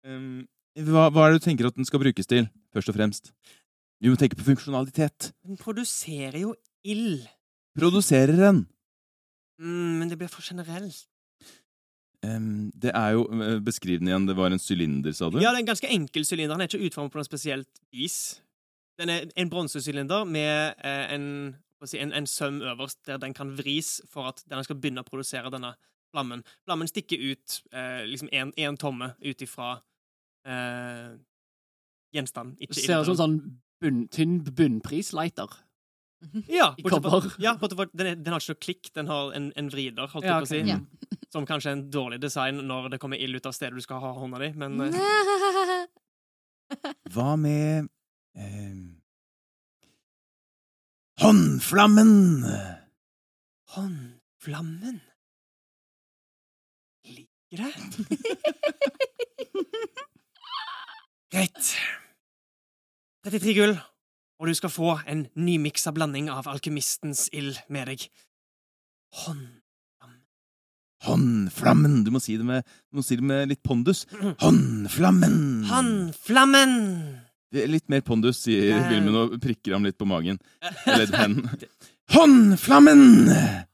Um, 0.02 0.48
hva, 0.74 1.08
hva 1.14 1.26
er 1.26 1.34
det 1.34 1.42
du 1.42 1.44
tenker 1.44 1.68
at 1.68 1.76
den 1.78 1.86
skal 1.86 2.02
brukes 2.02 2.26
til, 2.26 2.48
først 2.74 2.90
og 2.90 2.96
fremst? 2.96 3.32
Vi 4.02 4.10
må 4.10 4.18
tenke 4.18 4.38
på 4.38 4.48
funksjonalitet. 4.48 5.30
Den 5.46 5.60
produserer 5.60 6.40
jo 6.42 6.56
ild. 6.82 7.22
Produserer 7.78 8.34
den? 8.34 8.64
Mm, 9.62 10.00
men 10.00 10.10
det 10.10 10.18
blir 10.18 10.32
for 10.32 10.42
generelt. 10.42 11.04
Um, 12.22 12.70
det 12.78 12.92
er 12.94 13.16
jo 13.16 13.26
uh, 13.30 13.58
Beskriv 13.62 13.98
den 13.98 14.10
igjen. 14.10 14.26
Det 14.26 14.36
var 14.38 14.50
en 14.50 14.62
sylinder, 14.62 15.14
sa 15.14 15.30
du? 15.30 15.38
Ja, 15.38 15.50
det 15.50 15.60
er 15.60 15.64
en 15.64 15.70
ganske 15.70 15.90
enkel 15.90 16.26
sylinder. 16.26 16.54
Den 16.56 16.66
er 16.66 16.70
ikke 16.70 16.86
utformet 16.86 17.14
på 17.14 17.20
noe 17.20 17.28
spesielt 17.28 17.82
vis. 17.94 18.18
Den 18.98 19.10
er 19.10 19.30
en 19.36 19.50
bronsesylinder 19.50 20.26
med 20.28 20.74
eh, 20.84 21.14
en, 21.14 21.24
si, 21.86 21.98
en, 21.98 22.12
en 22.12 22.26
søm 22.26 22.60
øverst 22.62 23.00
der 23.06 23.16
den 23.18 23.34
kan 23.34 23.54
vris 23.58 24.00
for 24.10 24.28
at 24.30 24.42
den 24.50 24.64
skal 24.66 24.76
begynne 24.78 25.02
å 25.02 25.08
produsere 25.08 25.50
denne 25.50 25.72
flammen. 26.12 26.44
Flammen 26.66 26.88
stikker 26.90 27.18
ut 27.32 27.58
eh, 27.72 28.04
liksom 28.08 28.28
en 28.32 28.76
tomme 28.80 29.12
ut 29.24 29.42
ifra 29.44 29.74
eh, 30.46 31.12
gjenstanden, 32.12 32.56
ikke 32.60 32.76
Det 32.76 32.84
ser 32.86 33.00
ut 33.02 33.08
som 33.08 33.16
en 33.16 33.22
sånn 33.24 33.36
bunn, 33.82 34.02
tynn 34.12 34.38
bunnprislighter. 34.44 35.54
Ja, 36.46 36.68
i 36.78 36.84
bortsett 36.84 37.02
fra- 37.02 37.32
Ja, 37.42 37.56
den, 37.58 38.06
er, 38.06 38.14
den 38.14 38.30
har 38.32 38.38
ikke 38.44 38.52
noe 38.54 38.60
klikk, 38.62 38.92
den 38.94 39.08
har 39.10 39.32
en, 39.34 39.48
en 39.58 39.70
vrider, 39.72 40.06
holdt 40.12 40.24
Ja, 40.28 40.36
jeg 40.38 40.44
på 40.44 40.50
å 40.50 40.52
si. 40.52 40.60
Ja. 40.70 40.78
Som 41.32 41.46
kanskje 41.48 41.70
er 41.72 41.76
en 41.78 41.86
dårlig 41.90 42.20
design 42.22 42.60
når 42.68 42.90
det 42.92 42.98
kommer 43.02 43.16
ild 43.18 43.40
ut 43.40 43.46
av 43.48 43.54
stedet 43.56 43.74
du 43.74 43.82
skal 43.82 44.02
ha 44.04 44.12
hånda 44.20 44.38
di, 44.44 44.50
men 44.54 44.76
eh, 44.86 45.86
Hva 47.16 47.32
med 47.40 47.88
eh, 48.36 48.76
Håndflammen! 51.22 52.44
Håndflammen 53.74 55.00
Det. 57.52 57.72
Greit. 61.32 61.64
33 63.24 63.54
gull, 63.54 63.76
og 64.40 64.48
du 64.48 64.54
skal 64.58 64.72
få 64.72 64.96
en 65.08 65.26
nymiksa 65.38 65.92
blanding 65.94 66.30
av 66.32 66.48
alkymistens 66.50 67.28
ild 67.32 67.60
med 67.70 67.92
deg. 67.92 68.06
Håndflammen 69.22 69.62
Håndflammen! 71.02 72.04
Du 72.06 72.12
må 72.14 72.20
si 72.22 72.36
det 72.38 72.46
med, 72.46 72.66
si 73.02 73.16
det 73.18 73.26
med 73.26 73.50
litt 73.50 73.62
pondus. 73.66 74.04
Håndflammen! 74.42 75.64
Håndflammen! 75.70 76.74
Er 77.52 77.68
Litt 77.68 77.88
mer 77.92 78.04
pondus, 78.06 78.38
sier. 78.46 78.78
Vilmen 78.88 79.16
og 79.18 79.34
prikker 79.42 79.74
ham 79.76 79.84
litt 79.84 79.98
på 80.00 80.06
magen. 80.08 80.38
Eller 80.86 81.10
hendene. 81.18 81.58
Håndflammen! 82.14 83.26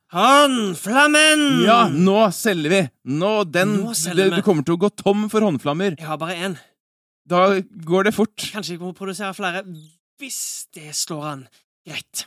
Håndflammen! 0.09 1.43
Ja, 1.67 1.83
nå 1.93 2.31
selger 2.33 2.73
vi! 2.73 2.79
Nå, 3.13 3.33
den, 3.45 3.75
Nå 3.83 3.93
selger 3.93 4.31
vi. 4.33 4.39
Du 4.41 4.47
kommer 4.47 4.65
til 4.65 4.79
å 4.79 4.81
gå 4.81 4.89
tom 4.97 5.27
for 5.29 5.45
håndflammer. 5.45 5.99
Jeg 6.01 6.09
har 6.09 6.17
bare 6.21 6.37
én. 6.47 6.55
Da 7.29 7.43
går 7.85 8.09
det 8.09 8.15
fort. 8.17 8.41
Kanskje 8.55 8.79
jeg 8.79 8.81
må 8.81 8.95
produsere 8.97 9.35
flere 9.37 9.61
hvis 10.19 10.41
det 10.73 10.95
slår 10.97 11.27
an. 11.29 11.43
Greit. 11.85 12.25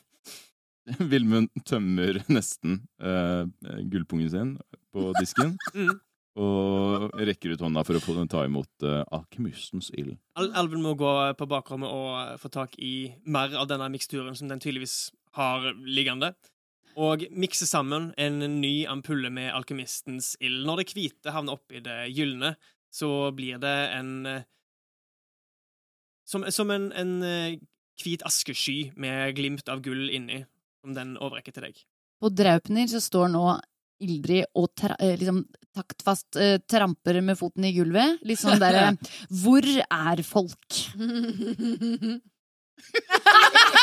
Vilmund 1.11 1.49
tømmer 1.65 2.21
nesten 2.29 2.83
uh, 3.01 3.49
gullpungen 3.89 4.29
sin 4.29 4.55
på 4.93 5.09
disken. 5.17 5.57
Mm. 5.73 5.97
Og 6.39 7.09
rekker 7.27 7.51
ut 7.51 7.59
hånda 7.59 7.81
for 7.83 7.97
å 7.97 7.99
få 7.99 8.13
den 8.15 8.29
ta 8.31 8.45
imot 8.47 8.85
uh, 8.87 9.01
alkymistens 9.11 9.89
ild. 9.99 10.13
Al 10.39 10.47
Alven 10.55 10.79
må 10.79 10.93
gå 10.95 11.09
på 11.35 11.47
bakrommet 11.51 11.91
og 11.91 12.13
eh, 12.21 12.37
få 12.39 12.47
tak 12.53 12.77
i 12.79 13.09
mer 13.27 13.51
av 13.59 13.67
denne 13.67 13.89
miksturen 13.91 14.37
som 14.39 14.47
den 14.47 14.63
tydeligvis 14.63 15.09
har 15.35 15.67
liggende. 15.83 16.31
Og 16.99 17.25
mikse 17.31 17.67
sammen 17.69 18.11
en 18.19 18.39
ny 18.61 18.85
ampulle 18.89 19.31
med 19.33 19.51
alkymistens 19.55 20.33
ild. 20.43 20.63
Når 20.67 20.81
det 20.81 20.93
hvite 20.95 21.35
havner 21.35 21.59
oppi 21.59 21.83
det 21.83 21.99
gylne, 22.15 22.55
så 22.91 23.31
blir 23.35 23.61
det 23.61 23.77
en 23.95 24.25
eh, 24.25 24.47
Som, 26.27 26.45
som 26.51 26.69
en, 26.71 26.91
en 26.95 27.23
eh, 27.27 27.59
hvit 27.99 28.21
askesky 28.23 28.93
med 28.95 29.35
glimt 29.35 29.67
av 29.69 29.81
gull 29.83 30.09
inni, 30.09 30.45
som 30.79 30.93
den 30.95 31.17
overrekker 31.17 31.51
til 31.51 31.65
deg. 31.65 31.81
På 32.21 32.29
Draupner 32.31 32.87
så 32.87 33.01
står 33.03 33.27
nå 33.33 33.43
Ildrid 34.01 34.47
og 34.57 34.71
tra 34.77 34.95
eh, 35.01 35.17
liksom 35.19 35.43
taktfast 35.75 36.39
uh, 36.39 36.57
tramper 36.67 37.21
med 37.23 37.37
foten 37.39 37.65
i 37.67 37.73
gulvet. 37.75 38.19
Litt 38.27 38.41
sånn 38.41 38.59
derre 38.61 38.95
Hvor 39.43 39.67
er 39.67 40.23
folk? 40.25 40.79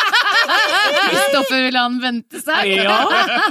Kristoffer 0.49 1.63
vil 1.67 1.77
han 1.79 1.99
vente 2.03 2.41
seg? 2.43 2.71
Ja, 2.79 2.97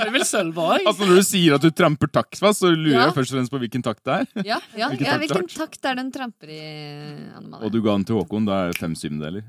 jeg 0.03 0.13
vil 0.15 0.25
sølve 0.27 0.63
òg. 0.65 0.87
Altså 0.89 1.07
Når 1.09 1.19
du 1.21 1.25
sier 1.27 1.57
at 1.57 1.65
du 1.65 1.69
tramper 1.75 2.09
taktfast, 2.11 2.63
så 2.63 2.71
lurer 2.73 2.95
Ja. 2.95 3.03
jeg 3.07 3.15
først 3.17 3.33
og 3.33 3.37
fremst 3.37 3.53
på 3.53 3.61
hvilken 3.61 3.85
takt 3.85 4.03
det 4.07 4.15
er. 4.21 4.25
Ja, 4.47 4.59
ja, 4.77 4.89
Hvilken 4.89 5.05
ja, 5.05 5.11
takt 5.17 5.25
hvilken 5.25 5.51
takt? 5.57 5.85
er 5.85 5.99
den 6.01 6.11
tramper 6.15 6.49
i, 6.49 6.61
Anne 7.37 7.61
Og 7.61 7.71
du 7.73 7.81
ga 7.81 7.97
den 7.97 8.05
til 8.09 8.17
Håkon, 8.21 8.45
da 8.49 8.63
er 8.65 8.73
det 8.73 8.81
fem 8.81 8.95
syvendeler. 8.97 9.45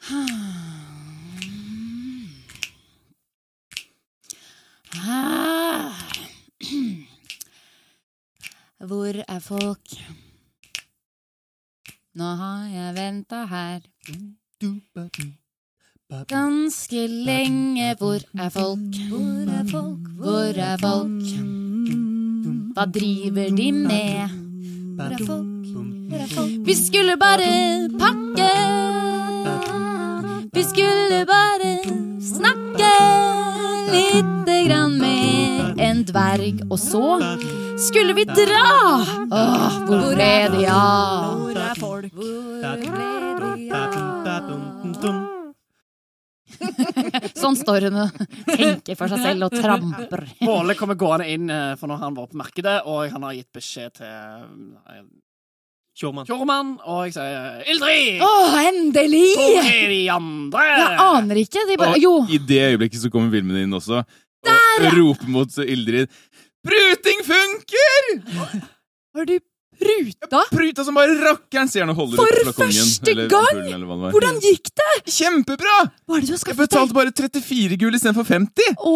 folk 0.00 0.10
Hvor 8.90 9.18
er 9.28 9.40
folk? 9.44 9.92
Nå 12.10 12.26
har 12.34 12.62
jeg 12.66 12.94
venta 12.96 13.44
her 13.46 13.80
ganske 16.26 17.02
lenge. 17.06 17.94
Hvor 18.00 18.18
er 18.34 18.48
folk? 18.50 18.96
Hvor 19.10 19.52
er 19.58 19.68
folk? 19.70 20.08
Hvor 20.18 20.58
er 20.58 20.80
folk? 20.82 21.28
Hva 22.74 22.86
driver 22.96 23.54
de 23.54 23.68
med? 23.72 24.34
Hvor 24.96 25.14
er 25.14 25.22
folk? 25.22 25.70
Hvor 26.10 26.18
er 26.18 26.26
folk? 26.34 26.66
Vi 26.66 26.74
skulle 26.74 27.14
bare 27.20 27.52
pakke. 28.02 28.50
Vi 30.50 30.62
skulle 30.66 31.22
bare 31.30 31.72
snakke 32.18 32.92
lite 33.94 34.58
grann 34.66 34.98
med 34.98 35.78
en 35.78 36.02
dverg, 36.10 36.66
og 36.70 36.78
så 36.78 37.06
skulle 37.80 38.12
vi 38.14 38.24
dra. 38.24 38.64
Åh, 39.30 39.80
hvor 39.88 40.14
ble 40.14 40.32
de 40.54 40.66
av? 40.66 41.40
Hvor 41.40 41.60
er 41.60 41.74
folk? 41.80 42.12
Sånn 47.38 47.56
står 47.56 47.86
hun 47.88 47.98
og 48.02 48.20
tenker 48.50 48.98
for 48.98 49.10
seg 49.12 49.22
selv 49.22 49.46
og 49.48 49.54
tramper. 49.54 50.24
Måle 50.44 50.74
kommer 50.78 50.98
gående 50.98 51.28
inn, 51.30 51.48
eh, 51.50 51.74
for 51.80 51.88
nå 51.88 51.96
har 51.96 52.08
han 52.08 52.18
vært 52.18 52.34
på 52.34 52.40
markedet, 52.42 52.76
og 52.90 53.10
han 53.14 53.26
har 53.28 53.36
gitt 53.38 53.52
beskjed 53.54 53.94
til 54.00 54.08
eh, 54.10 55.04
Kjormann. 56.00 56.26
Tjormann, 56.28 56.74
og 56.84 57.04
jeg 57.06 57.14
sier 57.16 57.62
Ildrid! 57.70 58.24
Åh, 58.26 58.58
endelig! 58.70 59.28
Hvor 59.36 59.70
er 59.70 59.86
de 59.94 60.00
andre? 60.16 60.66
Jeg 60.70 60.98
aner 61.06 61.40
ikke. 61.44 61.64
De 61.70 61.78
bare 61.80 61.94
Og 61.96 62.02
Jo. 62.02 62.14
i 62.28 62.40
det 62.50 62.60
øyeblikket 62.72 63.04
så 63.04 63.12
kommer 63.12 63.32
Vilmen 63.34 63.62
inn 63.62 63.78
også 63.78 64.02
og 64.50 64.84
roper 64.96 65.28
mot 65.28 65.58
Ildrid. 65.60 66.08
Pruting 66.66 67.20
funker! 67.24 68.02
Har 69.16 69.24
du 69.26 69.38
pruta? 69.80 70.40
Pruta 70.52 70.84
som 70.84 70.94
bare 70.98 71.14
rakkeren, 71.22 71.68
sier 71.72 71.82
han 71.86 71.92
og 71.94 71.98
holder 72.02 72.16
For 72.20 72.28
ut 72.28 72.34
flakongen. 72.50 72.74
første 72.76 73.10
eller 73.14 73.28
gang! 73.32 73.46
ampullen, 73.48 73.74
eller 73.78 73.86
hva 73.88 73.94
det 73.96 74.02
var. 74.04 74.10
Hvordan 74.16 74.36
gikk 74.44 74.66
det? 74.82 74.90
Kjempebra! 75.16 75.76
Hva 76.04 76.12
er 76.18 76.20
det 76.20 76.28
du 76.28 76.32
har 76.34 76.36
Jeg 76.36 76.42
skaffet 76.44 76.60
deg? 76.60 76.68
betalte 76.68 76.94
bare 76.98 77.10
34 77.16 77.78
gull 77.80 77.94
istedenfor 77.96 78.26
50. 78.28 78.76
Å, 78.76 78.94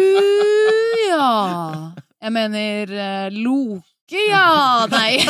halleluja! 0.00 1.28
Jeg 2.20 2.32
mener 2.36 2.94
eh, 3.04 3.28
Loke 3.36 3.84
Loke, 4.10 4.24
ja! 4.26 4.86
Nei. 4.90 5.20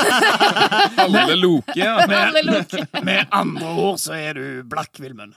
Alle 1.05 1.35
Loke, 1.37 1.75
ja. 1.77 1.99
Alle 2.01 2.41
Loke. 2.47 2.81
Med 3.05 3.27
andre 3.37 3.75
ord 3.77 3.99
så 4.01 4.15
er 4.17 4.39
du 4.39 4.63
blakk, 4.65 4.97
Vilmund. 5.03 5.35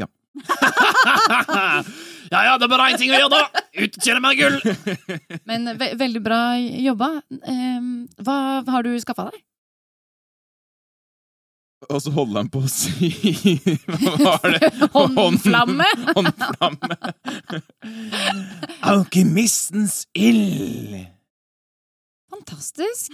Ja. 0.00 0.06
ja 2.32 2.44
ja, 2.48 2.58
det 2.58 2.66
er 2.66 2.72
bare 2.72 2.90
én 2.92 3.00
ting 3.00 3.12
å 3.12 3.18
gjøre, 3.18 3.40
da! 3.40 3.64
Utkjøre 3.84 4.22
meg 4.24 4.38
gull! 4.40 4.60
Men 5.50 5.72
ve 5.80 5.90
veldig 6.00 6.22
bra 6.24 6.42
jobba. 6.60 7.10
Um, 7.48 7.90
hva 8.24 8.38
har 8.68 8.86
du 8.86 8.94
skaffa 9.02 9.28
deg? 9.30 9.42
Og 11.90 12.00
så 12.00 12.12
holder 12.14 12.38
han 12.40 12.48
på 12.48 12.62
å 12.64 12.68
si 12.70 13.10
Hva 13.90 14.14
var 14.16 14.54
det? 14.54 14.70
Håndflamme? 14.94 15.88
Håndflamme. 16.16 16.98
Alkymistens 18.88 20.04
ild. 20.16 20.96
Fantastisk. 22.34 23.12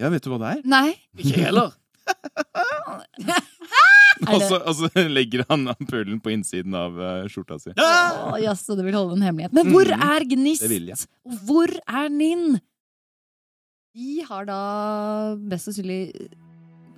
Ja, 0.00 0.10
vet 0.12 0.24
du 0.26 0.32
hva 0.32 0.40
det 0.42 0.50
er? 0.56 0.64
Nei. 0.68 0.88
Ikke 1.18 1.46
heller. 1.46 1.72
Og 4.30 4.42
så, 4.44 4.58
altså, 4.58 4.90
legger 5.08 5.44
han 5.48 5.68
ampullen 5.72 6.20
på 6.20 6.32
innsiden 6.34 6.74
av 6.76 6.98
uh, 6.98 7.28
skjorta 7.30 7.56
si. 7.62 7.72
Oh, 7.72 8.36
yes, 8.40 8.66
det 8.68 8.84
vil 8.84 8.98
holde 8.98 9.16
en 9.16 9.24
hemmelighet. 9.24 9.54
Men 9.56 9.70
hvor 9.72 9.88
mm. 9.88 10.04
er 10.10 10.26
Gnist? 10.28 10.66
Vil 10.68 10.90
ja. 10.92 10.98
Og 11.24 11.38
hvor 11.48 11.72
er 11.72 12.10
Ninn? 12.12 12.60
Vi 13.96 14.20
har 14.26 14.44
da 14.46 14.60
mest 15.40 15.70
sannsynlig 15.70 16.28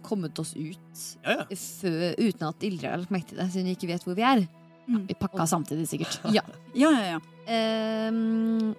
kommet 0.03 0.35
oss 0.43 0.51
ut 0.59 1.03
Ja, 1.23 1.39
ja. 1.39 1.45
før, 1.55 2.19
uten 2.19 2.49
at 2.49 2.65
Ildrid 2.67 2.91
har 2.91 3.01
lagt 3.01 3.15
merke 3.15 3.31
til 3.31 3.39
det, 3.39 3.47
siden 3.55 3.71
vi 3.71 3.77
ikke 3.79 3.93
vet 3.93 4.07
hvor 4.07 4.19
vi 4.19 4.27
er. 4.27 4.43
Vi 4.91 5.15
pakka 5.17 5.47
samtidig, 5.47 5.87
sikkert. 5.89 6.19
Ja. 6.37 6.43
Ja, 6.75 6.91
ja, 6.91 7.05
ja. 7.15 7.21
Ehm, 7.47 8.75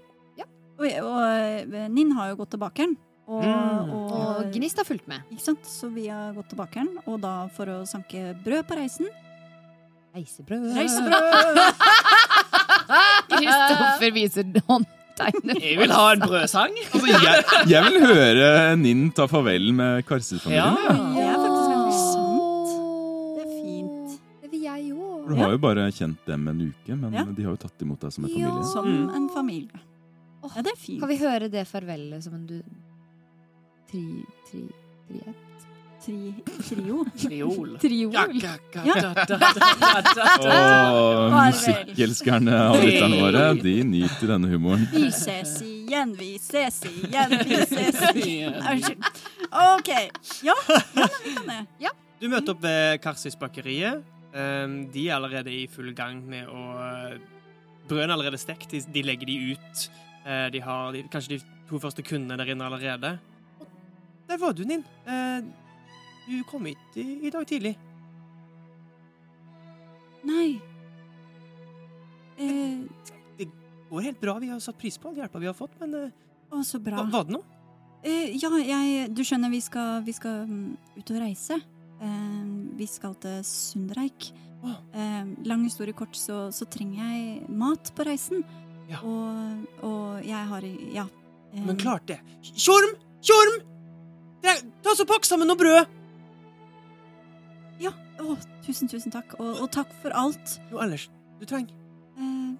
Og, 0.73 0.89
og 0.89 1.19
eh, 1.21 1.89
Ninn 1.93 2.13
har 2.17 2.31
jo 2.31 2.39
gått 2.41 2.53
til 2.55 2.61
bakeren. 2.61 2.95
Og, 3.27 3.39
Mm. 3.43 3.89
og, 3.89 4.11
og 4.11 4.51
Gnist 4.51 4.77
har 4.77 4.83
fulgt 4.85 5.07
med. 5.07 5.21
Ikke 5.31 5.41
sant? 5.45 5.63
Så 5.65 5.87
vi 5.93 6.07
har 6.11 6.33
gått 6.35 6.49
til 6.51 6.57
bakeren, 6.59 6.89
og 7.07 7.21
da 7.23 7.47
for 7.55 7.65
å 7.71 7.77
sanke 7.87 8.33
brød 8.43 8.65
på 8.67 8.75
reisen. 8.75 9.07
Reisebrød. 10.13 10.65
Reisebrød! 10.75 11.57
Kristoffer 13.33 14.11
viser 14.13 14.43
håndtegnet. 14.67 15.61
Jeg 15.63 15.79
vil 15.79 15.93
ha 15.95 16.03
en 16.13 16.21
brødsang. 16.25 16.75
Altså, 16.91 17.07
jeg, 17.07 17.45
jeg 17.71 17.87
vil 17.87 18.05
høre 18.05 18.49
Ninn 18.81 19.07
ta 19.15 19.25
farvel 19.31 19.71
med 19.77 20.03
Karsi-familien. 20.09 20.77
Ja. 20.83 20.97
Det 21.15 21.23
er 21.23 21.39
faktisk 21.39 21.71
veldig 21.71 21.95
sant. 22.03 22.69
Det 23.37 23.43
er 23.45 23.51
fint. 23.55 24.19
Det 24.43 24.51
vil 24.53 24.67
jeg 24.67 24.91
òg. 24.93 25.25
Du 25.31 25.35
har 25.39 25.55
jo 25.55 25.61
bare 25.63 25.87
kjent 25.95 26.29
dem 26.29 26.47
en 26.51 26.61
uke, 26.67 26.95
men 26.99 27.13
Ja. 27.17 27.23
de 27.25 27.43
har 27.47 27.55
jo 27.55 27.61
tatt 27.65 27.81
imot 27.87 27.99
deg 28.05 28.11
som 28.13 28.25
en 28.25 28.29
Ja. 28.35 28.49
familie. 28.51 28.71
Som 28.73 28.85
Mm. 28.85 29.15
en 29.15 29.29
familie. 29.29 29.79
Ja, 30.43 30.61
det 30.61 30.71
er 30.73 30.77
fint. 30.77 30.99
Kan 30.99 31.09
vi 31.09 31.17
høre 31.17 31.49
det 31.49 31.67
farvelet 31.67 32.21
som 32.23 32.33
en 32.35 32.45
du... 32.45 32.57
Tri... 33.93 34.25
Tri... 34.49 34.61
Tri... 35.07 35.33
Tri, 36.03 36.33
trio. 36.67 37.03
Triol. 37.21 37.77
Triol? 37.79 38.33
Ja, 38.43 38.55
Og 38.73 39.19
Farvel. 40.41 41.35
musikkelskerne 41.37 42.57
av 42.59 42.79
lytterne 42.81 43.19
våre, 43.21 43.43
de 43.61 43.75
nyter 43.87 44.33
denne 44.33 44.49
humoren. 44.51 44.83
Vi 44.91 45.05
ses 45.15 45.53
igjen, 45.63 46.11
vi 46.17 46.33
ses 46.41 46.81
igjen, 46.89 47.37
vi 47.45 47.59
ses 47.61 48.01
igjen. 48.25 48.57
Unnskyld. 48.57 49.21
OK. 49.61 49.91
Ja, 50.49 50.57
ja 50.67 50.81
men 50.97 51.13
vi 51.23 51.35
kan 51.37 51.53
det. 51.53 51.93
Du 52.19 52.27
møter 52.33 52.57
opp 52.57 52.65
ved 52.65 52.99
Karsis-bakeriet. 53.05 54.01
Um, 54.33 54.79
de 54.91 55.05
er 55.07 55.19
allerede 55.19 55.53
i 55.53 55.67
full 55.71 55.93
gang 55.95 56.19
med 56.25 56.49
å 56.49 56.65
Brødene 57.83 58.09
er 58.09 58.17
allerede 58.17 58.39
stekt. 58.41 58.71
De, 58.73 58.81
de 58.95 59.01
legger 59.05 59.29
de 59.29 59.53
ut. 59.53 59.89
Eh, 60.23 60.47
de 60.51 60.59
har 60.63 60.93
de, 60.95 61.01
kanskje 61.11 61.37
de 61.37 61.39
to 61.67 61.79
første 61.83 62.03
kundene 62.07 62.37
der 62.39 62.53
inne 62.53 62.67
allerede. 62.67 63.17
Der 64.33 64.39
var 64.41 64.53
du, 64.57 64.63
Ninn. 64.65 64.81
Eh, 65.05 65.43
du 66.25 66.39
kom 66.49 66.65
hit 66.65 66.95
i, 66.97 67.29
dag 67.29 67.43
tidlig. 67.45 67.75
Nei. 70.25 70.55
Eh, 72.41 72.79
Det 73.37 73.45
går 73.91 74.07
helt 74.07 74.21
bra. 74.21 74.39
Vi 74.41 74.47
har 74.49 74.61
satt 74.63 74.79
pris 74.81 74.97
på 74.97 75.11
all 75.11 75.19
hjelpa 75.21 75.37
vi 75.37 75.45
har 75.45 75.53
fått, 75.53 75.75
men 75.83 75.93
eh, 75.99 76.15
å, 76.49 76.63
så 76.65 76.79
bra. 76.81 77.03
Var, 77.03 77.11
var 77.13 77.27
det 77.27 77.35
noe? 77.35 77.59
Eh, 78.01 78.33
ja, 78.41 78.49
jeg 78.57 79.11
Du 79.13 79.21
skjønner, 79.21 79.53
vi 79.53 79.59
skal, 79.61 80.01
vi 80.07 80.15
skal 80.17 80.47
mm, 80.49 80.63
ut 80.97 81.11
og 81.13 81.19
reise. 81.21 81.59
Eh, 82.01 82.39
vi 82.79 82.87
skal 82.89 83.13
til 83.21 83.43
Sundreik. 83.45 84.31
Oh. 84.63 84.79
Lang 85.45 85.67
historie 85.67 85.93
kort, 85.93 86.17
så, 86.17 86.47
så 86.55 86.65
trenger 86.73 87.03
jeg 87.03 87.51
mat 87.53 87.93
på 87.93 88.07
reisen. 88.07 88.41
Ja. 88.89 89.03
Og, 89.05 89.69
og 89.85 90.25
jeg 90.25 90.49
har 90.55 90.65
Ja. 90.95 91.05
Men 91.53 91.77
klart 91.77 92.09
det. 92.09 92.17
Tjorm! 92.41 92.97
Tjorm! 93.21 93.61
Ta 94.43 94.95
så 94.97 95.05
Pakk 95.07 95.25
sammen 95.27 95.47
noe 95.49 95.57
brød! 95.59 95.87
Ja. 97.81 97.91
Å, 98.21 98.35
tusen, 98.65 98.89
tusen 98.91 99.11
takk. 99.13 99.33
Og, 99.39 99.63
og 99.63 99.69
takk 99.73 99.91
for 100.03 100.13
alt. 100.15 100.57
Noe 100.71 100.83
ellers 100.85 101.07
du 101.39 101.45
trenger. 101.49 101.73
Eh, 102.19 102.51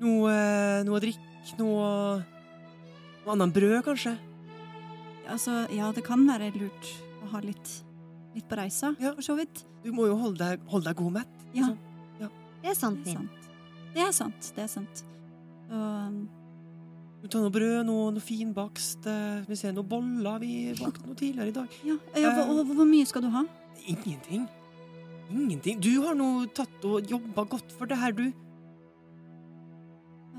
Noe, 0.00 0.34
noe 0.86 0.96
å 0.96 1.00
drikke, 1.02 1.56
noe 1.58 1.88
Noe 3.20 3.34
annet 3.34 3.52
brød, 3.52 3.82
kanskje? 3.84 4.14
altså, 5.30 5.66
ja, 5.76 5.90
det 5.94 6.02
kan 6.06 6.22
være 6.26 6.48
lurt 6.56 6.86
å 7.22 7.28
ha 7.34 7.40
litt, 7.44 7.68
litt 8.34 8.46
på 8.48 8.56
reisa, 8.58 8.94
Ja. 8.98 9.12
for 9.14 9.22
så 9.22 9.36
vidt. 9.36 9.60
Du 9.84 9.92
må 9.92 10.06
jo 10.08 10.16
holde 10.18 10.38
deg, 10.40 10.64
holde 10.72 10.88
deg 10.88 10.96
god 10.96 11.12
mett. 11.20 11.44
Ja. 11.54 11.68
Det 12.62 12.70
er 12.72 12.74
sant, 12.78 13.04
Det 13.04 13.12
er 13.12 13.18
sant. 13.20 13.50
Det 13.94 14.02
er 14.06 14.12
sant. 14.16 14.50
Det 14.56 14.62
er 14.64 14.70
sant. 14.72 15.04
Så, 15.68 15.84
tar 17.28 17.42
noe 17.44 17.52
brød, 17.52 17.84
noe, 17.84 18.10
noe 18.16 18.22
finbakst. 18.24 19.04
eh, 19.06 19.42
Vi 19.48 19.56
ser 19.56 19.72
noen 19.76 19.88
boller. 19.88 20.38
Vi 20.40 20.72
bakte 20.78 21.04
noe 21.06 21.14
tidligere 21.18 21.48
i 21.48 21.52
dag. 21.52 21.68
ja. 21.84 21.96
ja 22.16 22.30
hvor, 22.36 22.64
hvor, 22.64 22.74
hvor 22.80 22.88
mye 22.88 23.06
skal 23.06 23.22
du 23.22 23.28
ha? 23.34 23.44
Ingenting. 23.86 24.46
Ingenting. 25.30 25.80
Du 25.80 25.90
har 26.06 26.14
nå 26.16 26.46
tatt 26.56 26.84
og 26.84 27.04
jobba 27.10 27.44
godt 27.44 27.72
for 27.76 27.86
det 27.86 27.98
her, 28.00 28.12
du. 28.12 28.30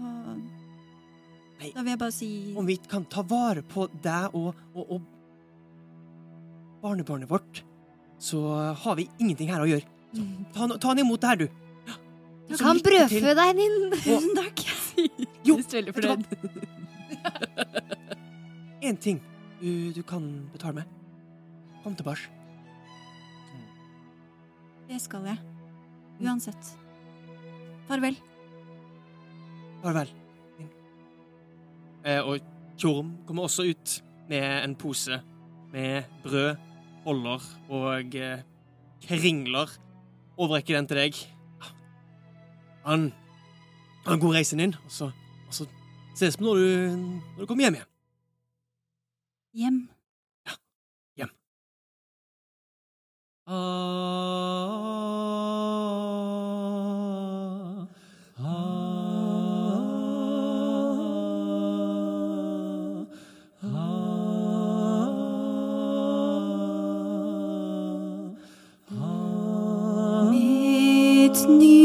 Nei. 0.02 1.70
da 1.76 1.82
vil 1.84 1.92
jeg 1.94 2.00
bare 2.02 2.14
si 2.16 2.28
Om 2.58 2.66
vi 2.66 2.76
kan 2.90 3.04
ta 3.06 3.22
vare 3.22 3.62
på 3.62 3.86
deg 4.02 4.34
og, 4.38 4.56
og, 4.74 4.96
og 4.96 5.02
barnebarnet 6.82 7.30
vårt, 7.30 7.62
så 8.18 8.42
har 8.82 8.96
vi 8.98 9.06
ingenting 9.22 9.52
her 9.54 9.62
å 9.62 9.68
gjøre. 9.70 9.86
Ta, 10.56 10.66
ta 10.82 10.88
han 10.90 11.02
imot 11.04 11.22
det 11.22 11.30
her, 11.30 11.38
du. 11.44 11.48
Du 12.50 12.56
kan 12.58 12.80
brødfø 12.84 13.36
deg, 13.38 13.52
din. 13.62 13.76
Tusen 14.02 14.34
takk. 14.36 14.64
Jo, 15.48 15.58
veldig 15.72 15.94
fornøyd. 15.96 16.26
Én 18.82 18.98
ting 18.98 19.22
du, 19.62 19.92
du 19.94 20.02
kan 20.04 20.26
betale 20.54 20.82
med. 20.82 20.84
Kom 21.84 21.96
tilbake. 21.98 22.30
Det 24.90 25.00
skal 25.02 25.26
jeg. 25.30 25.38
Uansett. 26.22 26.74
Farvel. 27.88 28.18
Farvel. 29.82 30.10
Eh, 32.06 32.22
og 32.22 32.42
Tjorm 32.78 33.14
kommer 33.28 33.46
også 33.46 33.68
ut 33.70 33.94
med 34.30 34.64
en 34.64 34.76
pose 34.76 35.22
med 35.72 36.04
brød, 36.24 36.56
boller 37.06 37.46
og 37.70 38.16
eh, 38.18 38.44
kringler. 39.06 39.70
Overrekker 40.38 40.76
den 40.78 40.90
til 40.90 41.02
deg. 41.02 41.22
Han 42.86 43.12
Ha 44.06 44.14
en 44.14 44.20
god 44.20 44.34
reise 44.34 44.58
inn, 44.58 44.76
og 44.86 44.92
så, 44.92 45.12
og 45.48 45.54
så 45.54 45.66
ses 46.18 46.40
vi 46.40 46.46
når 46.46 46.56
du, 46.56 46.62
når 46.98 47.40
du 47.40 47.46
kommer 47.46 47.64
hjem 47.64 47.74
igjen. 47.74 47.90
Hjem. 49.54 49.90
Ja. 50.48 50.54
hjem. 51.18 51.30
Mitt 70.32 71.48
nye 71.60 71.81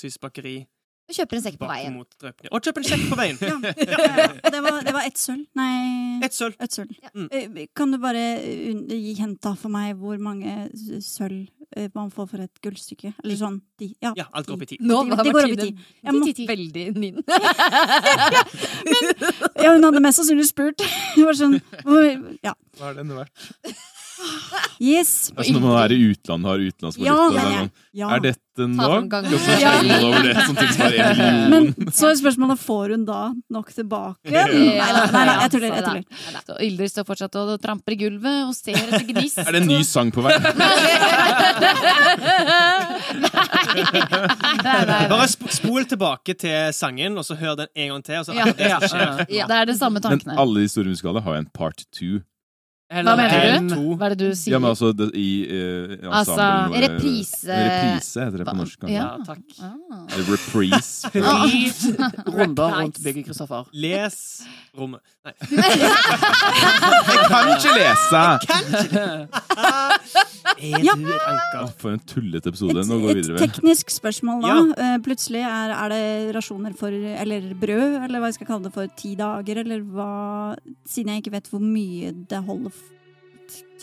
fra 0.00 0.28
bakeri 0.28 0.56
Og 1.08 1.12
kjøper 1.18 1.36
en 1.36 1.42
sekk 1.44 1.58
på 1.60 1.66
veien. 1.68 1.92
mot 1.92 2.08
Og 2.50 2.62
kjøper 2.64 2.80
en 2.80 2.86
sekk 2.88 3.02
på 3.10 3.16
veien. 3.18 3.36
Ja. 3.44 3.56
ja. 3.60 4.28
Det 4.50 4.60
var, 4.64 4.78
det 4.86 4.92
var 4.96 5.04
ett 5.04 5.18
sølv. 5.20 5.42
Nei, 5.54 6.20
Et 6.24 6.32
sølv. 6.32 6.54
Et 6.64 6.72
sølv. 6.72 6.94
Ja. 7.02 7.10
Mm. 7.14 7.26
Eh, 7.30 7.66
Kan 7.76 7.92
du 7.92 7.98
bare 8.00 8.22
gi 8.40 9.12
gjenta 9.18 9.52
for 9.60 9.68
meg 9.74 9.98
hvor 10.00 10.16
mange 10.18 10.70
sølv 11.04 11.44
eh, 11.76 11.90
man 11.94 12.08
får 12.14 12.30
for 12.30 12.40
et 12.46 12.56
gullstykke? 12.64 13.12
Eller 13.22 13.36
sånn 13.36 13.60
de, 13.82 13.90
ja, 14.00 14.14
Ja, 14.16 14.24
alt 14.32 14.48
går 14.48 14.56
opp 14.56 14.64
i 14.64 14.70
ti. 14.72 14.78
Nå 14.80 15.02
Det- 15.04 15.12
var 15.18 15.24
de, 15.28 15.30
går 15.36 15.40
opp 15.40 15.44
i 15.44 15.52
Martine 15.52 15.66
tid. 15.68 15.76
Jeg 16.00 16.12
må- 16.14 16.48
veldig 16.54 16.86
min. 16.96 17.20
Ja, 19.64 19.72
hun 19.72 19.84
hadde 19.86 20.00
mest 20.02 20.18
sannsynlig 20.20 20.48
spurt. 20.48 20.80
Det 21.16 21.24
var 21.28 21.36
sånn 21.38 21.60
hvor- 21.84 22.38
Ja. 22.44 22.54
Hva 22.78 22.90
er 22.90 22.94
den 23.02 23.12
verdt? 23.14 23.50
Yes. 24.82 25.30
Det 25.30 25.38
er 25.38 25.46
som 25.48 25.54
når 25.58 25.62
man 25.64 25.76
er 25.84 25.92
i 25.94 25.98
utlandet 26.10 26.46
og 26.46 26.50
har 26.52 26.58
utenlandsvaluta. 26.68 27.12
Ja, 27.34 27.50
ja, 27.54 27.68
ja. 27.94 28.08
Er 28.14 28.20
dette 28.24 28.66
nok? 28.70 29.12
Og 29.14 29.38
så 29.42 29.56
man 29.86 30.04
over 30.08 30.22
det 30.26 30.34
som 30.46 30.56
en 30.58 30.64
million. 30.80 31.50
Men 31.50 31.92
så 31.94 32.10
er 32.10 32.14
spørsmålet 32.20 32.58
får 32.62 32.94
hun 32.94 33.04
da 33.08 33.20
nok 33.54 33.72
tilbake. 33.74 34.30
Ja. 34.30 34.44
Nei, 34.50 34.74
nei, 34.78 34.90
nei, 35.14 35.24
nei, 35.30 35.36
jeg 35.44 35.50
tuller. 35.54 35.68
jeg 35.74 35.84
tuller. 35.84 36.04
Så 36.44 36.90
står 36.94 37.08
fortsatt 37.10 37.38
og 37.42 37.54
tramper 37.62 37.96
i 37.96 37.98
gulvet 38.04 38.38
og 38.48 38.54
ser 38.58 38.78
etter 38.78 39.06
gnist. 39.10 39.38
Er 39.46 39.50
det 39.56 39.62
en 39.64 39.68
ny 39.70 39.80
sang 39.86 40.10
på 40.14 40.20
vei? 40.24 40.34
Bare 45.14 45.26
spol 45.28 45.84
tilbake 45.88 46.34
til 46.38 46.70
sangen, 46.76 47.18
og 47.18 47.26
så 47.26 47.34
hør 47.38 47.58
den 47.64 47.68
en 47.74 47.88
gang 47.94 48.04
til. 48.06 48.20
Og 48.22 48.26
så 48.28 48.32
Ja. 48.34 48.44
det. 48.50 49.26
Ja. 49.34 49.46
Det 49.50 49.56
er 49.56 49.64
det 49.72 49.78
samme 49.78 50.00
tankene. 50.00 50.32
Men 50.34 50.38
alle 50.38 50.60
musikalene 50.84 51.22
har 51.22 51.34
jo 51.34 51.38
en 51.38 51.50
part 51.54 51.84
two. 51.92 52.20
Hva 52.92 53.14
mener 53.16 53.64
du? 53.64 53.94
Hva 53.98 54.06
er 54.10 54.14
det 54.14 54.18
du 54.28 54.34
sier? 54.36 54.52
Ja, 54.54 54.58
men 54.60 54.68
altså 54.70 54.90
det, 54.94 55.06
i 55.16 55.46
uh, 55.48 55.94
Altså, 56.14 56.44
reprise- 56.74 57.48
Reprise 57.48 58.26
heter 58.26 58.38
det 58.42 58.46
på 58.46 58.56
norsk. 58.58 58.84
Ja. 58.86 58.88
Ja, 58.92 59.24
takk. 59.24 59.40
Ah. 59.64 60.04
Reprise. 60.28 61.08
Reprise. 61.14 61.94
Runder 62.28 62.76
rundt 62.82 63.00
bygget, 63.02 63.24
Kristoffer. 63.30 63.64
Les 63.72 64.18
rommet. 64.78 65.00
Nei. 65.24 65.32
Jeg 67.08 67.24
kan 67.32 67.50
ikke 67.56 67.72
lese! 67.78 68.22
Er 70.54 70.82
Ja. 70.84 70.92
du 70.94 71.06
et 71.08 71.24
anker? 71.26 71.70
For 71.80 71.94
en 71.96 72.02
tullete 72.08 72.50
episode. 72.52 72.84
Nå 72.86 72.98
går 73.00 73.08
vi 73.08 73.14
videre. 73.22 73.36
et 73.40 73.48
teknisk 73.54 73.90
spørsmål 73.90 74.42
da. 74.44 74.48
Ja. 74.52 74.58
Eh, 74.94 74.98
Plutselig 75.04 75.40
er, 75.40 75.72
er 75.74 75.88
det 75.92 76.34
rasjoner 76.36 76.74
for 76.78 76.92
Eller 76.92 77.48
brød, 77.58 77.96
eller 78.04 78.20
hva 78.20 78.28
jeg 78.30 78.36
skal 78.38 78.48
kalle 78.52 78.64
det 78.68 78.74
for 78.76 78.86
ti 79.00 79.14
dager, 79.18 79.62
eller 79.64 79.80
hva 79.82 80.10
Siden 80.86 81.14
jeg 81.14 81.24
ikke 81.24 81.32
vet 81.38 81.48
hvor 81.52 81.62
mye 81.64 82.12
det 82.30 82.40
holder 82.46 82.70
f- 82.70 82.83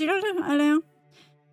eller 0.10 0.66
ja. 0.66 0.78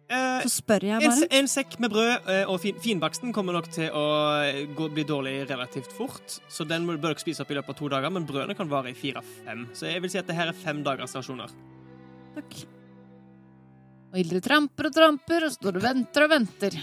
Eh, 0.09 0.43
Så 0.49 0.63
spør 0.63 0.85
jeg 0.89 0.95
en, 0.97 1.11
bare. 1.11 1.27
En, 1.27 1.33
en 1.43 1.49
sekk 1.53 1.75
med 1.85 1.91
brød 1.93 2.29
eh, 2.33 2.45
og 2.49 2.61
fin, 2.63 2.79
finbaksten 2.81 3.33
kommer 3.37 3.53
nok 3.59 3.67
til 3.75 3.91
å 3.93 4.05
eh, 4.47 4.63
gå, 4.73 4.87
bli 4.95 5.05
dårlig 5.05 5.35
relativt 5.51 5.93
fort. 5.93 6.39
Så 6.49 6.65
den 6.65 6.87
må- 6.89 6.97
bør 6.97 7.13
dere 7.13 7.21
spise 7.21 7.45
opp 7.45 7.51
i 7.53 7.59
løpet 7.59 7.75
av 7.75 7.79
to 7.83 7.89
dager, 7.93 8.11
men 8.15 8.25
brødene 8.29 8.57
kan 8.57 8.71
vare 8.71 8.89
i 8.89 8.97
fire-fem. 8.97 9.67
Så 9.77 9.91
jeg 9.91 10.01
vil 10.01 10.11
si 10.15 10.19
at 10.23 10.27
det 10.31 10.37
her 10.39 10.49
er 10.49 10.57
fem 10.57 10.81
dagers 10.87 11.13
rasjoner. 11.19 11.53
Takk. 12.39 12.57
Og 14.09 14.17
Ildrid 14.23 14.41
tramper 14.49 14.89
og 14.89 14.95
tramper 14.97 15.45
og 15.45 15.53
står 15.53 15.77
og 15.77 15.85
venter 15.85 16.25
og 16.25 16.31
venter. 16.33 16.79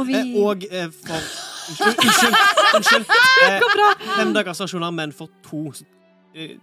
Og 0.00 0.06
vi 0.08 0.14
Eh, 0.18 0.34
og 0.42 0.64
eh, 0.66 0.90
for 0.90 1.30
Unnskyld. 1.70 2.02
Unnskyld. 2.02 2.36
unnskyld. 2.80 3.06
Eh, 3.46 4.16
fem 4.16 4.32
dagers 4.34 4.58
rasjoner, 4.64 4.90
men 4.90 5.12
for 5.14 5.30
to. 5.46 5.68
Så, 5.78 5.84
eh, 6.34 6.56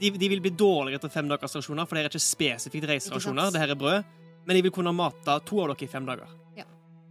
de, 0.00 0.10
de 0.10 0.28
vil 0.30 0.40
bli 0.44 0.50
dårligere 0.54 1.00
etter 1.00 1.10
fem 1.12 1.28
dagers 1.28 1.54
rasjoner, 1.58 1.86
for 1.86 1.94
det 1.98 2.04
er 2.04 2.10
ikke 2.12 2.22
spesifikt 2.22 2.86
reiserasjoner. 2.88 3.50
Det 3.54 3.60
her 3.62 3.72
er 3.74 3.78
brød. 3.80 4.04
Men 4.46 4.56
de 4.56 4.62
vil 4.62 4.72
kunne 4.72 4.92
mate 4.96 5.34
to 5.44 5.58
av 5.60 5.72
dere 5.74 5.84
i 5.84 5.90
fem 5.92 6.06
dager, 6.08 6.28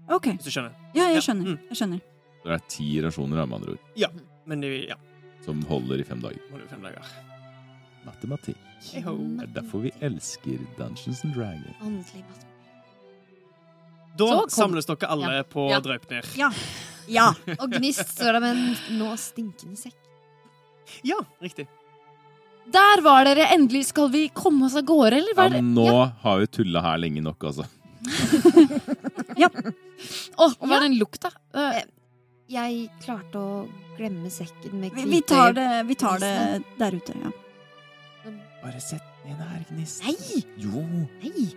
OK. 0.09 0.27
hvis 0.37 0.45
du 0.47 0.51
skjønner. 0.53 0.71
Ja, 0.95 1.03
Ja, 1.03 1.13
jeg 1.17 1.23
skjønner. 1.25 1.45
mm. 1.57 1.67
Jeg 1.69 1.77
skjønner. 1.81 1.99
Det 2.45 2.53
er 2.55 2.61
ti 2.71 2.85
rasjoner, 3.03 3.45
med 3.45 3.57
andre 3.59 3.73
ord, 3.75 4.21
Men 4.47 4.61
de, 4.63 4.69
ja, 4.87 4.95
som 5.43 5.59
holder 5.67 5.99
i 5.99 6.03
fem 6.07 6.21
dager. 6.23 6.39
holder 6.49 6.65
i 6.65 6.69
fem 6.69 6.81
dager. 6.81 7.03
Matematikk. 8.05 8.57
Det 8.87 9.03
er 9.03 9.47
derfor 9.53 9.81
vi 9.83 9.91
elsker 10.01 10.57
Dungeons 10.77 11.23
and 11.25 11.33
Dragons. 11.35 11.75
Åndelig 11.83 12.23
matematikk. 12.23 12.43
Da 14.17 14.45
samles 14.49 14.85
dere 14.89 15.09
alle 15.11 15.43
på 15.43 15.67
Ja. 15.69 15.79
Draupnir. 15.83 16.25
Ja. 16.37 16.49
Ja. 17.07 17.27
Og 17.59 17.69
Gnist 17.71 18.09
står 18.15 18.33
der 18.33 18.39
med 18.39 18.55
en 18.57 18.97
nå 18.99 19.11
stinkende 19.19 19.77
sekk. 19.77 19.95
Ja, 21.03 21.19
riktig. 21.43 21.67
Der 22.73 23.01
var 23.05 23.23
dere! 23.27 23.45
Endelig 23.55 23.85
skal 23.93 24.09
vi 24.11 24.25
komme 24.35 24.65
oss 24.67 24.75
av 24.75 24.83
gårde, 24.87 25.17
eller? 25.21 25.35
Var 25.37 25.43
Ja, 25.47 25.49
det? 25.55 25.61
men 25.63 25.73
nå 25.77 26.11
har 26.23 26.39
vi 26.41 26.47
tulla 26.51 26.81
her 26.83 26.97
lenge 26.99 27.21
nok, 27.23 27.43
altså. 27.47 27.65
Å, 30.37 30.47
hva 30.61 30.77
er 30.77 30.83
den 30.87 30.97
lukta? 30.99 31.31
Eh, 31.57 31.81
Jeg 32.51 32.87
klarte 33.03 33.39
å 33.41 33.67
glemme 33.97 34.29
sekken 34.31 34.77
med 34.79 34.93
Vi, 34.95 35.03
vi 35.09 35.21
tar 35.27 35.55
det, 35.57 35.67
vi 35.89 35.95
tar 35.99 36.19
det 36.21 36.33
der 36.79 36.95
ute, 36.95 37.15
ja. 37.23 37.31
Bare 38.61 38.79
sett 38.83 39.03
ned 39.25 39.39
her, 39.41 39.63
Gnist. 39.71 40.03
Nei! 40.05 40.43
Jo. 40.59 40.83
Nei! 41.23 41.47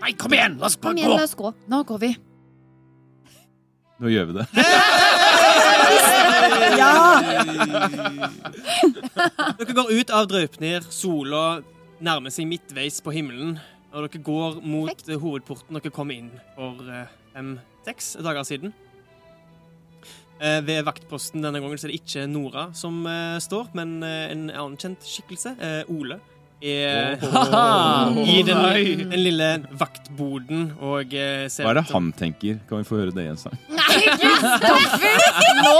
Nei, 0.00 0.12
kom 0.18 0.32
igjen! 0.34 0.58
La 0.60 0.66
oss 0.70 0.76
Kom 0.78 0.90
bare 0.92 1.00
igjen, 1.02 1.10
gå! 1.12 1.18
la 1.18 1.26
oss 1.28 1.34
gå. 1.38 1.50
Nå 1.70 1.82
går 1.88 1.98
vi. 2.02 2.12
Nå 4.02 4.10
gjør 4.10 4.26
vi 4.30 4.34
det. 4.40 4.46
Dere 9.58 9.74
går 9.76 9.92
ut 9.94 10.10
av 10.14 10.26
Draupnir, 10.30 10.84
sola 10.92 11.42
nærmer 12.04 12.32
seg 12.34 12.48
midtveis 12.50 13.00
på 13.04 13.12
himmelen, 13.14 13.56
og 13.94 14.06
dere 14.08 14.22
går 14.26 14.58
mot 14.64 14.90
Perfekt. 14.90 15.10
eh, 15.14 15.20
hovedporten 15.22 15.78
dere 15.78 15.92
kom 15.94 16.10
inn 16.14 16.32
for 16.56 16.80
eh, 16.90 17.12
fem-seks 17.34 18.14
dager 18.24 18.46
siden. 18.48 18.74
Eh, 20.42 20.60
Ved 20.66 20.82
vaktposten 20.88 21.44
denne 21.44 21.62
gangen 21.62 21.78
så 21.78 21.86
er 21.88 21.94
det 21.94 22.00
ikke 22.02 22.26
Nora 22.30 22.68
som 22.76 23.04
står, 23.40 23.70
men 23.78 23.96
en 24.02 24.48
annen 24.50 24.78
kjent 24.80 25.06
skikkelse, 25.06 25.54
Ole, 25.94 26.18
er 26.64 27.18
i 28.24 28.40
den, 28.46 28.60
den 29.10 29.20
lille 29.20 29.48
vaktboden 29.78 30.70
og 30.80 31.12
eh, 31.12 31.44
ser, 31.52 31.66
Hva 31.66 31.74
er 31.74 31.80
det 31.80 31.86
han 31.90 32.10
tenker? 32.16 32.58
Kan 32.68 32.80
vi 32.80 32.88
få 32.88 32.98
høre 33.02 33.14
det 33.14 33.26
i 33.26 33.30
en 33.32 33.40
sang? 33.40 33.56
Nei, 33.68 34.00
Kristoffer! 34.22 35.60
Nå! 35.60 35.74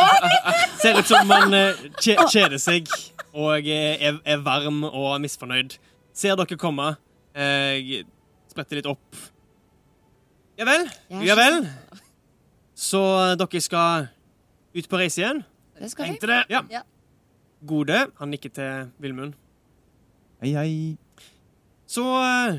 ser 0.82 0.98
ut 1.00 1.08
som 1.08 1.28
man 1.30 1.56
eh, 1.56 1.84
kjeder 2.04 2.58
seg 2.60 2.90
og 3.34 3.66
eh, 3.66 3.96
er, 4.10 4.18
er 4.28 4.42
varm 4.44 4.82
og 4.90 5.14
misfornøyd. 5.24 5.78
Ser 6.14 6.36
dere 6.38 6.58
komme. 6.60 6.92
Eh, 7.34 8.04
spretter 8.52 8.78
litt 8.78 8.90
opp. 8.90 9.22
Ja 10.60 10.68
vel? 10.68 10.84
Ja 11.26 11.34
vel? 11.38 11.64
Så 12.78 13.00
dere 13.40 13.62
skal 13.64 14.10
ut 14.74 14.90
på 14.90 15.00
reise 15.00 15.22
igjen? 15.22 15.42
Det 15.80 15.90
skal 15.90 16.06
vi. 16.06 16.12
Tenkte 16.14 16.30
det. 16.30 16.42
Ja. 16.52 16.84
Gode. 17.64 18.04
Han 18.20 18.30
nikker 18.34 18.52
til 18.54 18.92
Vilmund. 19.02 19.34
Hei, 20.44 20.50
hei. 20.52 20.96
Så 21.88 22.02
eh, 22.20 22.58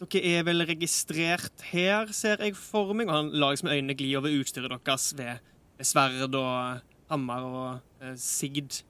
Dere 0.00 0.30
er 0.40 0.46
vel 0.48 0.64
registrert 0.66 1.62
her, 1.70 2.10
ser 2.10 2.42
jeg 2.42 2.56
for 2.58 2.90
meg. 2.98 3.06
Og 3.06 3.14
han 3.14 3.28
lar 3.30 3.54
liksom 3.54 3.70
øynene 3.70 3.94
gli 3.94 4.08
over 4.18 4.34
utstyret 4.40 4.74
deres 4.74 5.04
ved, 5.14 5.38
ved 5.78 5.86
sverd 5.86 6.34
og 6.34 6.80
hammer 7.12 7.46
og 7.46 8.02
eh, 8.02 8.16
sigd. 8.18 8.80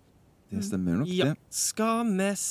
Det 0.49 0.65
stemmer 0.65 1.03
nok, 1.03 1.13
Ja. 1.13 1.35
det. 1.35 1.37
Skal 1.53 2.09
vi 2.09 2.31
s... 2.33 2.49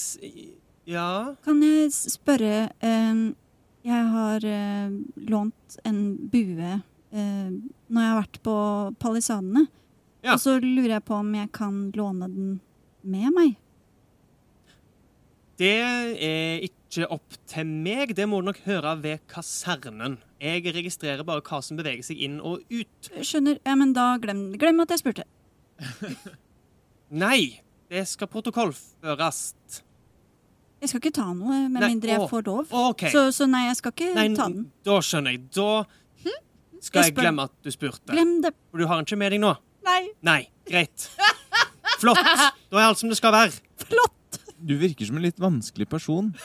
Ja 0.86 1.34
Kan 1.44 1.66
jeg 1.66 1.90
spørre 1.92 2.70
eh, 2.78 3.26
Jeg 3.90 4.06
har 4.14 4.46
eh, 4.46 4.94
lånt 5.34 5.80
en 5.84 6.00
bue 6.30 6.76
eh, 6.78 7.50
når 7.90 8.04
jeg 8.06 8.12
har 8.14 8.22
vært 8.22 8.44
på 8.46 8.60
palisadene. 9.02 9.66
Ja. 10.22 10.36
Og 10.38 10.46
så 10.46 10.60
lurer 10.62 11.00
jeg 11.00 11.10
på 11.10 11.18
om 11.26 11.34
jeg 11.42 11.50
kan 11.58 11.88
låne 11.98 12.30
den 12.30 12.60
med 13.02 13.34
meg. 13.34 13.58
Det 15.58 15.74
er 15.82 16.60
ikke 16.68 17.08
opp 17.14 17.38
til 17.50 17.66
meg. 17.66 18.12
Det 18.18 18.28
må 18.30 18.42
du 18.42 18.50
nok 18.52 18.60
høre 18.68 18.94
ved 19.02 19.24
kasernen. 19.32 20.20
Jeg 20.42 20.62
registrerer 20.76 21.26
bare 21.26 21.42
hva 21.46 21.60
som 21.66 21.80
beveger 21.80 22.06
seg 22.06 22.20
inn 22.28 22.38
og 22.46 22.62
ut. 22.70 23.10
Skjønner. 23.26 23.58
Ja, 23.66 23.74
men 23.80 23.94
da 23.98 24.12
glem, 24.22 24.52
glem 24.62 24.84
at 24.86 24.94
jeg 24.94 25.02
spurte. 25.02 25.26
Nei, 27.24 27.60
det 27.90 28.04
skal 28.10 28.30
protokollføres. 28.30 29.42
Jeg 30.78 30.92
skal 30.92 31.02
ikke 31.02 31.16
ta 31.18 31.26
noe 31.34 31.64
med 31.66 31.82
Nei, 31.82 31.88
mindre 31.96 32.12
jeg 32.14 32.30
får 32.30 32.44
lov. 32.46 32.74
Okay. 32.92 33.10
Så, 33.10 33.24
så 33.34 33.48
nei, 33.50 33.64
jeg 33.66 33.80
skal 33.80 33.94
ikke 33.96 34.10
Nei, 34.14 34.28
ta 34.38 34.46
den. 34.52 34.68
da 34.86 35.00
skjønner 35.02 35.34
jeg. 35.34 35.48
Da 35.58 35.70
skal 36.86 37.02
Jeg 37.02 37.10
jeg 37.10 37.16
glemme 37.18 37.48
at 37.50 37.56
du 37.66 37.72
spurte. 37.74 38.12
Glem 38.14 38.36
det. 38.44 38.52
For 38.70 38.84
du 38.84 38.86
har 38.86 39.00
den 39.02 39.08
ikke 39.10 39.18
med 39.18 39.34
deg 39.34 39.42
nå? 39.42 39.56
Nei, 39.88 40.02
Nei, 40.28 40.42
greit. 40.70 41.08
Flott. 41.98 42.22
Da 42.70 42.78
er 42.78 42.84
alt 42.92 43.00
som 43.02 43.10
det 43.10 43.18
skal 43.18 43.34
være. 43.34 43.56
flott! 43.88 44.14
Du 44.58 44.74
virker 44.80 45.06
som 45.06 45.18
en 45.20 45.26
litt 45.28 45.40
vanskelig 45.42 45.90
person. 45.90 46.34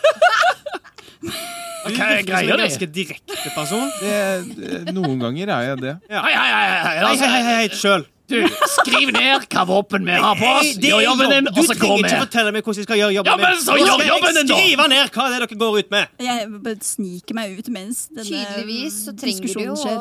Du 1.83 1.97
Hva 1.97 2.13
er 2.15 2.21
greia 2.23 2.53
en 2.55 2.61
di? 2.61 2.63
ganske 2.63 2.87
direkte 2.95 3.51
person. 3.57 3.89
Det, 3.99 4.93
noen 4.95 5.17
ganger 5.19 5.51
er 5.51 5.65
jeg 5.67 5.81
det. 5.81 5.95
Ja. 6.13 6.21
Hei, 6.23 6.35
hei, 6.37 6.51
hei, 6.55 6.67
hei, 6.79 6.93
Hei, 7.03 7.31
hei, 7.33 7.41
hei, 7.49 7.65
sjøl. 7.75 8.05
Du, 8.31 8.37
skriv 8.71 9.11
ned 9.13 9.49
hva 9.51 9.65
våpen 9.67 10.07
vi 10.07 10.15
har 10.15 10.39
på 10.39 10.47
oss. 10.61 10.71
Gjør 10.79 11.03
jobben 11.03 11.33
din, 11.35 11.49
og 11.51 11.59
så 11.59 11.75
Du 11.75 11.81
går 11.83 11.83
trenger 11.83 11.97
vi. 11.97 12.07
ikke 12.13 12.21
fortelle 12.23 12.53
meg 12.55 12.63
hvordan 12.63 12.81
jeg 12.81 12.87
skal 12.87 13.01
gjøre 13.03 13.17
jobben 13.17 13.33
Ja, 13.33 13.41
men 13.43 13.59
så 13.65 13.77
gjør 13.81 14.05
jobben 14.07 14.39
din, 14.39 14.47
da! 14.53 14.61
Skrive 14.61 14.87
ned 14.95 15.11
hva 15.17 15.27
det 15.27 15.37
er 15.41 15.45
dere 15.45 15.59
går 15.65 15.79
ut 15.81 15.91
med. 15.97 16.15
Jeg 16.29 16.47
bare 16.69 16.87
sniker 16.87 17.39
meg 17.41 17.59
ut 17.59 17.73
mens 17.75 18.05
denne 18.15 18.47
så 18.95 19.17
diskusjonen 19.27 19.83
skjer. 19.83 20.01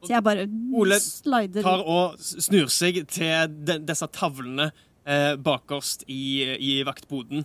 Så 0.00 0.14
jeg 0.16 0.24
bare 0.24 0.46
Ole 0.80 0.96
slider 1.04 1.62
Tar 1.64 1.82
og 1.84 2.18
snur 2.26 2.70
seg 2.72 3.02
til 3.12 3.54
de, 3.68 3.78
disse 3.86 4.06
tavlene 4.16 4.70
eh, 5.06 5.34
bakerst 5.40 6.04
i, 6.08 6.22
i 6.58 6.72
vaktboden 6.86 7.44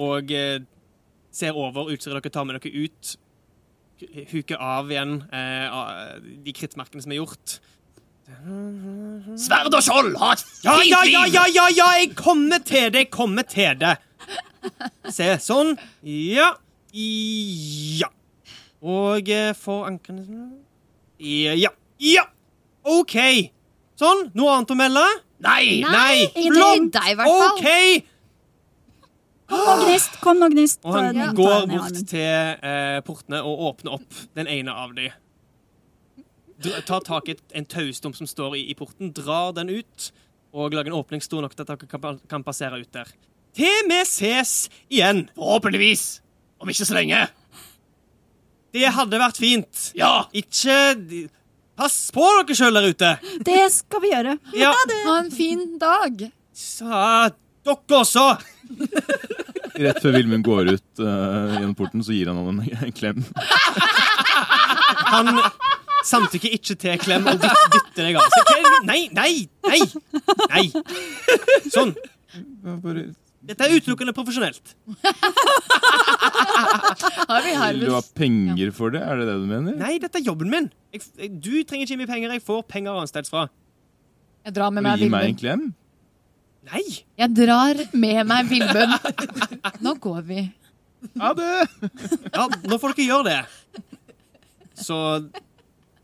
og 0.00 0.30
eh, 0.32 0.60
ser 1.32 1.56
over 1.58 1.90
utstyret 1.92 2.22
dere 2.22 2.32
tar 2.34 2.46
med 2.48 2.58
dere 2.60 2.86
ut. 2.86 3.16
Huker 4.30 4.56
av 4.62 4.88
igjen 4.90 5.18
eh, 5.28 5.66
av 5.68 6.22
de 6.46 6.54
krittmerkene 6.56 7.04
som 7.04 7.12
er 7.12 7.20
gjort. 7.20 7.58
Sverd 9.40 9.74
og 9.74 9.82
skjold, 9.82 10.14
ha 10.20 10.32
et 10.36 10.44
Ja, 10.64 10.76
liv! 10.78 10.90
ja, 10.92 11.00
ja, 11.04 11.24
ja, 11.26 11.44
ja, 11.50 11.66
ja, 11.74 11.88
jeg 11.98 12.12
kommer 12.16 12.62
til 12.64 12.90
det, 12.94 13.06
jeg 13.06 13.10
kommer 13.12 13.42
til 13.48 13.74
det. 13.80 13.96
Se, 15.10 15.26
sånn. 15.42 15.74
Ja. 16.06 16.52
Ja. 16.94 18.08
Og 18.80 19.28
eh, 19.30 19.52
for 19.58 19.86
ankrene 19.90 20.48
Ja. 21.20 21.72
Ja. 22.00 22.24
OK. 22.88 23.16
Sånn. 24.00 24.30
Noe 24.38 24.54
annet 24.56 24.72
å 24.72 24.78
melde? 24.78 25.04
Nei! 25.40 25.80
Nei. 25.84 26.26
nei 26.34 26.48
blond! 26.52 26.92
deg, 26.94 27.12
i 27.12 27.16
hvert 27.18 27.28
fall. 27.28 27.56
OK. 27.56 28.08
Kom 29.50 29.66
nå, 29.66 29.86
Gnist! 29.86 30.20
Kom 30.22 30.38
nå, 30.38 30.50
Gnist! 30.52 30.84
Og 30.86 30.94
han 30.94 31.16
ta 31.16 31.32
går 31.34 31.66
bort 31.72 31.98
til 32.12 32.62
eh, 32.70 33.00
portene 33.06 33.40
og 33.42 33.64
åpner 33.72 33.96
opp 33.98 34.20
den 34.38 34.50
ene 34.50 34.74
av 34.84 34.94
dem. 34.94 35.10
Tar 36.86 37.02
tak 37.06 37.30
i 37.32 37.38
en 37.56 37.66
taustump 37.66 38.18
som 38.18 38.28
står 38.28 38.58
i, 38.60 38.66
i 38.70 38.76
porten, 38.78 39.14
drar 39.16 39.54
den 39.56 39.72
ut 39.72 40.10
og 40.52 40.74
lager 40.74 40.92
en 40.92 40.98
åpning 41.00 41.22
stor 41.24 41.42
nok 41.44 41.54
til 41.54 41.64
at 41.64 41.72
dere 41.72 41.88
kan, 41.90 42.20
kan 42.30 42.46
passere 42.46 42.80
ut 42.82 42.90
der. 42.94 43.10
Til 43.56 43.86
vi 43.90 44.00
ses 44.06 44.54
igjen. 44.90 45.28
Forhåpentligvis. 45.38 46.20
Om 46.60 46.70
ikke 46.70 46.86
så 46.86 46.98
lenge. 46.98 47.24
Det 48.74 48.86
hadde 48.94 49.18
vært 49.18 49.40
fint. 49.40 49.90
Ja. 49.98 50.28
Ikke 50.36 50.76
Pass 51.80 52.10
på 52.12 52.24
dere 52.42 52.56
sjøl 52.58 52.76
der 52.76 52.90
ute. 52.92 53.10
Det 53.46 53.60
skal 53.72 54.02
vi 54.04 54.10
gjøre. 54.12 54.34
Ja, 54.52 54.74
Ha 55.06 55.14
en 55.22 55.30
fin 55.32 55.78
dag. 55.80 56.26
sa 56.52 57.30
dere 57.64 58.00
også. 58.02 58.26
Rett 59.80 60.00
før 60.02 60.12
Vilmund 60.12 60.44
går 60.44 60.74
ut 60.74 61.00
uh, 61.00 61.54
gjennom 61.56 61.72
porten, 61.78 62.02
så 62.04 62.12
gir 62.12 62.28
han 62.28 62.36
ham 62.36 62.50
en, 62.52 62.68
en 62.84 62.92
klem. 62.92 63.22
Han 65.10 65.30
samtykker 66.04 66.52
ikke 66.58 66.76
til 66.80 67.00
klem 67.00 67.24
og 67.32 67.40
dytter 67.40 68.10
deg 68.10 68.18
av 68.20 68.28
seg. 68.34 68.68
Nei, 68.84 69.00
nei, 69.16 69.32
nei! 69.64 69.80
Nei. 70.52 70.64
Sånn. 71.72 71.94
Bare, 72.84 73.08
Dette 73.40 73.64
er 73.64 73.72
utelukkende 73.78 74.12
profesjonelt. 74.12 74.74
Har 77.30 77.40
vi 77.44 77.52
vil 77.54 77.80
du 77.80 77.86
ha 77.88 77.96
Harvest? 77.96 78.12
penger 78.18 78.72
for 78.76 78.92
det? 78.92 79.00
Er 79.00 79.20
det 79.20 79.28
det 79.30 79.36
du 79.40 79.46
mener? 79.48 79.76
Nei, 79.80 79.94
dette 80.02 80.20
er 80.20 80.26
jobben 80.26 80.50
min. 80.52 80.68
Jeg, 80.92 81.06
jeg, 81.16 81.30
du 81.40 81.52
trenger 81.64 81.86
ikke 81.88 82.00
mye 82.02 82.10
penger. 82.10 82.34
Jeg 82.36 82.44
får 82.44 82.64
penger 82.68 82.92
annensteds 82.92 83.32
fra. 83.32 83.46
Jeg 84.44 84.56
drar 84.56 84.72
med 84.74 84.84
meg 84.84 85.00
gi 85.00 85.08
meg 85.12 85.30
en 85.30 85.38
klem? 85.40 85.62
Nei! 86.68 86.84
Jeg 87.16 87.32
drar 87.36 87.80
med 87.96 88.20
meg 88.28 88.50
Vilbund. 88.50 88.92
Nå 89.84 89.94
går 90.04 90.20
vi. 90.28 90.42
Ha 91.20 91.32
det! 91.32 91.52
Ja, 92.34 92.44
nå 92.68 92.76
får 92.76 92.92
dere 92.92 93.06
gjøre 93.08 93.24
det. 93.30 93.40
Så 94.76 94.96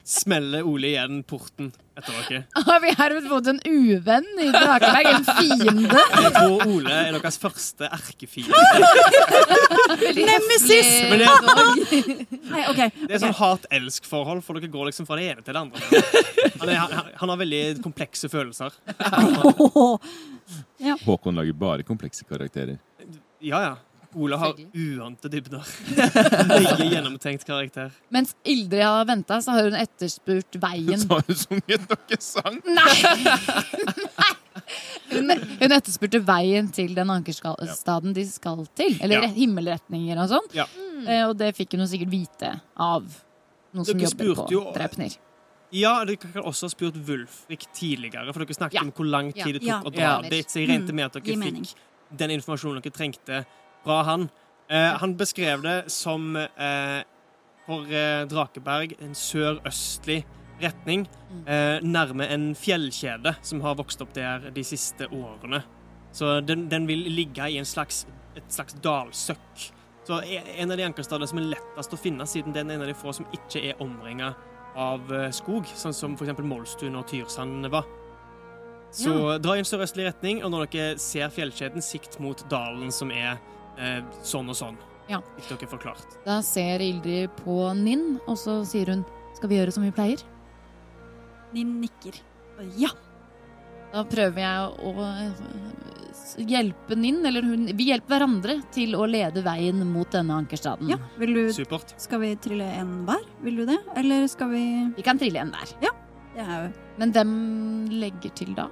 smeller 0.06 0.62
Ole 0.62 0.92
igjen 0.92 1.22
porten 1.26 1.72
etter 1.98 2.14
dere. 2.28 2.42
Har 2.68 2.80
vi 2.84 2.92
herved 2.98 3.26
fått 3.30 3.48
en 3.50 3.58
uvenn 3.66 4.28
i 4.38 4.46
Drakeberg? 4.54 5.08
En 5.10 5.24
fiende? 5.26 6.02
Jeg 6.26 6.32
tror 6.36 6.62
Ole 6.68 6.92
er 6.94 7.16
deres 7.16 7.38
første 7.42 7.88
erkefiende. 7.90 8.60
Nemesis! 10.28 10.92
Men 11.10 11.24
det, 11.24 11.32
Nei, 12.52 12.62
okay. 12.70 12.92
det 13.02 13.18
er 13.18 13.24
sånn 13.24 13.34
hat-elsk-forhold, 13.40 14.44
for 14.46 14.60
dere 14.60 14.70
går 14.70 14.92
liksom 14.92 15.08
fra 15.08 15.18
det 15.18 15.32
ene 15.32 15.46
til 15.46 15.56
det 15.56 15.64
andre. 15.64 16.04
Han, 16.60 16.68
er, 16.68 16.78
han, 16.78 17.12
han 17.24 17.34
har 17.34 17.42
veldig 17.42 17.64
komplekse 17.84 18.30
følelser. 18.30 18.78
Håkon 21.06 21.42
lager 21.42 21.58
bare 21.58 21.86
komplekse 21.88 22.28
karakterer. 22.28 22.78
Ja, 23.42 23.62
ja. 23.62 23.74
Ole 24.16 24.36
har 24.40 24.54
uante 24.56 25.28
dybder. 25.28 25.60
Nøye 26.48 26.86
gjennomtenkt 26.88 27.44
karakter. 27.44 27.90
Mens 28.14 28.32
Ildrid 28.48 28.80
har 28.82 29.04
venta, 29.08 29.38
så 29.44 29.52
har 29.56 29.66
hun 29.68 29.76
etterspurt 29.76 30.56
veien 30.62 31.02
Så 31.02 31.10
har 31.18 31.26
hun 31.28 31.36
sunget 31.36 31.84
noen 31.90 32.22
sang. 32.24 32.56
Nei! 32.64 32.96
Nei! 34.16 34.32
Hun, 35.12 35.30
hun 35.60 35.74
etterspurte 35.76 36.18
veien 36.26 36.70
til 36.74 36.94
den 36.96 37.12
ankerstaden 37.12 38.16
de 38.16 38.24
skal 38.28 38.64
til. 38.78 38.96
Eller 39.04 39.26
Ja. 39.28 39.30
himmelretninger 39.36 40.18
og 40.24 40.32
sånn. 40.32 40.48
Ja. 40.56 40.64
Eh, 41.06 41.22
Og 41.28 41.36
det 41.38 41.52
fikk 41.58 41.76
hun 41.76 41.86
sikkert 41.86 42.10
vite 42.10 42.54
av 42.76 43.04
noen 43.76 43.84
som 43.86 44.00
jobber 44.00 44.32
på 44.40 44.48
jo- 44.50 44.72
Drepner. 44.74 45.18
Ja, 45.76 46.04
dere 46.06 46.16
kan 46.16 46.32
også 46.46 46.66
ha 46.66 46.72
spurt 46.72 46.94
Wulfrik 47.06 47.66
tidligere, 47.74 48.32
for 48.32 48.44
dere 48.44 48.54
snakket 48.56 48.74
Ja. 48.80 48.82
om 48.86 48.92
hvor 48.92 49.04
lang 49.10 49.32
tid 49.34 49.54
det 49.58 49.62
tok 49.62 49.68
Ja. 49.68 49.80
å 49.82 49.92
dra 49.92 50.00
Ja. 50.22 50.28
dit. 50.30 50.46
Så 50.48 50.60
jeg 50.64 50.68
regnet 50.70 50.94
med 50.94 51.04
at 51.04 51.14
Mm, 51.16 51.22
dere 51.24 51.52
fikk 51.52 51.74
den 52.16 52.30
informasjonen 52.30 52.82
dere 52.82 52.92
trengte 52.92 53.44
fra 53.86 54.00
han. 54.08 54.26
Eh, 54.68 54.96
han 54.98 55.14
beskrev 55.18 55.62
det 55.62 55.76
som 55.94 56.34
eh, 56.36 57.04
for 57.66 57.86
eh, 57.86 58.24
Drakeberg 58.30 58.96
en 59.02 59.14
sørøstlig 59.14 60.24
retning, 60.62 61.06
Mm. 61.30 61.40
eh, 61.50 61.80
nærme 61.84 62.26
en 62.30 62.44
fjellkjede 62.56 63.32
som 63.44 63.60
har 63.60 63.74
vokst 63.76 64.00
opp 64.02 64.12
der 64.14 64.50
de 64.54 64.62
siste 64.64 65.06
årene. 65.12 65.62
Så 66.14 66.40
den, 66.46 66.68
den 66.70 66.86
vil 66.88 67.02
ligge 67.12 67.48
i 67.50 67.58
en 67.60 67.66
slags, 67.66 68.06
et 68.38 68.46
slags 68.54 68.74
dalsøkk. 68.80 69.66
Så 70.06 70.20
e- 70.22 70.44
en 70.62 70.70
av 70.70 70.78
de 70.78 70.86
ankerstadene 70.86 71.26
som 71.28 71.38
er 71.42 71.48
lettest 71.50 71.92
å 71.92 71.98
finne, 71.98 72.24
siden 72.30 72.54
den 72.54 72.70
er 72.70 72.78
en 72.78 72.86
av 72.86 72.88
de 72.88 72.94
få 72.96 73.12
som 73.12 73.26
ikke 73.34 73.60
er 73.72 73.82
omringa 73.82 74.30
av 74.78 75.12
eh, 75.12 75.30
skog, 75.34 75.66
sånn 75.76 75.92
som 75.98 76.14
f.eks. 76.16 76.38
Molstuen 76.46 76.96
og 76.96 77.06
Tyrsand 77.10 77.66
var. 77.74 77.84
Så 78.96 79.12
dra 79.42 79.56
i 79.56 79.60
en 79.60 79.68
sørøstlig 79.68 80.06
retning, 80.06 80.38
og 80.46 80.54
når 80.54 80.70
dere 80.72 80.98
ser 81.02 81.28
fjellkjeden, 81.34 81.82
sikt 81.84 82.16
mot 82.22 82.38
dalen 82.48 82.92
som 82.94 83.10
er 83.12 83.36
eh, 83.78 84.02
sånn 84.26 84.48
og 84.52 84.56
sånn. 84.58 84.76
Ja. 85.08 85.20
Fikk 85.38 85.60
dere 85.60 85.70
forklart. 85.70 86.16
Da 86.26 86.40
ser 86.42 86.82
Ildrid 86.82 87.30
på 87.44 87.60
Ninn, 87.78 88.16
og 88.26 88.36
så 88.40 88.60
sier 88.66 88.90
hun 88.90 89.04
skal 89.36 89.48
vi 89.52 89.58
gjøre 89.60 89.72
som 89.74 89.84
vi 89.86 89.92
pleier. 89.94 90.22
Ninn 91.54 91.76
nikker. 91.80 92.18
Ja. 92.80 92.90
Da 93.92 94.02
prøver 94.08 94.42
jeg 94.42 94.70
å 94.82 94.92
eh, 95.06 96.40
hjelpe 96.50 96.96
Ninn, 96.98 97.20
eller 97.28 97.44
hun 97.46 97.68
Vi 97.78 97.86
hjelper 97.92 98.16
hverandre 98.16 98.56
til 98.74 98.96
å 98.98 99.06
lede 99.08 99.44
veien 99.46 99.78
mot 99.88 100.10
denne 100.12 100.34
ankerstaden. 100.42 100.90
ja. 100.90 100.98
Vil 101.20 101.34
du, 101.36 101.42
Supert. 101.54 101.94
skal 102.02 102.20
vi 102.24 102.32
trille 102.42 102.66
en 102.80 103.04
hver? 103.06 103.22
Vil 103.44 103.62
du 103.62 103.66
det? 103.68 103.78
Eller 103.96 104.26
skal 104.32 104.50
vi 104.50 104.64
Vi 104.96 105.04
kan 105.06 105.18
trille 105.20 105.38
en 105.44 105.52
hver. 105.54 105.76
Det 105.80 106.42
er 106.42 106.66
jo 106.66 106.72
Men 106.98 107.12
hvem 107.12 107.30
legger 108.02 108.34
til 108.36 108.54
da? 108.56 108.66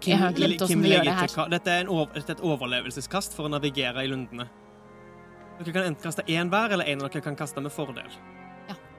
Jeg 0.00 0.18
har 0.18 0.32
glemt 0.32 0.62
Kim 0.68 0.82
vi 0.84 0.92
gjør 0.92 1.02
legger 1.02 1.10
det 1.10 1.14
her. 1.18 1.26
til 1.34 1.50
Dette 1.50 1.70
er, 1.80 1.88
over, 1.90 2.12
dette 2.14 2.30
er 2.32 2.36
et 2.38 2.44
overlevelseskast 2.46 3.34
for 3.36 3.48
å 3.48 3.50
navigere 3.52 4.04
i 4.04 4.10
lundene. 4.10 4.46
Dere 5.60 5.72
kan 5.74 5.82
enten 5.90 6.02
kaste 6.06 6.22
én 6.30 6.48
hver, 6.48 6.72
eller 6.76 6.86
en 6.88 7.02
av 7.02 7.10
dere 7.10 7.20
kan 7.24 7.36
kaste 7.36 7.60
med 7.60 7.72
fordel. 7.74 8.06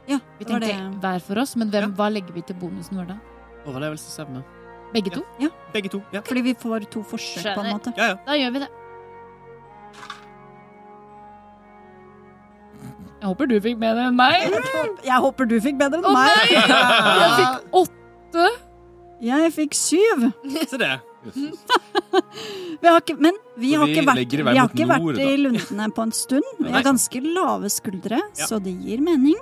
Ja, 0.10 0.18
Vi 0.40 0.46
tenkte 0.46 0.68
var 0.68 1.00
hver 1.02 1.20
for 1.22 1.40
oss, 1.40 1.56
men 1.56 1.70
hvem, 1.72 1.84
Ja. 1.90 1.96
hva 1.96 2.10
legger 2.12 2.34
vi 2.34 2.42
til 2.42 2.56
bonusen 2.56 2.98
vår 2.98 3.08
da? 3.08 3.18
Overlevelsesevne. 3.66 4.44
Begge 4.94 5.12
to? 5.14 5.24
Begge 5.74 5.90
to. 5.90 6.02
Ja, 6.12 6.22
Fordi 6.22 6.42
vi 6.42 6.54
får 6.54 6.90
to 6.92 7.04
forsøk, 7.04 7.56
på 7.56 7.64
en 7.64 7.72
måte. 7.78 7.94
ja. 7.96 8.08
ja. 8.10 8.16
Da 8.26 8.34
gjør 8.34 8.52
vi 8.54 8.60
det. 8.60 8.70
Jeg 13.22 13.28
håper 13.30 13.46
du 13.52 13.56
fikk 13.62 13.78
bedre 13.78 14.08
enn 14.10 14.16
meg. 14.18 14.48
Jeg 15.06 15.20
håper 15.22 15.46
du 15.46 15.60
fikk 15.62 15.78
bedre 15.78 16.00
enn 16.02 16.06
Å 16.10 16.14
meg. 16.16 16.32
nei! 16.42 16.62
Jeg 17.22 17.32
fikk 17.38 17.76
åtte. 17.82 18.48
Jeg 19.22 19.52
fikk 19.54 19.76
syv. 19.78 20.28
Se 20.72 20.78
det. 20.82 20.96
Vi 22.82 22.88
har 22.88 22.98
ikke, 23.02 23.16
men 23.22 23.36
vi 23.56 23.68
vi 23.70 23.74
har 23.78 23.92
ikke 23.92 24.06
vært, 24.08 24.22
i 24.24 24.38
vi 24.42 24.58
har 24.58 24.72
ikke 24.72 24.88
nord, 24.90 25.14
vært 25.14 25.22
i 25.22 25.38
lundene 25.38 25.88
på 25.94 26.06
en 26.08 26.14
stund. 26.18 26.48
Vi 26.58 26.72
har 26.74 26.86
ganske 26.88 27.22
lave 27.22 27.70
skuldre, 27.70 28.18
Ja. 28.40 28.48
så 28.50 28.58
det 28.64 28.74
gir 28.82 29.04
mening. 29.06 29.38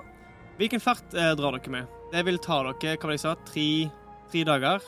Hvilken 0.60 0.82
fart 0.84 1.14
eh, 1.16 1.32
drar 1.40 1.56
dere 1.56 1.72
med? 1.72 1.88
Det 2.12 2.26
vil 2.28 2.38
ta 2.44 2.60
dere 2.68 2.98
hva 2.98 3.08
var 3.08 3.14
det 3.14 3.20
jeg 3.20 3.24
sa, 3.24 3.36
tre, 3.48 3.68
tre 4.34 4.44
dager 4.50 4.84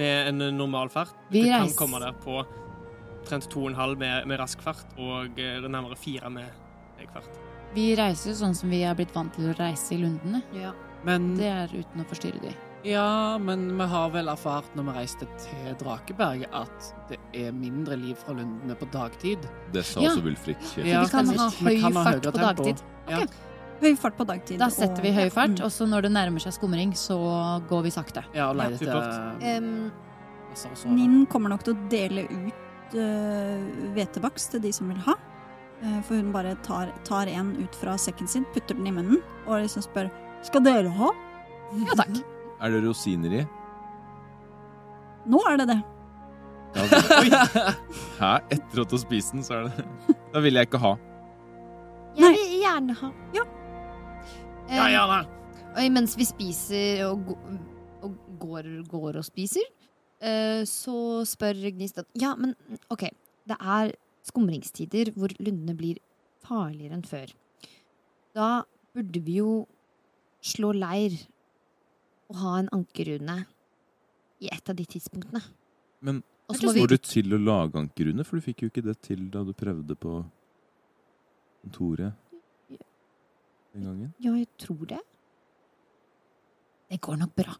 med 0.00 0.28
en 0.32 0.56
normal 0.56 0.88
fart. 0.88 1.12
Vi 1.30 1.44
Dere 1.44 1.60
kan 1.66 1.76
komme 1.76 2.00
der 2.00 2.16
på 2.24 2.40
omtrent 2.40 3.48
to 3.52 3.60
og 3.66 3.70
en 3.74 3.76
halv 3.78 3.98
med, 4.00 4.26
med 4.28 4.40
rask 4.40 4.60
fart, 4.64 4.86
og 4.96 5.36
eh, 5.40 5.60
nærmere 5.68 5.96
fire 6.00 6.30
med 6.32 6.48
treg 6.96 7.12
fart. 7.12 7.36
Vi 7.74 7.90
reiser 7.98 8.30
jo 8.32 8.38
sånn 8.40 8.54
som 8.56 8.70
vi 8.72 8.80
er 8.86 8.94
blitt 8.96 9.12
vant 9.14 9.34
til 9.36 9.50
å 9.50 9.56
reise 9.58 9.92
i 9.96 10.00
lundene. 10.00 10.40
Men 11.04 11.34
Det 11.36 11.50
er 11.52 11.68
uten 11.74 12.00
å 12.00 12.08
forstyrre 12.08 12.40
de. 12.40 12.52
Ja, 12.84 13.38
men 13.40 13.78
vi 13.78 13.84
har 13.88 14.10
vel 14.12 14.28
erfart 14.28 14.66
når 14.76 14.84
vi 14.90 14.94
reiste 14.98 15.26
til 15.40 15.72
Drakeberg, 15.80 16.44
at 16.52 16.90
det 17.08 17.18
er 17.32 17.54
mindre 17.56 17.96
liv 17.96 18.18
fra 18.20 18.34
lundene 18.36 18.76
på 18.76 18.88
dagtid. 18.92 19.46
Det 19.72 19.84
sa 19.88 20.00
Ja. 20.02 20.10
også 20.10 20.22
Kjell. 20.74 20.86
Ja, 20.86 21.02
vi 21.04 21.08
kan 21.10 21.26
ha 21.26 21.48
høy 21.48 21.80
kan 21.80 21.92
ha 21.96 22.04
fart 22.04 22.22
på 22.22 22.32
tempo. 22.32 22.64
dagtid. 22.64 22.82
Ja. 23.08 23.22
Ok. 23.22 23.30
Høy 23.80 23.96
fart 23.96 24.16
på 24.18 24.26
dagtid. 24.26 24.58
Da 24.58 24.68
setter 24.68 25.02
vi 25.02 25.12
høy 25.12 25.30
fart, 25.30 25.56
Mm. 25.58 25.64
og 25.64 25.70
så 25.70 25.86
når 25.88 26.02
det 26.02 26.12
nærmer 26.12 26.40
seg 26.40 26.52
skumring, 26.52 26.92
så 26.92 27.16
går 27.68 27.82
vi 27.82 27.90
sakte. 27.90 28.24
Ja, 28.34 28.50
og 28.50 28.56
leier 28.56 28.70
Ja, 28.70 28.76
etter 28.76 29.90
sove. 30.54 30.92
Ninn 30.94 31.26
kommer 31.26 31.48
nok 31.48 31.62
til 31.64 31.74
å 31.74 31.88
dele 31.88 32.28
ut 32.30 32.54
uh, 32.94 34.40
til 34.50 34.60
de 34.60 34.72
som 34.72 34.88
vil 34.88 34.98
ha. 34.98 35.14
Uh, 35.82 36.00
for 36.02 36.14
hun 36.14 36.32
bare 36.32 36.54
tar, 36.62 36.92
tar 37.02 37.26
en 37.28 37.56
ut 37.56 37.74
fra 37.74 37.96
sekken 37.96 38.28
sin, 38.28 38.44
putter 38.54 38.74
den 38.74 38.86
i 38.86 38.90
munnen 38.90 39.22
og 39.46 39.62
liksom 39.62 39.82
spør 39.82 40.10
Skal 40.42 40.60
dere 40.62 40.88
ha? 40.90 41.10
Ja 41.72 41.94
takk. 41.96 42.33
Er 42.64 42.72
det 42.72 42.80
rosiner 42.86 43.34
i? 43.40 43.42
Nå 45.28 45.40
er 45.50 45.58
det 45.60 45.66
det. 45.72 45.80
Ja, 46.74 46.84
det- 46.90 47.74
Hæ? 48.18 48.30
Etter 48.50 48.80
at 48.82 48.90
du 48.90 48.96
har 48.96 49.02
spist 49.02 49.32
den, 49.34 49.44
så 49.46 49.58
er 49.60 49.68
det 49.68 50.16
Da 50.34 50.40
vil 50.42 50.56
jeg 50.58 50.66
ikke 50.68 50.80
ha. 50.82 50.94
Jeg 52.18 52.32
vil 52.34 52.54
gjerne 52.62 52.96
ha. 52.98 53.10
Ja. 53.34 53.44
Ja, 54.70 54.86
ja, 54.90 55.04
da. 55.10 55.18
Og 55.74 55.82
imens 55.84 56.14
vi 56.16 56.24
spiser 56.26 57.04
og, 57.08 57.24
gå- 57.28 57.58
og 58.06 58.16
går, 58.40 58.68
går 58.90 59.18
og 59.20 59.24
spiser, 59.26 59.66
eh, 60.22 60.62
så 60.66 60.96
spør 61.28 61.58
Gnist 61.74 61.98
at 62.02 62.06
Ja, 62.18 62.34
men 62.38 62.54
OK. 62.90 63.08
Det 63.46 63.56
er 63.60 63.92
skumringstider 64.24 65.12
hvor 65.18 65.28
lundene 65.38 65.76
blir 65.76 65.98
farligere 66.46 66.96
enn 66.96 67.04
før. 67.06 67.28
Da 68.34 68.62
burde 68.94 69.20
vi 69.26 69.36
jo 69.42 69.66
slå 70.44 70.72
leir 70.74 71.18
og 72.30 72.36
ha 72.40 72.54
en 72.62 72.68
ankerrune 72.72 73.38
i 74.40 74.48
et 74.52 74.68
av 74.70 74.76
de 74.76 74.84
tidspunktene. 74.84 75.42
Men 76.04 76.22
Og 76.48 76.56
så 76.56 76.66
må 76.66 76.72
får 76.74 76.88
vi 76.88 76.96
du 76.96 76.96
til 76.98 77.32
å 77.36 77.40
lage 77.40 77.78
ankerrune? 77.80 78.24
For 78.24 78.36
du 78.36 78.42
fikk 78.44 78.62
jo 78.64 78.68
ikke 78.72 78.84
det 78.84 78.98
til 79.04 79.28
da 79.32 79.44
du 79.44 79.52
prøvde 79.56 79.96
på 79.96 80.18
kontoret 81.64 82.12
den 83.74 83.84
gangen. 83.88 84.10
Ja, 84.22 84.34
jeg 84.38 84.48
tror 84.60 84.84
det. 84.86 85.00
Det 86.90 87.00
går 87.02 87.16
nok 87.22 87.32
bra. 87.34 87.54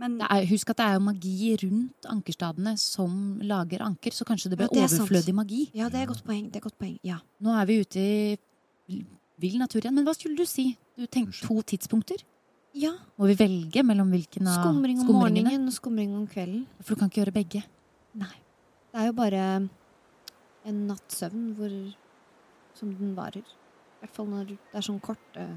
Men 0.00 0.16
Det 0.18 0.26
er, 0.30 0.46
husk 0.50 0.70
at 0.70 0.78
det 0.80 0.84
er 0.86 0.94
jo 0.96 1.02
magi 1.06 1.56
rundt 1.62 2.06
ankerstadene 2.10 2.72
som 2.80 3.38
lager 3.46 3.82
anker, 3.84 4.10
så 4.10 4.24
kanskje 4.26 4.50
det 4.50 4.58
Ja, 4.58 4.66
blir 4.66 4.80
det 4.80 4.88
overflødig 4.90 5.24
sant. 5.30 5.36
magi. 5.38 5.70
Ja, 5.74 5.88
det 5.88 6.00
er 6.00 6.06
godt 6.10 6.24
poeng. 6.24 6.48
Det 6.50 6.56
er 6.56 6.64
godt 6.66 6.78
poeng. 6.78 6.96
Ja. 7.04 7.18
Nå 7.40 7.50
er 7.54 7.66
vi 7.66 7.80
ute 7.80 8.00
i 8.88 9.04
vill 9.38 9.58
natur 9.58 9.80
igjen. 9.80 9.94
Men 9.94 10.04
hva 10.06 10.14
skulle 10.16 10.36
du 10.36 10.44
si? 10.46 10.76
Du 10.98 11.06
tenkte 11.06 11.46
to 11.46 11.60
tidspunkter? 11.62 12.22
Ja. 12.74 12.92
Må 13.20 13.28
vi 13.30 13.36
velge 13.38 13.84
mellom 13.86 14.10
hvilken 14.12 14.48
av 14.50 14.62
Skumring 14.62 15.00
om 15.04 15.10
morgenen 15.14 15.68
og 15.70 15.74
skumring 15.76 16.14
om 16.18 16.26
kvelden. 16.30 16.64
For 16.82 16.94
du 16.94 17.00
kan 17.00 17.10
ikke 17.10 17.22
gjøre 17.22 17.36
begge. 17.36 17.64
Nei. 18.18 18.34
Det 18.90 19.02
er 19.02 19.08
jo 19.10 19.16
bare 19.18 19.42
en 20.64 20.80
natts 20.88 21.20
søvn 21.22 21.52
hvor, 21.58 21.72
som 22.78 22.92
den 22.98 23.14
varer. 23.16 23.44
I 23.44 24.04
hvert 24.04 24.16
fall 24.16 24.30
når 24.30 24.54
det 24.54 24.58
er 24.74 24.86
sånn 24.86 25.02
kort 25.02 25.38
eh, 25.40 25.56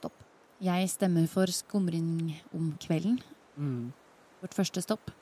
stopp. 0.00 0.24
Jeg 0.62 0.90
stemmer 0.92 1.28
for 1.30 1.52
skumring 1.52 2.32
om 2.56 2.72
kvelden. 2.82 3.20
Mm. 3.56 3.90
Vårt 4.42 4.56
første 4.56 4.82
stopp. 4.84 5.12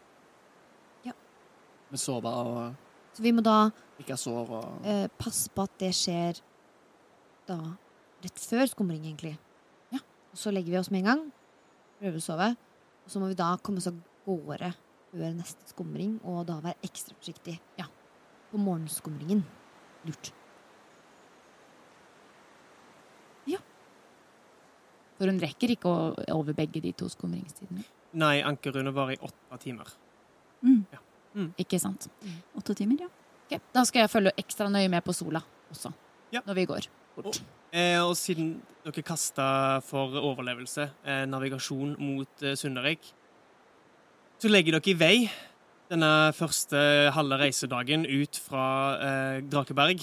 Med 1.91 1.99
sove 1.99 2.31
og 2.31 2.75
Så 3.17 3.23
vi 3.25 3.33
må 3.35 3.43
da 3.43 3.71
ikke 3.99 4.15
sår 4.15 4.51
og 4.61 4.87
eh, 4.87 5.07
passe 5.19 5.51
på 5.51 5.65
at 5.67 5.73
det 5.83 5.91
skjer 5.97 6.39
da 7.49 7.57
rett 8.23 8.43
før 8.47 8.69
skumring, 8.71 9.03
egentlig. 9.03 9.35
Ja. 10.31 10.35
Og 10.35 10.39
så 10.39 10.53
legger 10.55 10.77
vi 10.77 10.79
oss 10.79 10.91
med 10.95 11.03
en 11.03 11.11
gang, 11.11 11.23
prøver 11.99 12.21
å 12.21 12.25
sove, 12.25 12.51
og 13.05 13.11
så 13.11 13.21
må 13.23 13.31
vi 13.31 13.39
da 13.39 13.57
komme 13.59 13.83
oss 13.83 13.91
av 13.91 13.97
gårde 14.27 14.73
før 15.11 15.33
neste 15.35 15.73
skumring, 15.73 16.21
og 16.23 16.45
da 16.47 16.61
være 16.63 16.79
ekstra 16.87 17.17
forsiktig. 17.19 17.57
Ja. 17.81 17.89
På 18.53 18.61
morgenskumringen. 18.63 19.43
Lurt. 20.07 20.31
For 25.21 25.29
hun 25.29 25.37
rekker 25.43 25.75
ikke 25.75 25.91
å 25.93 26.13
over 26.33 26.57
begge 26.57 26.81
de 26.81 26.95
to 26.97 27.05
skumringstidene. 27.13 27.83
Nei, 28.17 28.39
ankerrune 28.41 28.89
var 28.97 29.13
i 29.13 29.19
åtte 29.21 29.59
timer. 29.61 29.91
mm, 31.35 31.51
Ikke 31.61 31.79
sant? 31.79 32.09
åtte 32.57 32.75
timer, 32.79 33.05
ja. 33.05 33.09
Okay. 33.45 33.61
Da 33.75 33.85
skal 33.85 34.07
jeg 34.07 34.11
følge 34.15 34.33
ekstra 34.41 34.71
nøye 34.73 34.89
med 34.89 35.05
på 35.05 35.13
sola 35.13 35.43
også. 35.71 35.93
Ja. 36.33 36.41
Når 36.47 36.55
vi 36.57 36.65
går 36.71 36.89
bort. 37.19 37.37
Eh, 37.37 37.60
og 37.71 38.17
siden 38.19 38.57
dere 38.85 39.05
kasta 39.05 39.47
for 39.85 40.17
overlevelse, 40.17 40.89
eh, 41.05 41.25
navigasjon 41.29 41.97
mot 42.01 42.43
eh, 42.43 42.57
Sundereik, 42.57 43.13
så 44.41 44.49
legger 44.49 44.79
dere 44.79 44.91
i 44.91 44.97
vei 44.97 45.17
denne 45.91 46.33
første 46.33 46.81
halve 47.13 47.37
reisedagen 47.43 48.07
ut 48.09 48.41
fra 48.41 48.65
eh, 48.97 49.43
Drakeberg. 49.45 50.01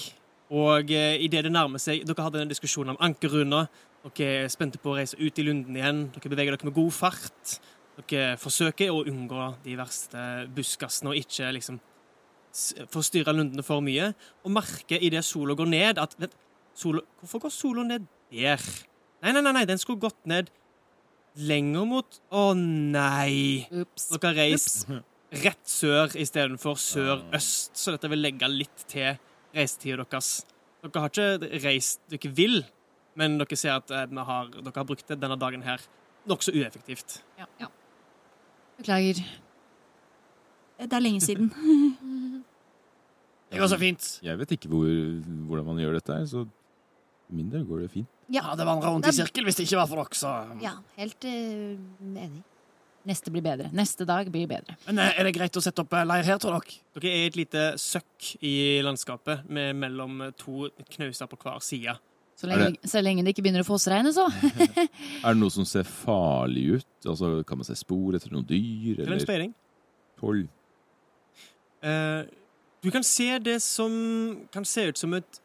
Og 0.54 0.94
eh, 0.94 1.18
idet 1.26 1.44
det 1.48 1.52
nærmer 1.52 1.82
seg 1.82 2.06
Dere 2.08 2.24
hadde 2.28 2.46
en 2.46 2.52
diskusjon 2.52 2.94
om 2.94 3.02
ankerrunder. 3.04 3.68
Dere 4.14 4.46
er 4.46 4.54
spente 4.54 4.80
på 4.80 4.94
å 4.94 4.98
reise 5.00 5.18
ut 5.20 5.40
i 5.40 5.48
lunden 5.48 5.76
igjen. 5.76 6.06
Dere 6.14 6.32
beveger 6.32 6.56
dere 6.56 6.70
med 6.70 6.78
god 6.78 6.94
fart. 6.96 7.58
Dere 7.98 8.38
forsøker 8.40 8.94
å 8.94 9.04
unngå 9.10 9.52
de 9.66 9.78
verste 9.80 10.24
buskasene 10.54 11.12
og 11.12 11.20
ikke 11.20 11.50
liksom 11.58 11.82
forstyrre 12.94 13.34
lundene 13.36 13.66
for 13.66 13.84
mye. 13.84 14.12
Og 14.46 14.54
merker 14.54 15.02
idet 15.02 15.26
sola 15.26 15.58
går 15.58 15.72
ned, 15.74 16.04
at 16.04 16.14
vent, 16.22 16.38
sola, 16.78 17.04
Hvorfor 17.22 17.48
går 17.48 17.54
sola 17.54 17.84
ned 17.88 18.08
der? 18.32 18.64
Nei, 19.24 19.34
nei, 19.34 19.42
nei, 19.42 19.54
nei, 19.60 19.66
den 19.70 19.82
skulle 19.82 20.02
gått 20.04 20.20
ned 20.30 20.52
lenger 21.38 21.86
mot 21.90 22.20
Å 22.34 22.48
nei! 22.58 23.68
Ups. 23.84 24.10
Dere 24.14 24.32
har 24.32 24.40
reist 24.42 24.88
rett 25.44 25.68
sør 25.68 26.14
istedenfor 26.16 26.78
sør-øst, 26.80 27.76
så 27.76 27.94
dette 27.94 28.10
vil 28.14 28.24
legge 28.24 28.48
litt 28.48 28.86
til 28.88 29.18
reisetida 29.56 30.06
deres. 30.06 30.46
Dere 30.86 31.04
har 31.04 31.12
ikke 31.12 31.60
reist 31.66 32.00
dere 32.14 32.32
vil, 32.38 32.62
men 33.20 33.36
dere 33.42 33.60
ser 33.60 33.76
at 33.76 33.92
eh, 33.92 34.06
vi 34.08 34.24
har, 34.30 34.54
dere 34.56 34.76
har 34.78 34.88
brukt 34.88 35.08
det 35.10 35.20
denne 35.20 35.36
dagen 35.40 35.66
her 35.68 35.84
nokså 36.28 36.54
ueffektivt. 36.56 37.20
Beklager. 38.78 39.20
Det 40.78 40.94
er 40.94 41.04
lenge 41.04 41.22
siden. 41.26 41.52
Det 43.48 43.62
går 43.62 43.70
så 43.72 43.78
fint. 43.80 44.06
Jeg 44.26 44.36
vet 44.42 44.52
ikke 44.58 44.68
hvor, 44.68 44.88
hvordan 45.48 45.66
man 45.70 45.78
gjør 45.80 45.94
dette 45.96 46.12
her, 46.12 46.26
så 46.28 46.42
min 47.30 47.50
del 47.52 47.66
går 47.68 47.86
det 47.86 47.90
fint. 47.94 48.10
Ja, 48.32 48.44
det 48.56 48.66
vandrer 48.68 48.92
rundt 48.94 49.08
i 49.08 49.16
sirkel 49.16 49.48
hvis 49.48 49.58
det 49.60 49.66
ikke 49.68 49.80
var 49.82 49.90
for 49.90 50.02
dere, 50.04 50.20
så 50.20 50.32
Ja, 50.64 50.78
helt 51.00 51.28
eh, 51.28 51.76
enig. 52.04 52.44
Neste 53.08 53.32
blir 53.32 53.44
bedre. 53.46 53.70
Neste 53.72 54.04
dag 54.08 54.28
blir 54.32 54.50
bedre. 54.52 54.76
Men 54.88 55.00
eh, 55.00 55.14
er 55.16 55.28
det 55.30 55.36
greit 55.38 55.56
å 55.56 55.64
sette 55.64 55.80
opp 55.84 55.94
eh, 55.96 56.04
leir 56.08 56.28
her, 56.28 56.40
tror 56.44 56.58
dere? 56.58 56.82
Dere 56.98 57.14
er 57.14 57.24
i 57.24 57.30
et 57.32 57.40
lite 57.40 57.64
søkk 57.80 58.34
i 58.44 58.56
landskapet 58.84 59.48
med 59.48 59.78
mellom 59.80 60.26
to 60.40 60.68
knauser 60.96 61.30
på 61.32 61.40
hver 61.46 61.64
side. 61.64 61.96
Så 62.38 62.46
lenge, 62.46 62.76
så 62.86 63.02
lenge 63.02 63.24
det 63.26 63.32
ikke 63.34 63.48
begynner 63.48 63.64
å 63.64 63.68
fossregne, 63.68 64.12
så. 64.14 64.28
Er 65.26 65.34
det 65.34 65.40
noe 65.40 65.50
som 65.50 65.66
ser 65.66 65.88
farlig 65.90 66.68
ut? 66.78 66.90
Altså, 67.10 67.32
Kan 67.50 67.58
man 67.64 67.66
se 67.66 67.74
spor 67.80 68.14
etter 68.20 68.30
noen 68.30 68.46
dyr? 68.46 69.00
Til 69.00 69.08
en 69.08 69.08
Eller 69.08 69.24
speiding. 69.24 69.56
tolv? 70.22 70.52
Eh, 71.82 72.28
du 72.86 72.92
kan 72.94 73.04
se 73.08 73.32
det 73.42 73.58
som 73.66 73.92
kan 74.54 74.66
se 74.70 74.86
ut 74.92 75.02
som 75.02 75.16
et 75.18 75.42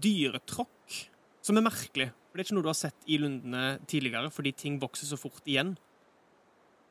dyretråkk, 0.00 1.09
som 1.44 1.58
er 1.58 1.66
merkelig. 1.66 2.10
For 2.30 2.38
Det 2.38 2.44
er 2.44 2.48
ikke 2.48 2.56
noe 2.58 2.66
du 2.66 2.70
har 2.70 2.78
sett 2.78 3.08
i 3.10 3.18
lundene 3.20 3.78
tidligere, 3.90 4.30
fordi 4.34 4.52
ting 4.56 4.78
vokser 4.82 5.08
så 5.08 5.18
fort 5.18 5.46
igjen. 5.48 5.74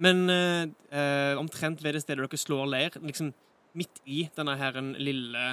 Men 0.03 0.25
eh, 0.31 0.65
eh, 0.95 1.35
omtrent 1.39 1.83
ved 1.83 1.95
det 1.95 2.03
stedet 2.03 2.23
dere 2.23 2.39
slår 2.39 2.67
leir, 2.71 2.97
liksom 3.03 3.33
midt 3.77 4.01
i 4.09 4.23
denne 4.35 4.55
her 4.57 4.79
lille, 4.97 5.45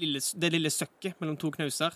lille 0.00 0.22
det 0.40 0.50
lille 0.54 0.72
søkket 0.72 1.20
mellom 1.20 1.36
to 1.38 1.50
knauser, 1.54 1.94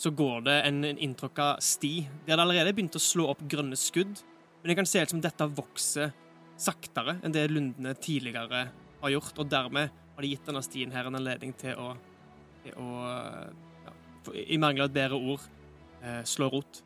så 0.00 0.10
går 0.16 0.46
det 0.48 0.56
en, 0.64 0.82
en 0.88 1.00
inntråkka 1.06 1.52
sti. 1.60 1.92
De 2.24 2.32
hadde 2.32 2.44
allerede 2.46 2.72
begynt 2.76 2.96
å 2.96 3.02
slå 3.02 3.28
opp 3.32 3.42
grønne 3.52 3.76
skudd, 3.78 4.22
men 4.60 4.72
det 4.72 4.76
kan 4.80 4.88
se 4.88 5.04
ut 5.04 5.12
som 5.12 5.20
dette 5.22 5.48
vokser 5.56 6.12
saktere 6.60 7.16
enn 7.24 7.32
det 7.32 7.46
lundene 7.52 7.94
tidligere 8.00 8.66
har 9.00 9.12
gjort, 9.14 9.38
og 9.40 9.48
dermed 9.48 9.92
har 10.16 10.24
de 10.24 10.32
gitt 10.32 10.48
denne 10.48 10.62
stien 10.64 10.92
her 10.92 11.08
en 11.08 11.16
anledning 11.16 11.54
til 11.56 11.78
å, 11.80 11.94
til 12.64 12.76
å 12.80 12.88
ja, 13.86 13.94
i 14.44 14.58
mangel 14.60 14.84
av 14.84 14.90
et 14.90 14.96
bedre 14.98 15.20
ord, 15.20 15.46
eh, 16.02 16.22
slå 16.28 16.48
rot. 16.52 16.82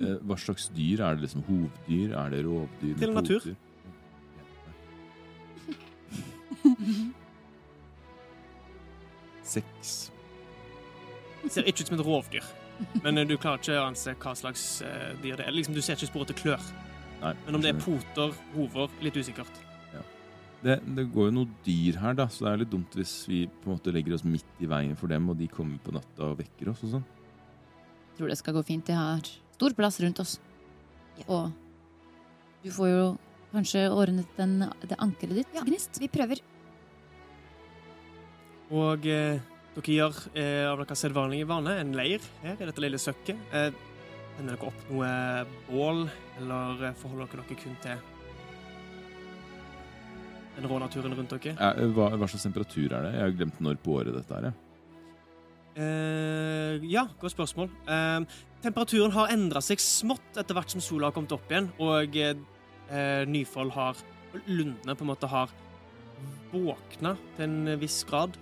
Eh, 0.00 0.16
Hva 0.26 0.36
slags 0.38 0.68
dyr? 0.76 1.00
Er 1.02 1.14
det 1.18 1.26
liksom 1.26 1.42
hovdyr? 1.48 2.14
Er 2.18 2.30
det 2.34 2.44
rovdyr? 2.46 2.94
Til 3.00 3.14
natur. 3.16 3.48
Seks. 9.48 9.92
Ser 11.48 11.64
ikke 11.70 11.84
ut 11.84 11.88
som 11.90 11.96
et 11.96 12.04
rovdyr, 12.04 12.44
men 13.04 13.18
eh, 13.20 13.26
du 13.28 13.36
klarer 13.40 13.62
ikke 13.62 13.78
å 13.78 13.86
anse 13.88 14.12
hva 14.20 14.34
slags 14.36 14.64
eh, 14.84 15.12
dyr 15.22 15.38
det 15.40 15.46
er. 15.46 15.54
Liksom, 15.54 15.76
du 15.76 15.80
ser 15.84 15.96
ikke 15.96 16.10
spor 16.10 16.26
etter 16.26 16.36
klør. 16.38 16.64
Nei, 17.22 17.32
Men 17.46 17.58
om 17.58 17.64
det 17.64 17.72
er 17.72 17.80
poter, 17.82 18.34
hover, 18.54 18.92
litt 19.02 19.16
usikkert. 19.18 19.64
det, 20.62 20.76
det 20.94 21.04
går 21.14 21.30
jo 21.30 21.34
noen 21.40 21.54
dyr 21.66 21.98
her, 22.02 22.14
da, 22.18 22.26
så 22.30 22.44
det 22.44 22.50
er 22.52 22.60
litt 22.64 22.72
dumt 22.74 22.94
hvis 22.98 23.14
vi 23.30 23.44
på 23.48 23.70
en 23.70 23.76
måte 23.78 23.94
legger 23.94 24.14
oss 24.18 24.26
midt 24.26 24.62
i 24.62 24.68
veien 24.70 24.96
for 24.98 25.10
dem, 25.10 25.30
og 25.32 25.38
de 25.40 25.48
kommer 25.50 25.78
på 25.82 25.94
natta 25.96 26.28
og 26.32 26.38
vekker 26.42 26.70
oss 26.74 26.84
og 26.86 26.96
sånn. 26.98 27.06
Tror 28.18 28.28
det 28.32 28.38
skal 28.40 28.56
gå 28.56 28.64
fint. 28.66 28.88
Jeg 28.90 28.98
har 28.98 29.22
stor 29.54 29.74
plass 29.78 30.00
rundt 30.02 30.18
oss. 30.22 30.36
Ja. 31.20 31.24
Og 31.28 31.52
Du 32.64 32.72
får 32.74 32.88
jo 32.90 33.04
kanskje 33.52 33.84
ordnet 33.94 34.26
den, 34.36 34.58
det 34.82 34.96
ankeret 34.98 35.38
ditt, 35.38 35.52
Ja. 35.54 35.62
Gnist. 35.64 36.00
Vi 36.02 36.08
prøver. 36.10 36.40
Og 38.74 39.06
eh, 39.06 39.38
dere 39.78 39.94
gjør 39.94 40.18
eh, 40.34 40.66
av 40.68 40.82
deres 40.82 41.00
sedvanlige 41.06 41.46
vane 41.48 41.78
en 41.80 41.94
leir 41.96 42.20
her 42.42 42.58
i 42.58 42.66
dette 42.68 42.82
lille 42.82 42.98
søkket. 43.00 43.38
Eh, 43.54 43.70
dere 44.42 44.58
opp 44.68 44.82
noe 44.90 45.08
bål, 45.70 46.04
eller 46.42 46.88
eh, 46.90 46.98
forholder 47.00 47.30
dere 47.32 47.46
dere 47.48 47.62
kun 47.62 47.78
til 47.86 48.06
den 50.58 50.66
rå 50.68 50.78
naturen 50.82 51.14
rundt 51.14 51.30
dere? 51.38 51.54
Ja, 51.54 51.88
Hva, 51.94 52.10
hva 52.18 52.26
slags 52.28 52.44
temperatur 52.48 52.90
er 52.90 53.06
det? 53.06 53.14
Jeg 53.14 53.22
har 53.22 53.36
glemt 53.38 53.60
når 53.62 53.78
på 53.80 53.94
året 54.02 54.12
dette 54.18 54.34
er. 54.34 54.50
jeg. 54.50 54.67
Eh, 55.78 56.84
ja, 56.90 57.04
godt 57.20 57.36
spørsmål. 57.36 57.70
Uh, 57.86 58.26
temperaturen 58.64 59.14
har 59.14 59.30
endra 59.30 59.62
seg 59.62 59.78
smått 59.82 60.40
etter 60.40 60.56
hvert 60.56 60.74
som 60.74 60.82
sola 60.82 61.08
har 61.08 61.14
kommet 61.14 61.34
opp 61.36 61.46
igjen, 61.52 61.70
og 61.78 62.18
uh, 62.18 63.22
Nyfold 63.30 63.70
har 63.76 64.00
Lundene 64.48 64.96
på 64.98 65.06
en 65.06 65.10
måte 65.12 65.30
har 65.30 65.52
våkna 66.52 67.14
til 67.36 67.46
en 67.46 67.78
viss 67.80 68.02
grad. 68.08 68.36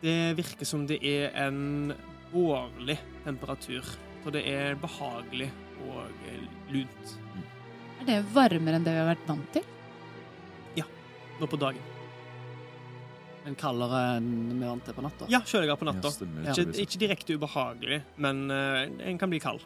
Det 0.00 0.36
virker 0.38 0.68
som 0.68 0.86
det 0.88 1.00
er 1.04 1.34
en 1.42 1.92
vårlig 2.32 2.96
temperatur, 3.24 3.84
så 4.22 4.32
det 4.32 4.46
er 4.48 4.78
behagelig 4.80 5.50
og 5.88 6.04
eh, 6.28 6.42
lunt 6.72 7.14
Er 8.00 8.08
det 8.08 8.18
varmere 8.34 8.78
enn 8.78 8.84
det 8.86 8.94
vi 8.94 9.00
har 9.02 9.10
vært 9.10 9.28
vant 9.28 9.48
til? 9.56 9.64
Ja, 10.78 10.86
nå 11.40 11.48
på 11.50 11.60
dagen. 11.60 11.99
Men 13.44 13.56
kaldere 13.56 14.00
enn 14.18 14.30
vi 14.52 14.66
vant 14.66 14.84
til 14.84 14.96
på 14.96 15.04
natta. 15.04 15.28
Ja, 15.32 15.40
kjøligere 15.46 15.78
på 15.80 15.88
natta. 15.88 16.10
Ja, 16.10 16.16
stemmer. 16.18 16.48
Ikke, 16.52 16.84
ikke 16.84 17.00
direkte 17.00 17.36
ubehagelig, 17.40 18.00
men 18.20 18.42
uh, 18.52 18.82
en 19.08 19.20
kan 19.20 19.32
bli 19.32 19.40
kald. 19.42 19.64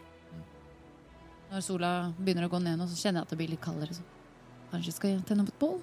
Når 1.51 1.65
sola 1.67 1.91
begynner 2.19 2.47
å 2.47 2.53
gå 2.53 2.61
ned 2.63 2.79
nå, 2.79 2.87
så 2.91 2.99
kjenner 2.99 3.23
jeg 3.23 3.29
at 3.29 3.35
det 3.35 3.39
blir 3.41 3.51
litt 3.55 3.63
kaldere. 3.65 3.97
Så 3.97 4.05
kanskje 4.71 4.93
jeg 4.93 4.99
skal 4.99 5.19
tenne 5.27 5.47
opp 5.47 5.53
et 5.53 5.61
bål? 5.63 5.81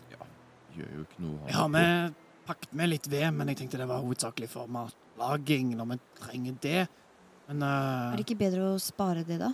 Gjør 0.71 0.93
jo 0.95 1.01
ikke 1.03 1.23
noe 1.25 1.49
Jeg 1.49 1.57
har 1.57 1.71
med 1.71 2.19
pakket 2.47 2.77
med 2.79 2.91
litt 2.93 3.11
ved, 3.11 3.27
men 3.35 3.51
jeg 3.51 3.59
tenkte 3.61 3.79
det 3.81 3.89
var 3.91 4.03
hovedsakelig 4.03 4.49
for 4.51 4.71
matlaging 4.71 5.75
når 5.79 5.91
vi 5.91 5.99
trenger 6.21 6.55
det. 6.63 6.85
Men 7.49 7.67
uh... 7.67 7.75
Er 8.13 8.19
det 8.19 8.25
ikke 8.25 8.39
bedre 8.39 8.71
å 8.71 8.79
spare 8.81 9.27
det, 9.27 9.41
da? 9.41 9.51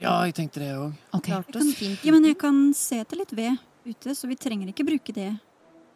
ja, 0.00 0.14
jeg 0.24 0.36
tenkte 0.38 0.62
det 0.62 0.70
òg. 0.78 0.96
Okay. 1.18 1.36
Jeg 1.36 1.98
Ja, 2.06 2.14
men 2.14 2.24
jeg 2.24 2.38
kan 2.40 2.60
se 2.76 3.02
etter 3.02 3.20
litt 3.20 3.32
ved 3.36 3.60
ute, 3.84 4.14
så 4.16 4.28
vi 4.28 4.36
trenger 4.40 4.72
ikke 4.72 4.86
bruke 4.88 5.12
det 5.12 5.30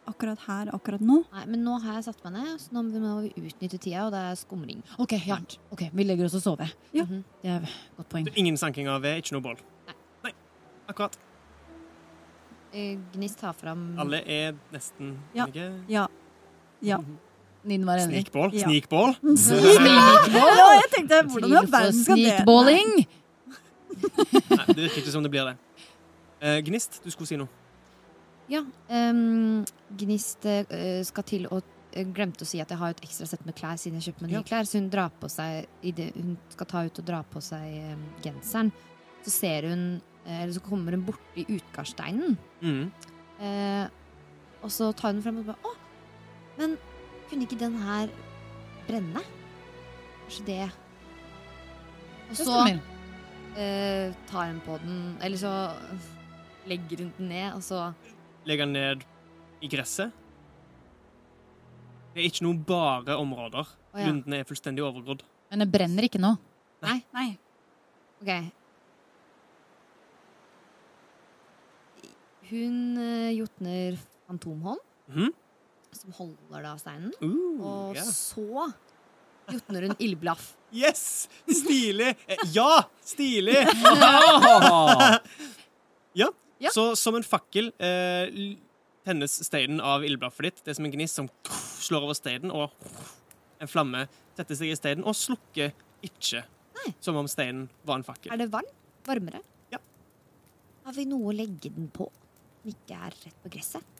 akkurat 0.07 0.39
her, 0.47 0.69
akkurat 0.75 1.01
nå. 1.01 1.21
Nei, 1.33 1.45
men 1.51 1.63
nå 1.65 1.75
har 1.83 1.97
jeg 1.99 2.05
satt 2.09 2.23
meg 2.25 2.33
ned, 2.37 2.55
så 2.61 2.75
nå 2.75 2.83
må 2.93 3.13
vi 3.25 3.31
utnytte 3.49 3.79
tida, 3.81 4.05
og 4.07 4.11
det 4.13 4.21
er 4.31 4.35
skumring. 4.39 4.81
Ok, 5.01 5.15
ja. 5.25 5.37
Ok, 5.73 5.87
Vi 5.93 6.03
legger 6.05 6.25
oss 6.29 6.35
og 6.37 6.43
sover. 6.45 6.71
Ja. 6.93 7.03
Mhm. 7.05 7.23
Det 7.41 7.49
er 7.49 7.63
et 7.63 7.75
godt 7.97 8.09
poeng. 8.09 8.25
Det 8.25 8.33
er 8.35 8.39
ingen 8.43 8.57
sanking 8.57 8.87
av 8.91 9.01
ved, 9.01 9.17
ikke 9.23 9.33
noe 9.37 9.41
bål. 9.41 9.57
Nei. 9.87 9.95
Nei, 10.27 10.33
akkurat. 10.89 11.17
Eh, 12.75 12.97
Gnist 13.13 13.39
tar 13.39 13.53
fram 13.55 13.95
Alle 13.99 14.19
er 14.27 14.53
nesten 14.73 15.17
Ja. 15.33 15.45
enige. 15.47 15.83
Ja. 15.89 16.07
Ja. 16.81 16.97
Ninn 17.63 17.85
var 17.85 17.97
enig. 17.97 18.25
Snikbål. 18.25 18.53
Ja. 18.53 18.67
Snikbål. 18.67 19.15
ja, 19.23 20.65
jeg 20.81 20.89
tenkte 20.91 21.21
hvordan 21.31 21.51
i 21.51 21.55
all 21.55 21.67
verden 21.71 22.03
skal 22.03 22.15
det 22.19 22.33
snikbåling! 22.35 23.07
Nei, 23.95 24.65
det 24.67 24.75
virker 24.83 24.99
ikke 25.01 25.11
som 25.13 25.23
det 25.23 25.31
blir 25.31 25.47
det. 25.47 25.55
Uh, 26.43 26.59
Gnist, 26.67 26.99
du 27.03 27.09
skulle 27.09 27.27
si 27.27 27.37
noe. 27.39 27.47
Ja. 28.51 28.61
Um, 28.89 29.63
Gnist 29.97 30.45
uh, 30.45 31.01
skal 31.07 31.25
til 31.27 31.47
å 31.49 31.61
eh, 31.95 32.05
Glemte 32.13 32.45
å 32.45 32.49
si 32.49 32.59
at 32.61 32.69
jeg 32.69 32.77
har 32.77 32.93
et 32.93 33.03
ekstra 33.05 33.27
sett 33.29 33.45
med 33.47 33.55
klær 33.57 33.79
siden 33.81 33.97
jeg 34.01 34.11
kjøpte 34.11 34.25
meg 34.25 34.33
nye 34.33 34.41
Ja. 34.41 34.47
klær. 34.47 34.69
Så 34.69 34.79
hun 34.79 34.89
drar 34.93 35.13
på 35.19 35.29
seg 35.31 35.65
i 35.81 35.93
det, 35.95 36.11
Hun 36.15 36.37
skal 36.53 36.69
ta 36.69 36.83
ut 36.85 36.99
og 37.01 37.07
dra 37.07 37.23
på 37.23 37.41
seg 37.41 37.93
um, 37.95 38.03
genseren. 38.25 38.71
Så 39.25 39.33
ser 39.33 39.69
hun 39.71 39.85
eh, 40.25 40.43
Eller 40.43 40.53
så 40.53 40.61
kommer 40.65 40.93
hun 40.97 41.05
borti 41.07 41.47
utgardssteinen. 41.47 42.37
Mm. 42.61 42.91
Uh, 43.39 43.87
og 44.63 44.71
så 44.71 44.91
tar 44.93 45.11
hun 45.11 45.19
den 45.19 45.25
frem 45.25 45.41
og 45.41 45.49
bare 45.49 45.67
Å, 45.67 45.73
men 46.57 46.77
kunne 47.29 47.45
ikke 47.45 47.59
den 47.59 47.75
her 47.81 48.11
brenne? 48.87 49.21
Kanskje 50.25 50.45
det 50.47 50.61
Og 52.29 52.37
så 52.39 52.59
eh, 53.59 54.13
tar 54.29 54.47
hun 54.49 54.61
på 54.65 54.77
den 54.81 55.17
Eller 55.21 55.37
så 55.37 55.51
legger 56.65 57.03
hun 57.03 57.11
den 57.17 57.29
ned, 57.29 57.53
og 57.53 57.61
så 57.61 57.81
Legger 58.45 58.67
ned 58.69 59.01
i 59.63 59.67
gresset. 59.71 60.11
Det 62.13 62.21
er 62.23 62.27
ikke 62.29 62.45
noen 62.45 62.59
bare 62.67 63.15
områder. 63.19 63.65
Oh, 63.91 63.99
ja. 63.99 64.05
Lundene 64.07 64.39
er 64.43 64.47
fullstendig 64.47 64.83
overgrodd. 64.85 65.23
Men 65.51 65.63
det 65.63 65.69
brenner 65.73 66.05
ikke 66.07 66.21
nå. 66.21 66.35
Nei. 66.85 66.99
Nei. 67.15 67.27
OK. 68.21 68.31
Hun 72.51 72.75
eh, 73.01 73.31
jotner 73.39 73.97
fantomhånd, 74.27 74.79
Mhm. 75.09 75.31
som 75.95 76.11
holder 76.17 76.61
da 76.63 76.75
steinen. 76.77 77.11
Uh, 77.21 77.61
Og 77.65 77.95
yeah. 77.95 78.05
så 78.05 78.73
jotner 79.51 79.87
hun 79.87 79.95
ildblaff. 79.99 80.53
Yes! 80.75 81.27
Stilig! 81.47 82.15
Eh, 82.27 82.37
Ja, 82.51 82.83
stilig! 83.01 83.55
ja. 86.21 86.27
Ja. 86.63 86.71
Så 86.71 86.95
som 86.95 87.17
en 87.17 87.25
fakkel 87.25 87.71
eh, 87.83 88.55
tennes 89.05 89.37
steinen 89.45 89.81
av 89.83 90.05
ildblaffet 90.07 90.47
ditt. 90.47 90.61
Det 90.63 90.73
er 90.73 90.77
som 90.79 90.87
en 90.87 90.93
gnist 90.93 91.19
som 91.19 91.29
slår 91.83 92.07
over 92.07 92.17
steinen, 92.17 92.53
og 92.53 92.71
en 93.61 93.71
flamme 93.71 94.05
setter 94.35 94.57
seg 94.57 94.71
i 94.71 94.77
steinen 94.77 95.05
og 95.07 95.17
slukker 95.17 95.73
ikke. 96.05 96.45
Nei. 96.79 96.93
Som 97.03 97.19
om 97.19 97.27
steinen 97.31 97.67
var 97.87 97.99
en 97.99 98.07
fakkel. 98.07 98.31
Er 98.33 98.41
det 98.41 98.49
vann? 98.53 98.67
Varmere? 99.05 99.41
Ja. 99.73 99.81
Har 100.87 100.95
vi 100.97 101.05
noe 101.09 101.31
å 101.31 101.35
legge 101.35 101.71
den 101.75 101.91
på? 101.93 102.09
Som 102.61 102.73
ikke 102.73 102.97
er 102.97 103.19
rett 103.25 103.43
på 103.43 103.51
gresset? 103.53 103.91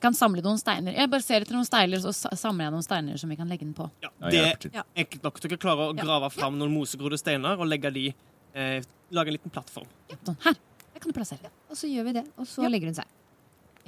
Jeg 0.00 0.04
kan 0.06 0.14
samle 0.16 0.40
noen 0.40 0.56
steiner. 0.56 0.94
Jeg 0.96 1.10
bare 1.12 1.20
ser 1.20 1.44
etter 1.44 1.52
noen 1.52 1.66
steiner, 1.68 2.00
så 2.00 2.12
samler 2.14 2.68
jeg 2.68 2.72
noen 2.72 2.84
steiner 2.86 3.18
som 3.20 3.28
vi 3.28 3.36
kan 3.36 3.50
legge 3.50 3.66
den 3.66 3.74
på. 3.76 3.90
Ja, 4.00 4.08
det 4.32 4.38
er 4.40 4.84
enkelt 5.02 5.26
nok. 5.26 5.40
Dere 5.44 5.58
klarer 5.60 5.90
å 5.90 5.96
grave 5.98 6.30
fram 6.32 6.56
noen 6.56 6.72
mosegrodde 6.72 7.18
steiner 7.20 7.60
og 7.60 7.68
legge 7.68 7.90
de 7.92 8.06
eh, 8.54 8.78
Lage 9.10 9.28
en 9.32 9.34
liten 9.36 9.50
plattform. 9.50 9.86
Sånn, 10.24 10.36
her. 10.44 10.54
Kan 11.00 11.08
du 11.10 11.16
plassere. 11.16 11.48
Og 11.72 11.78
så 11.80 11.88
gjør 11.88 12.04
vi 12.10 12.12
det, 12.18 12.26
og 12.36 12.44
så 12.46 12.62
Ja. 12.62 12.68
legger 12.68 12.90
hun 12.90 12.94
seg. 12.94 13.06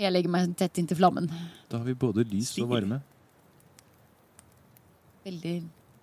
Jeg 0.00 0.12
legger 0.12 0.30
meg 0.32 0.54
tett 0.56 0.78
inntil 0.80 0.96
flammen. 0.96 1.26
Da 1.68 1.78
har 1.78 1.84
vi 1.84 1.92
både 1.94 2.24
lys 2.24 2.54
og 2.62 2.70
varme. 2.70 3.02
Veldig 5.26 5.54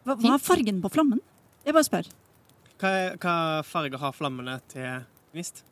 Hva, 0.06 0.16
hva 0.16 0.34
er 0.36 0.44
fargen 0.44 0.82
på 0.84 0.92
flammen? 0.94 1.20
Jeg 1.66 1.74
bare 1.76 1.84
spør. 1.88 2.08
Hva, 2.80 2.92
hva 3.20 3.34
farger 3.68 4.00
har 4.00 4.14
flammene 4.16 4.56
til 4.72 5.02
gnist? 5.34 5.64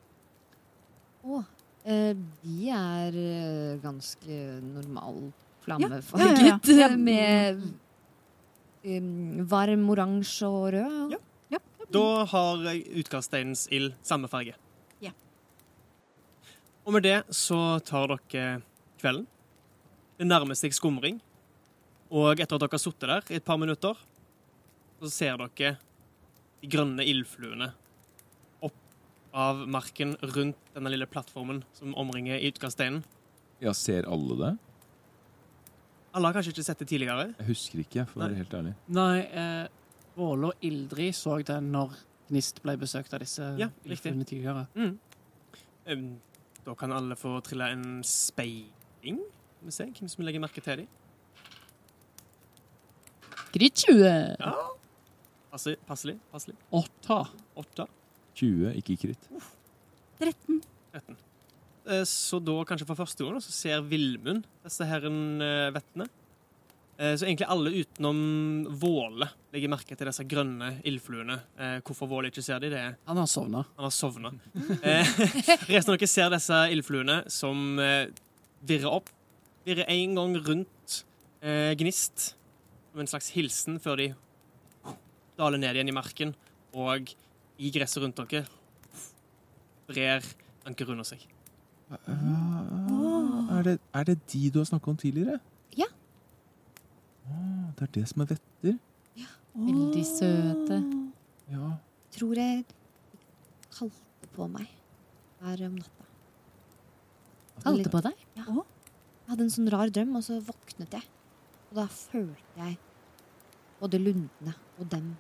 Å, 1.24 1.40
eh, 1.88 2.14
de 2.44 2.70
er 2.76 3.16
eh, 3.22 3.78
ganske 3.84 4.40
normal 4.66 5.22
Ja, 5.22 5.30
ja, 5.30 5.64
flammefarget. 5.68 6.68
ja, 6.68 6.76
ja. 6.82 6.90
Med 7.08 7.64
um, 8.88 9.46
varm 9.48 9.88
oransje 9.94 10.48
og 10.50 10.70
rød. 10.76 11.16
Ja. 11.16 11.22
Da 11.94 12.26
har 12.28 12.66
utkaststeinens 13.00 13.68
ild 13.72 13.94
samme 14.04 14.28
farge. 14.28 14.56
Ja. 15.04 15.14
Og 16.84 16.94
med 16.98 17.06
det 17.08 17.22
så 17.36 17.80
tar 17.88 18.12
dere 18.12 18.62
kvelden. 19.00 19.28
Det 20.18 20.28
nærmer 20.28 20.58
seg 20.58 20.76
skumring. 20.76 21.22
Og 22.12 22.40
etter 22.40 22.56
at 22.56 22.64
dere 22.64 22.74
har 22.74 22.82
sittet 22.82 23.10
der 23.12 23.34
i 23.34 23.40
et 23.40 23.46
par 23.46 23.60
minutter, 23.62 23.96
så 25.00 25.12
ser 25.14 25.40
dere 25.40 25.78
de 26.62 26.70
grønne 26.72 27.06
ildfluene 27.06 27.70
opp 28.66 28.78
av 29.38 29.64
marken 29.70 30.16
rundt 30.34 30.72
denne 30.74 30.92
lille 30.92 31.08
plattformen 31.08 31.62
som 31.78 31.96
omringer 32.00 32.42
utkaststeinen. 32.50 33.04
Ja, 33.62 33.74
ser 33.74 34.08
alle 34.10 34.38
det? 34.42 34.54
Alle 36.18 36.30
har 36.30 36.38
kanskje 36.38 36.56
ikke 36.56 36.66
sett 36.66 36.80
det 36.82 36.88
tidligere. 36.90 37.28
Jeg 37.38 37.48
husker 37.52 37.82
ikke, 37.84 38.08
for 38.10 38.20
å 38.20 38.26
være 38.26 38.40
helt 38.40 38.56
ærlig. 38.58 38.74
Nei, 38.90 39.20
eh, 39.28 39.68
Våle 40.18 40.50
og 40.52 40.66
Ildrid 40.66 41.14
så 41.16 41.38
det 41.46 41.60
når 41.64 41.94
Gnist 42.28 42.60
ble 42.64 42.74
besøkt 42.82 43.14
av 43.16 43.22
disse 43.24 43.46
Ja, 43.60 43.70
ildfuglene 43.86 44.26
tidligere. 44.28 44.66
Mm. 44.76 44.96
Um, 45.88 46.08
Da 46.68 46.74
kan 46.76 46.92
alle 46.92 47.16
få 47.16 47.38
trille 47.46 47.70
en 47.72 48.02
speiling. 48.04 49.22
Vi 49.64 49.72
se 49.72 49.86
hvem 49.88 50.10
som 50.12 50.26
legger 50.28 50.42
merke 50.44 50.60
til 50.66 50.82
dem. 50.82 50.88
Gritt 53.54 53.86
20. 53.88 54.04
Ja. 54.42 54.52
Passelig. 55.52 55.78
Passelig. 55.88 56.18
passelig. 56.32 56.58
Åtta. 56.76 57.22
Åtte. 57.58 57.88
20, 58.36 58.74
ikke 58.82 58.98
kritt. 59.06 59.30
13. 60.20 60.60
13. 60.94 61.16
Eh, 61.88 62.04
Så 62.04 62.40
da, 62.44 62.58
kanskje 62.68 62.86
for 62.90 63.00
første 63.00 63.24
gang, 63.24 63.40
så 63.42 63.52
ser 63.56 63.82
Vilmund 63.88 64.44
disse 64.66 64.86
herren 64.86 65.42
eh, 65.42 65.72
vettene. 65.74 66.10
Eh, 66.98 67.14
Så 67.16 67.26
egentlig 67.28 67.46
alle 67.48 67.70
utenom 67.78 68.20
Våle 68.82 69.28
legger 69.54 69.70
merke 69.70 69.96
til 69.98 70.08
disse 70.10 70.26
grønne 70.26 70.72
ildfluene. 70.88 71.40
Eh, 71.60 71.76
Hvorfor 71.86 72.10
Våle 72.10 72.32
ikke 72.32 72.42
ser 72.46 72.60
de, 72.64 72.70
det 72.74 72.80
er 72.82 72.96
Han 73.08 73.18
har 73.22 73.28
sovna. 73.30 73.66
Han 73.78 73.86
har 73.86 73.94
sovna. 73.94 74.32
Eh, 74.82 75.12
resten 75.74 75.94
av 75.94 75.98
dere 76.00 76.10
ser 76.10 76.32
disse 76.34 76.62
ildfluene 76.74 77.20
som 77.32 77.78
virrer 77.78 78.90
opp. 78.90 79.10
Virrer 79.68 79.86
én 79.94 80.16
gang 80.18 80.34
rundt 80.48 81.04
eh, 81.44 81.74
Gnist 81.78 82.32
som 82.92 83.04
en 83.04 83.08
slags 83.12 83.30
hilsen 83.36 83.78
før 83.84 84.00
de 84.02 84.08
daler 85.38 85.60
ned 85.62 85.76
igjen 85.78 85.92
i 85.92 85.94
marken 85.94 86.32
og 86.74 87.12
i 87.62 87.70
gresset 87.74 88.02
rundt 88.02 88.18
dere. 88.18 88.48
brer 89.88 90.26
anker 90.68 90.90
under 90.92 91.06
seg. 91.08 91.22
Ah, 91.92 93.60
er, 93.60 93.62
det, 93.64 93.76
er 93.96 94.04
det 94.10 94.18
de 94.34 94.50
du 94.52 94.58
har 94.60 94.66
snakka 94.68 94.92
om 94.92 94.98
tidligere? 95.00 95.38
Ja. 97.28 97.36
Ah, 97.38 97.72
det 97.78 97.88
er 97.88 97.92
det 98.00 98.06
som 98.10 98.24
er 98.24 98.32
vetter? 98.32 98.78
Veldig 99.58 100.04
søte. 100.06 100.76
Ja. 101.50 101.72
Tror 102.14 102.38
jeg 102.38 102.66
kalte 103.74 104.30
på 104.36 104.46
meg 104.54 104.68
her 105.42 105.64
om 105.66 105.78
natta. 105.80 106.06
Kalte 107.64 107.90
på 107.94 108.02
deg? 108.06 108.26
Ja. 108.38 108.46
Jeg 108.54 109.32
hadde 109.32 109.48
en 109.48 109.54
sånn 109.54 109.72
rar 109.74 109.90
drøm, 109.92 110.14
og 110.20 110.24
så 110.26 110.38
våknet 110.46 110.94
jeg. 110.94 111.08
Og 111.72 111.80
da 111.82 111.88
følte 111.90 112.62
jeg 112.62 112.78
både 113.82 114.00
lundene 114.02 114.54
og 114.78 114.86
dem 114.94 115.16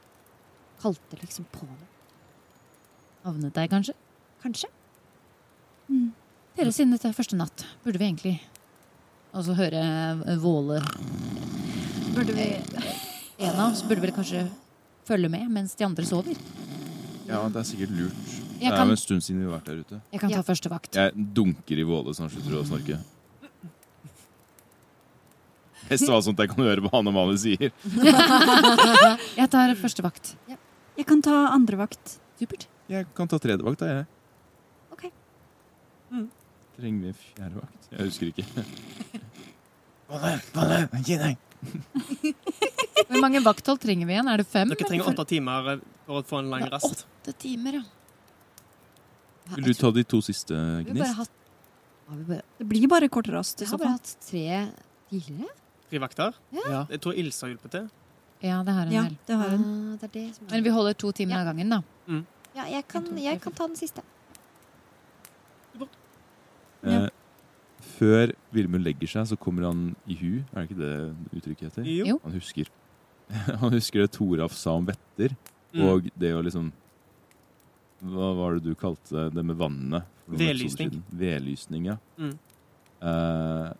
kalte 0.81 1.17
liksom 1.19 1.49
på 1.51 1.65
meg. 1.65 1.87
Havnet 3.25 3.57
deg, 3.57 3.71
kanskje? 3.73 3.97
Kanskje? 4.43 4.69
Dere, 6.57 6.71
siden 6.73 6.93
dette 6.93 7.09
er 7.09 7.17
første 7.17 7.37
natt, 7.39 7.65
burde 7.83 7.99
vi 8.01 8.05
egentlig 8.07 8.37
også 9.37 9.53
høre 9.57 9.81
eh, 10.25 10.37
Våle 10.41 10.79
Burde 12.17 12.33
vi 12.33 12.45
En 13.37 13.59
av 13.59 13.71
oss 13.71 13.83
burde 13.85 14.01
vel 14.01 14.11
kanskje 14.15 14.47
følge 15.05 15.29
med 15.29 15.49
mens 15.53 15.75
de 15.77 15.85
andre 15.85 16.05
sover? 16.05 16.33
ja, 17.27 17.41
det 17.51 17.59
er 17.59 17.65
sikkert 17.67 17.91
lurt. 17.93 18.13
Det 18.57 18.65
er 18.65 18.73
kan, 18.73 18.87
jo 18.89 18.95
en 18.95 18.99
stund 18.99 19.21
siden 19.21 19.41
vi 19.43 19.45
har 19.45 19.59
vært 19.59 19.67
der 19.69 19.79
ute. 19.83 19.99
jeg 20.11 20.19
kan 20.21 20.29
Ja. 20.31 20.37
ta 20.41 20.43
første 20.47 20.69
vakt. 20.71 20.95
Jeg 20.95 21.11
dunker 21.35 21.77
i 21.77 21.83
Våle 21.83 22.13
så 22.15 22.23
han 22.25 22.29
slutter 22.31 22.55
å 22.57 22.63
snorke. 22.65 22.97
Hest 25.89 26.09
av 26.09 26.15
alt 26.15 26.25
sånt 26.25 26.39
jeg 26.39 26.49
kan 26.49 26.63
høre 26.65 26.81
hva 26.81 26.89
han 26.97 27.07
og 27.07 27.13
Mani 27.13 27.37
sier. 27.37 27.71
Jeg 29.37 29.49
tar 29.49 29.75
første 29.75 30.01
vakt. 30.03 30.35
Jeg 30.97 31.05
kan 31.05 31.21
ta 31.21 31.53
andre 31.53 31.77
vakt. 31.77 32.17
Supert. 32.39 32.65
Jeg 32.89 33.05
kan 33.13 33.27
ta 33.27 33.37
tredje 33.37 33.63
vakt, 33.63 33.79
da, 33.79 33.85
jeg. 33.85 34.05
Ok. 34.91 35.03
Trenger 36.77 37.01
vi 37.01 37.07
en 37.07 37.13
fjerde 37.13 37.55
vakt? 37.61 37.87
Jeg 37.91 37.99
husker 38.09 38.27
ikke. 38.33 38.45
Hvor 43.07 43.21
mange 43.21 43.39
vakthold 43.43 43.79
trenger 43.81 44.07
vi 44.09 44.13
igjen? 44.15 44.27
Er 44.31 44.37
det 44.41 44.47
fem? 44.47 44.69
Dere 44.71 44.87
trenger 44.87 45.09
åtte 45.11 45.25
timer 45.29 45.69
eh, 45.73 45.79
for 46.05 46.21
å 46.21 46.25
få 46.27 46.39
en 46.43 46.49
lang 46.53 46.65
Ja, 46.65 46.69
rast. 46.75 47.05
Åtte 47.23 47.33
timer, 47.41 47.79
ja. 47.79 47.83
Vil 49.55 49.69
du 49.69 49.73
ta 49.79 49.91
de 49.95 50.03
to 50.03 50.19
siste, 50.21 50.51
Vi 50.53 50.59
har 50.59 50.83
bare 50.83 50.93
Gnist? 50.93 51.15
hatt, 51.17 51.31
har 52.09 52.17
vi, 52.19 52.23
bare, 52.33 52.41
Det 52.59 52.67
blir 52.67 52.87
bare 52.91 53.07
kort 53.09 53.29
rast. 53.31 53.61
i 53.61 53.65
så 53.65 53.71
har 53.77 53.77
bare 53.79 53.93
fall. 53.95 54.01
hatt 54.01 54.27
tre 54.27 54.67
tidligere. 55.09 55.53
Tre 55.89 55.99
vakter. 56.03 56.33
Ja. 56.51 56.81
Jeg 56.91 56.99
tror 57.01 57.15
Ilse 57.15 57.45
har 57.45 57.53
hjulpet 57.53 57.71
til. 57.77 57.89
Ja, 58.43 58.59
det 58.67 58.73
har 58.75 58.85
en 58.85 58.91
Ja, 58.93 59.03
vel. 59.07 59.17
det 59.25 59.35
har 59.39 59.49
hun. 59.55 59.63
Ah, 59.63 59.97
det 60.01 60.03
er 60.03 60.13
det 60.19 60.25
som 60.35 60.45
er 60.47 60.51
Men 60.51 60.63
vi 60.63 60.69
holder 60.75 60.93
to 60.93 61.11
timer 61.11 61.35
Ja. 61.35 61.39
av 61.41 61.45
gangen, 61.55 61.69
da. 61.69 61.81
Ja, 62.57 62.65
jeg 62.65 62.87
kan, 62.87 63.05
jeg 63.17 63.41
kan 63.41 63.53
ta 63.53 63.67
den 63.67 63.75
siste. 63.79 64.01
Ja. 66.83 67.05
Eh, 67.05 67.09
før 67.97 68.31
Vilmund 68.53 68.85
legger 68.85 69.09
seg, 69.09 69.27
så 69.31 69.37
kommer 69.41 69.65
han 69.67 69.95
i 70.07 70.15
hu. 70.19 70.43
Er 70.53 70.61
det 70.63 70.69
ikke 70.69 70.79
det 70.81 70.91
uttrykket 71.39 71.69
heter? 71.71 71.87
Jo. 71.89 72.19
Han 72.23 72.35
husker. 72.37 72.69
Han 73.61 73.73
husker 73.75 74.03
det 74.05 74.11
Toralf 74.15 74.53
sa 74.55 74.77
om 74.79 74.85
vetter, 74.87 75.35
Mm. 75.75 75.81
og 75.83 76.05
det 76.17 76.29
å 76.31 76.39
liksom 76.41 76.69
Hva 78.07 78.29
var 78.37 78.53
det 78.55 78.63
du 78.69 78.75
kalte 78.79 79.25
det 79.35 79.43
med 79.45 79.57
vannet? 79.59 80.05
Vedlysning. 80.31 81.01
Vedlysning, 81.11 81.89
ja. 81.89 81.97
Mm. 82.17 82.31
Eh, 83.03 83.71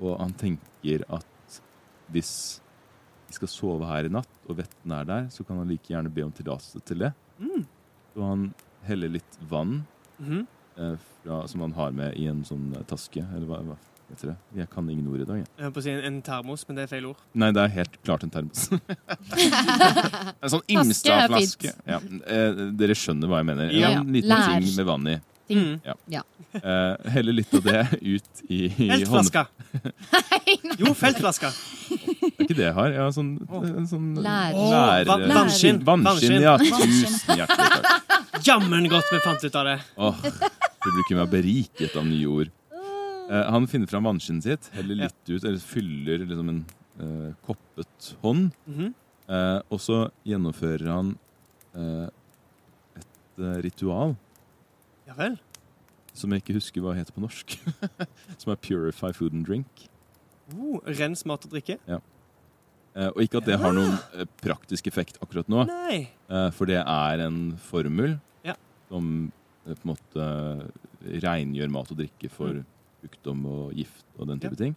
og 0.00 0.14
han 0.20 0.32
tenker 0.38 1.02
at 1.12 1.56
hvis 2.14 2.30
vi 3.28 3.36
skal 3.36 3.50
sove 3.52 3.88
her 3.90 4.06
i 4.06 4.12
natt, 4.12 4.30
og 4.48 4.56
vetten 4.62 4.92
er 4.96 5.04
der, 5.08 5.26
så 5.34 5.44
kan 5.46 5.58
han 5.60 5.68
like 5.70 5.90
gjerne 5.92 6.12
be 6.14 6.22
om 6.26 6.32
tillatelse 6.34 6.80
til 6.88 7.02
det. 7.04 7.12
Mm. 7.42 7.66
Så 8.14 8.28
han 8.28 8.46
heller 8.86 9.12
litt 9.18 9.38
vann 9.50 9.80
Mhm. 10.20 10.40
eh, 10.40 10.46
fra, 11.22 11.44
som 11.50 11.62
man 11.64 11.72
har 11.76 11.94
med 11.96 12.18
i 12.18 12.26
en 12.30 12.42
sånn 12.46 12.70
eh, 12.76 12.84
taske. 12.90 13.22
Eller 13.36 13.46
hva, 13.48 13.60
hva 13.66 13.76
heter 14.10 14.32
det? 14.32 14.36
Jeg 14.60 14.70
kan 14.72 14.88
ingen 14.90 15.08
ord 15.10 15.22
i 15.22 15.26
dag. 15.28 15.40
Jeg. 15.42 15.48
Jeg 15.56 15.66
holdt 15.66 15.76
på 15.76 15.82
å 15.82 15.86
si 15.86 15.92
en, 15.94 16.02
en 16.08 16.20
termos, 16.26 16.64
men 16.68 16.78
det 16.78 16.84
er 16.86 16.92
feil 16.92 17.08
ord. 17.10 17.24
Nei, 17.42 17.50
det 17.56 17.64
er 17.64 17.74
helt 17.78 17.98
klart 18.06 18.26
en 18.26 18.32
termos. 18.34 18.66
en 20.42 20.54
sånn 20.54 20.64
Imstad-flaske. 20.76 21.74
Ja, 21.88 22.00
eh, 22.00 22.64
dere 22.80 22.96
skjønner 22.98 23.30
hva 23.30 23.42
jeg 23.42 23.50
mener. 23.52 23.74
Ja. 23.74 23.92
En 24.00 24.10
liten 24.14 24.32
Lær. 24.32 24.56
ting 24.56 24.70
med 24.74 24.88
vann 24.90 25.12
i. 25.14 25.18
Ting. 25.50 25.60
Mm. 25.82 25.96
Ja. 26.14 26.22
Eh, 26.56 27.10
heller 27.14 27.34
litt 27.36 27.52
av 27.58 27.62
det 27.66 27.82
ut 28.00 28.42
i, 28.48 28.60
i 28.70 28.88
hånd... 29.10 29.30
Feltflaska. 29.30 29.46
Jo, 30.78 30.92
feltflaska. 30.94 31.50
Det 31.90 32.28
er 32.38 32.44
ikke 32.46 32.56
det 32.58 32.64
jeg 32.68 32.74
har. 32.78 32.92
Jeg 32.94 33.02
har 33.02 33.12
sånn, 33.14 33.32
en 33.70 33.88
sånn 33.90 34.08
Lær. 34.22 34.54
lær- 34.56 35.10
va- 35.10 35.18
vannskinn. 35.34 35.82
Vannskinn, 35.86 36.38
ja. 36.44 36.54
Tusen 36.62 37.36
hjertelig 37.42 37.68
takk. 37.76 38.16
Jammen 38.46 38.86
godt 38.90 39.10
vi 39.12 39.20
fant 39.26 39.44
ut 39.44 39.58
av 39.60 39.66
det. 39.68 39.76
Åh, 40.00 40.22
publikum 40.86 41.20
er 41.24 41.30
beriket 41.34 41.96
av 42.00 42.06
nye 42.08 42.30
ord. 42.30 42.52
Eh, 43.30 43.44
han 43.52 43.66
finner 43.70 43.90
fram 43.90 44.06
vannskinnet 44.08 44.46
sitt, 44.46 44.70
heller 44.78 45.02
litt 45.04 45.20
ut, 45.34 45.42
eller 45.44 45.60
fyller 45.62 46.24
liksom 46.24 46.48
en 46.54 46.62
eh, 47.02 47.28
koppet 47.46 48.12
hånd. 48.24 48.50
Mhm. 48.70 48.94
Eh, 49.30 49.58
og 49.70 49.78
så 49.78 50.00
gjennomfører 50.26 50.88
han 50.90 51.12
eh, 51.78 52.08
et 52.98 53.44
ritual 53.62 54.16
Ja 55.10 55.16
vel. 55.18 55.38
som 56.14 56.32
jeg 56.34 56.42
ikke 56.42 56.56
husker 56.58 56.82
hva 56.84 56.92
heter 56.96 57.14
på 57.14 57.22
norsk. 57.22 57.54
som 58.40 58.52
er 58.52 58.58
Purify 58.62 59.10
Food 59.16 59.34
and 59.36 59.46
Drink. 59.46 59.84
Oh, 60.54 60.80
rens 60.86 61.22
mat 61.28 61.44
og 61.46 61.52
drikke? 61.54 61.76
Eh, 61.86 63.06
og 63.12 63.20
ikke 63.22 63.38
at 63.38 63.46
det 63.46 63.58
har 63.62 63.74
noen 63.74 63.94
eh, 64.18 64.26
praktisk 64.42 64.88
effekt 64.90 65.20
akkurat 65.22 65.46
nå, 65.50 65.62
Nei. 65.70 66.00
eh, 66.26 66.48
for 66.56 66.66
det 66.70 66.80
er 66.82 67.22
en 67.26 67.40
formel 67.62 68.16
Ja. 68.46 68.56
som 68.90 69.30
eh, 69.66 69.74
på 69.78 69.86
en 69.86 69.92
måte 69.92 70.26
rengjør 71.22 71.70
mat 71.70 71.92
og 71.94 72.00
drikke 72.02 72.30
for 72.34 72.62
sykdom 73.00 73.46
og 73.48 73.76
gift 73.78 74.02
og 74.18 74.26
den 74.32 74.42
type 74.42 74.58
ting. 74.58 74.74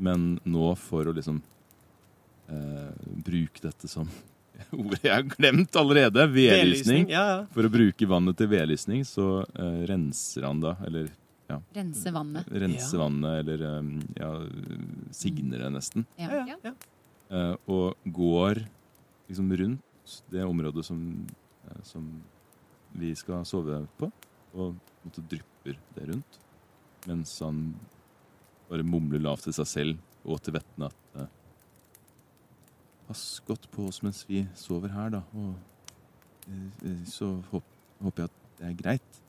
Men 0.00 0.38
nå 0.48 0.72
for 0.80 1.06
å 1.06 1.14
liksom 1.14 1.42
eh, 2.48 2.90
bruke 3.28 3.60
dette 3.68 3.88
som 3.92 4.08
ordet 4.80 5.02
jeg 5.02 5.12
har 5.14 5.26
glemt 5.28 5.76
allerede, 5.76 6.26
vedlysning. 6.30 7.08
Ja, 7.12 7.24
ja. 7.30 7.38
For 7.54 7.66
å 7.66 7.72
bruke 7.72 8.08
vannet 8.10 8.38
til 8.38 8.50
vedlysning, 8.52 9.04
så 9.08 9.28
uh, 9.44 9.80
renser 9.88 10.46
han 10.48 10.62
da, 10.62 10.76
eller 10.86 11.10
ja. 11.50 11.58
Rense 11.76 12.12
vannet. 12.14 12.48
renser 12.48 12.96
Ja. 12.96 13.02
vannet, 13.02 13.40
eller 13.42 13.64
um, 13.78 13.90
ja, 14.16 14.30
signer 15.12 15.66
det 15.66 15.72
nesten. 15.74 16.06
Ja. 16.16 16.30
ja, 16.30 16.44
ja, 16.54 16.58
ja. 16.70 16.74
Eh, 17.34 17.54
og 17.72 17.96
går 18.04 18.62
liksom 19.28 19.52
rundt 19.56 20.16
det 20.32 20.44
området 20.44 20.84
som, 20.86 21.00
uh, 21.68 21.82
som 21.82 22.08
vi 22.94 23.14
skal 23.18 23.44
sove 23.48 23.80
på, 23.98 24.10
og 24.54 24.76
måtte, 25.04 25.24
drypper 25.30 25.78
det 25.96 26.08
rundt. 26.12 26.40
Mens 27.08 27.32
han 27.44 27.66
bare 28.70 28.84
mumler 28.86 29.20
lavt 29.24 29.48
til 29.48 29.56
seg 29.56 29.68
selv 29.68 29.96
og 30.24 30.40
til 30.44 30.54
vettene 30.56 30.88
at 30.88 30.94
eh, 30.94 31.03
Pass 33.08 33.42
godt 33.46 33.68
på 33.72 33.88
oss 33.90 34.00
mens 34.04 34.22
vi 34.28 34.46
sover 34.58 34.92
her, 34.94 35.12
da. 35.18 35.22
Og 35.36 35.54
eh, 36.48 36.90
eh, 36.90 37.04
så 37.10 37.34
håp, 37.50 37.66
håper 38.02 38.24
jeg 38.24 38.32
at 38.32 38.58
det 38.58 38.70
er 38.70 38.80
greit. 38.80 39.20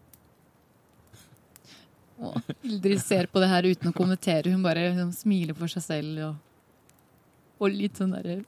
Og 2.15 2.37
Ildrid 2.63 3.01
ser 3.03 3.27
på 3.27 3.41
det 3.43 3.51
her 3.51 3.67
uten 3.67 3.91
å 3.91 3.95
kommentere. 3.95 4.53
Hun 4.53 4.63
bare 4.63 4.87
liksom, 4.87 5.11
smiler 5.15 5.57
for 5.57 5.71
seg 5.71 5.83
selv 5.83 6.27
og 6.29 6.35
og 7.61 7.71
litt 7.71 8.01
sånn 8.01 8.15
derre 8.15 8.41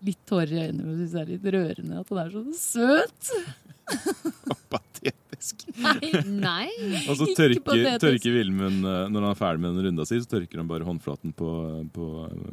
Litt 0.00 0.20
tårer 0.24 0.52
i 0.54 0.60
øynene. 0.64 0.84
og 0.88 0.96
synes 0.96 1.12
det 1.12 1.20
er 1.20 1.26
litt 1.28 1.46
rørende 1.52 1.98
at 2.00 2.08
han 2.08 2.20
er 2.22 2.30
så 2.32 2.42
søt. 2.56 3.26
Patetisk. 4.72 5.66
Nei. 5.76 6.12
Nei. 6.24 6.70
Og 7.02 7.18
så 7.18 7.26
tørker, 7.36 7.98
tørker 8.00 8.32
Vilmund 8.32 8.78
eh, 8.80 9.02
Når 9.12 9.26
han 9.26 9.28
er 9.28 9.36
ferdig 9.36 9.60
med 9.60 9.76
den 9.76 9.90
runda 9.90 10.06
si, 10.08 10.16
så 10.24 10.30
tørker 10.30 10.62
han 10.62 10.70
bare 10.70 10.88
håndflaten 10.88 11.34
på, 11.36 11.50
på 11.92 12.08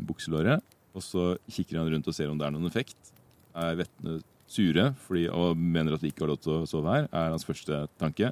bukselåret. 0.10 0.60
Og 0.98 1.06
så 1.06 1.30
kikker 1.52 1.80
han 1.80 1.92
rundt 1.94 2.10
og 2.10 2.16
ser 2.18 2.32
om 2.32 2.40
det 2.40 2.48
er 2.48 2.56
noen 2.56 2.70
effekt. 2.70 3.14
Er 3.58 3.78
vettene 3.78 4.20
sure 4.48 4.92
fordi, 5.06 5.28
og 5.30 5.60
mener 5.60 5.96
at 5.96 6.04
vi 6.04 6.12
ikke 6.12 6.24
har 6.26 6.34
lov 6.34 6.42
til 6.44 6.56
å 6.56 6.68
sove 6.70 6.94
her, 6.94 7.10
er 7.12 7.34
hans 7.34 7.46
første 7.46 7.86
tanke. 8.00 8.32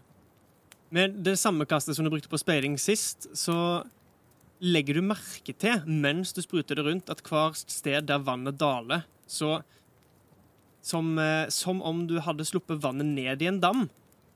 Med 0.95 1.19
det 1.25 1.35
samme 1.41 1.67
kastet 1.67 1.97
som 1.97 2.07
du 2.07 2.11
brukte 2.13 2.31
på 2.31 2.39
speiling 2.39 2.77
sist, 2.79 3.27
så 3.35 3.83
legger 4.63 4.97
du 4.97 5.03
merke 5.03 5.53
til, 5.59 5.81
mens 5.85 6.31
du 6.33 6.39
spruter 6.43 6.79
det 6.79 6.85
rundt, 6.87 7.11
at 7.11 7.23
hver 7.25 7.57
sted 7.59 8.07
der 8.07 8.23
vannet 8.23 8.57
daler, 8.61 9.03
så 9.27 9.59
som, 10.85 11.17
eh, 11.19 11.49
som 11.49 11.81
om 11.81 12.05
du 12.07 12.19
hadde 12.21 12.45
sluppet 12.45 12.81
vannet 12.81 13.09
ned 13.09 13.41
i 13.41 13.49
en 13.49 13.59
dam, 13.59 13.87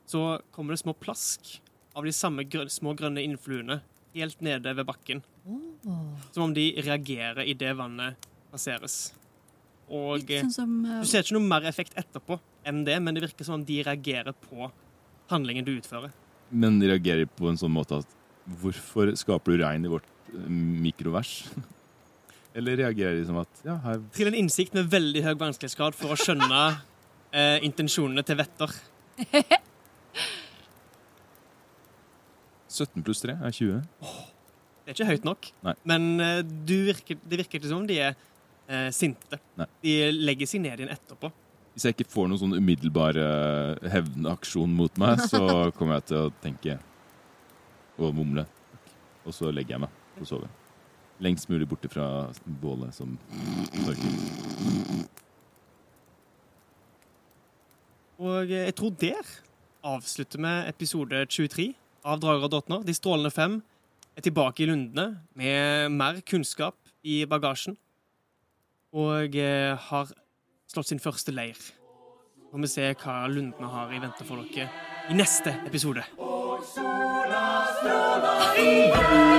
så 0.09 0.41
kommer 0.51 0.73
det 0.73 0.82
små 0.82 0.95
plask 0.97 1.59
av 1.95 2.03
de 2.03 2.13
samme 2.15 2.43
grø 2.49 2.65
små 2.69 2.95
grønne 2.97 3.21
innfluene 3.21 3.80
helt 4.16 4.41
nede 4.45 4.74
ved 4.76 4.88
bakken. 4.88 5.24
Som 6.32 6.49
om 6.49 6.53
de 6.55 6.72
reagerer 6.84 7.47
idet 7.49 7.76
vannet 7.78 8.30
passeres. 8.51 8.99
Og 9.89 10.30
sånn 10.30 10.53
som 10.53 10.78
uh... 10.86 10.99
du 11.01 11.10
ser 11.10 11.26
ikke 11.26 11.38
noe 11.38 11.49
mer 11.49 11.66
effekt 11.70 11.95
etterpå 11.97 12.38
enn 12.68 12.84
det, 12.86 12.99
men 13.01 13.16
det 13.16 13.24
virker 13.26 13.47
som 13.47 13.57
om 13.57 13.66
de 13.66 13.80
reagerer 13.86 14.36
på 14.45 14.70
handlingen 15.32 15.66
du 15.66 15.74
utfører. 15.78 16.14
Men 16.49 16.80
de 16.82 16.89
reagerer 16.91 17.30
på 17.30 17.49
en 17.49 17.60
sånn 17.60 17.74
måte 17.74 18.01
at 18.03 18.16
Hvorfor 18.60 19.12
skaper 19.20 19.53
du 19.53 19.62
regn 19.62 19.84
i 19.86 19.89
vårt 19.91 20.07
eh, 20.34 20.45
mikrovers? 20.49 21.43
Eller 22.57 22.80
reagerer 22.82 23.20
de 23.20 23.28
som 23.28 23.38
at 23.43 23.60
Ja, 23.62 23.76
her 23.84 23.99
Til 24.16 24.32
en 24.32 24.38
innsikt 24.39 24.74
med 24.74 24.89
veldig 24.89 25.22
høy 25.28 25.36
vanskelighetsgrad 25.38 25.97
for 25.97 26.16
å 26.16 26.18
skjønne 26.18 26.62
eh, 27.38 27.60
intensjonene 27.68 28.26
til 28.26 28.39
Vetter. 28.39 28.74
17 32.80 33.05
pluss 33.05 33.23
3 33.25 33.36
er 33.36 33.55
20. 33.55 33.84
Det 34.89 34.93
er 34.93 34.97
ikke 34.97 35.09
høyt 35.11 35.27
nok. 35.27 35.51
Nei. 35.67 35.75
Men 35.91 36.09
eh, 36.23 36.39
du 36.43 36.77
virker, 36.88 37.19
det 37.21 37.41
virker 37.43 37.59
ikke 37.61 37.71
som 37.71 37.86
de 37.89 37.99
er 38.07 38.15
eh, 38.15 38.89
sinte. 38.95 39.39
Nei. 39.59 39.67
De 39.86 39.95
legger 40.15 40.49
seg 40.49 40.63
ned 40.63 40.82
igjen 40.82 40.93
etterpå. 40.95 41.32
Hvis 41.75 41.86
jeg 41.86 41.95
ikke 41.95 42.09
får 42.11 42.30
noen 42.32 42.41
sånn 42.41 42.57
umiddelbar 42.57 43.19
eh, 43.21 43.89
hevnaksjon 43.93 44.71
mot 44.75 44.97
meg, 45.01 45.21
så 45.32 45.69
kommer 45.77 45.99
jeg 45.99 46.09
til 46.11 46.23
å 46.23 46.32
tenke 46.43 46.80
og 47.99 48.15
mumle. 48.17 48.47
Og 49.27 49.36
så 49.36 49.51
legger 49.53 49.77
jeg 49.77 49.86
meg 49.86 50.19
og 50.19 50.27
sover. 50.27 50.51
Lengst 51.19 51.49
mulig 51.51 51.67
borte 51.67 51.91
fra 51.91 52.30
bålet 52.61 52.95
som 52.95 53.17
tørker. 53.84 54.17
Og 58.19 58.51
eh, 58.51 58.65
jeg 58.67 58.75
tror 58.80 58.95
der 58.99 59.36
avslutter 59.89 60.41
vi 60.43 60.53
episode 60.67 61.25
23 61.25 61.69
av 62.04 62.22
Drager 62.22 62.47
og 62.47 62.54
drottner. 62.54 62.86
De 62.86 62.95
strålende 62.95 63.32
fem 63.34 63.60
er 64.18 64.26
tilbake 64.26 64.64
i 64.64 64.70
lundene 64.70 65.22
med 65.39 65.95
mer 65.95 66.22
kunnskap 66.28 66.78
i 67.04 67.22
bagasjen. 67.30 67.78
Og 68.95 69.36
eh, 69.38 69.76
har 69.89 70.14
slått 70.70 70.89
sin 70.91 71.02
første 71.02 71.34
leir. 71.34 71.58
Så 71.58 72.54
får 72.54 72.64
vi 72.66 72.72
se 72.72 72.88
hva 73.04 73.20
lundene 73.30 73.74
har 73.74 73.93
i 73.93 74.02
vente 74.02 74.26
for 74.26 74.41
dere 74.41 74.70
i 75.10 75.18
neste 75.18 75.54
episode. 75.70 76.06
Og 76.18 76.66
Sola 76.74 77.45
stråler 77.78 78.64
i 78.64 79.39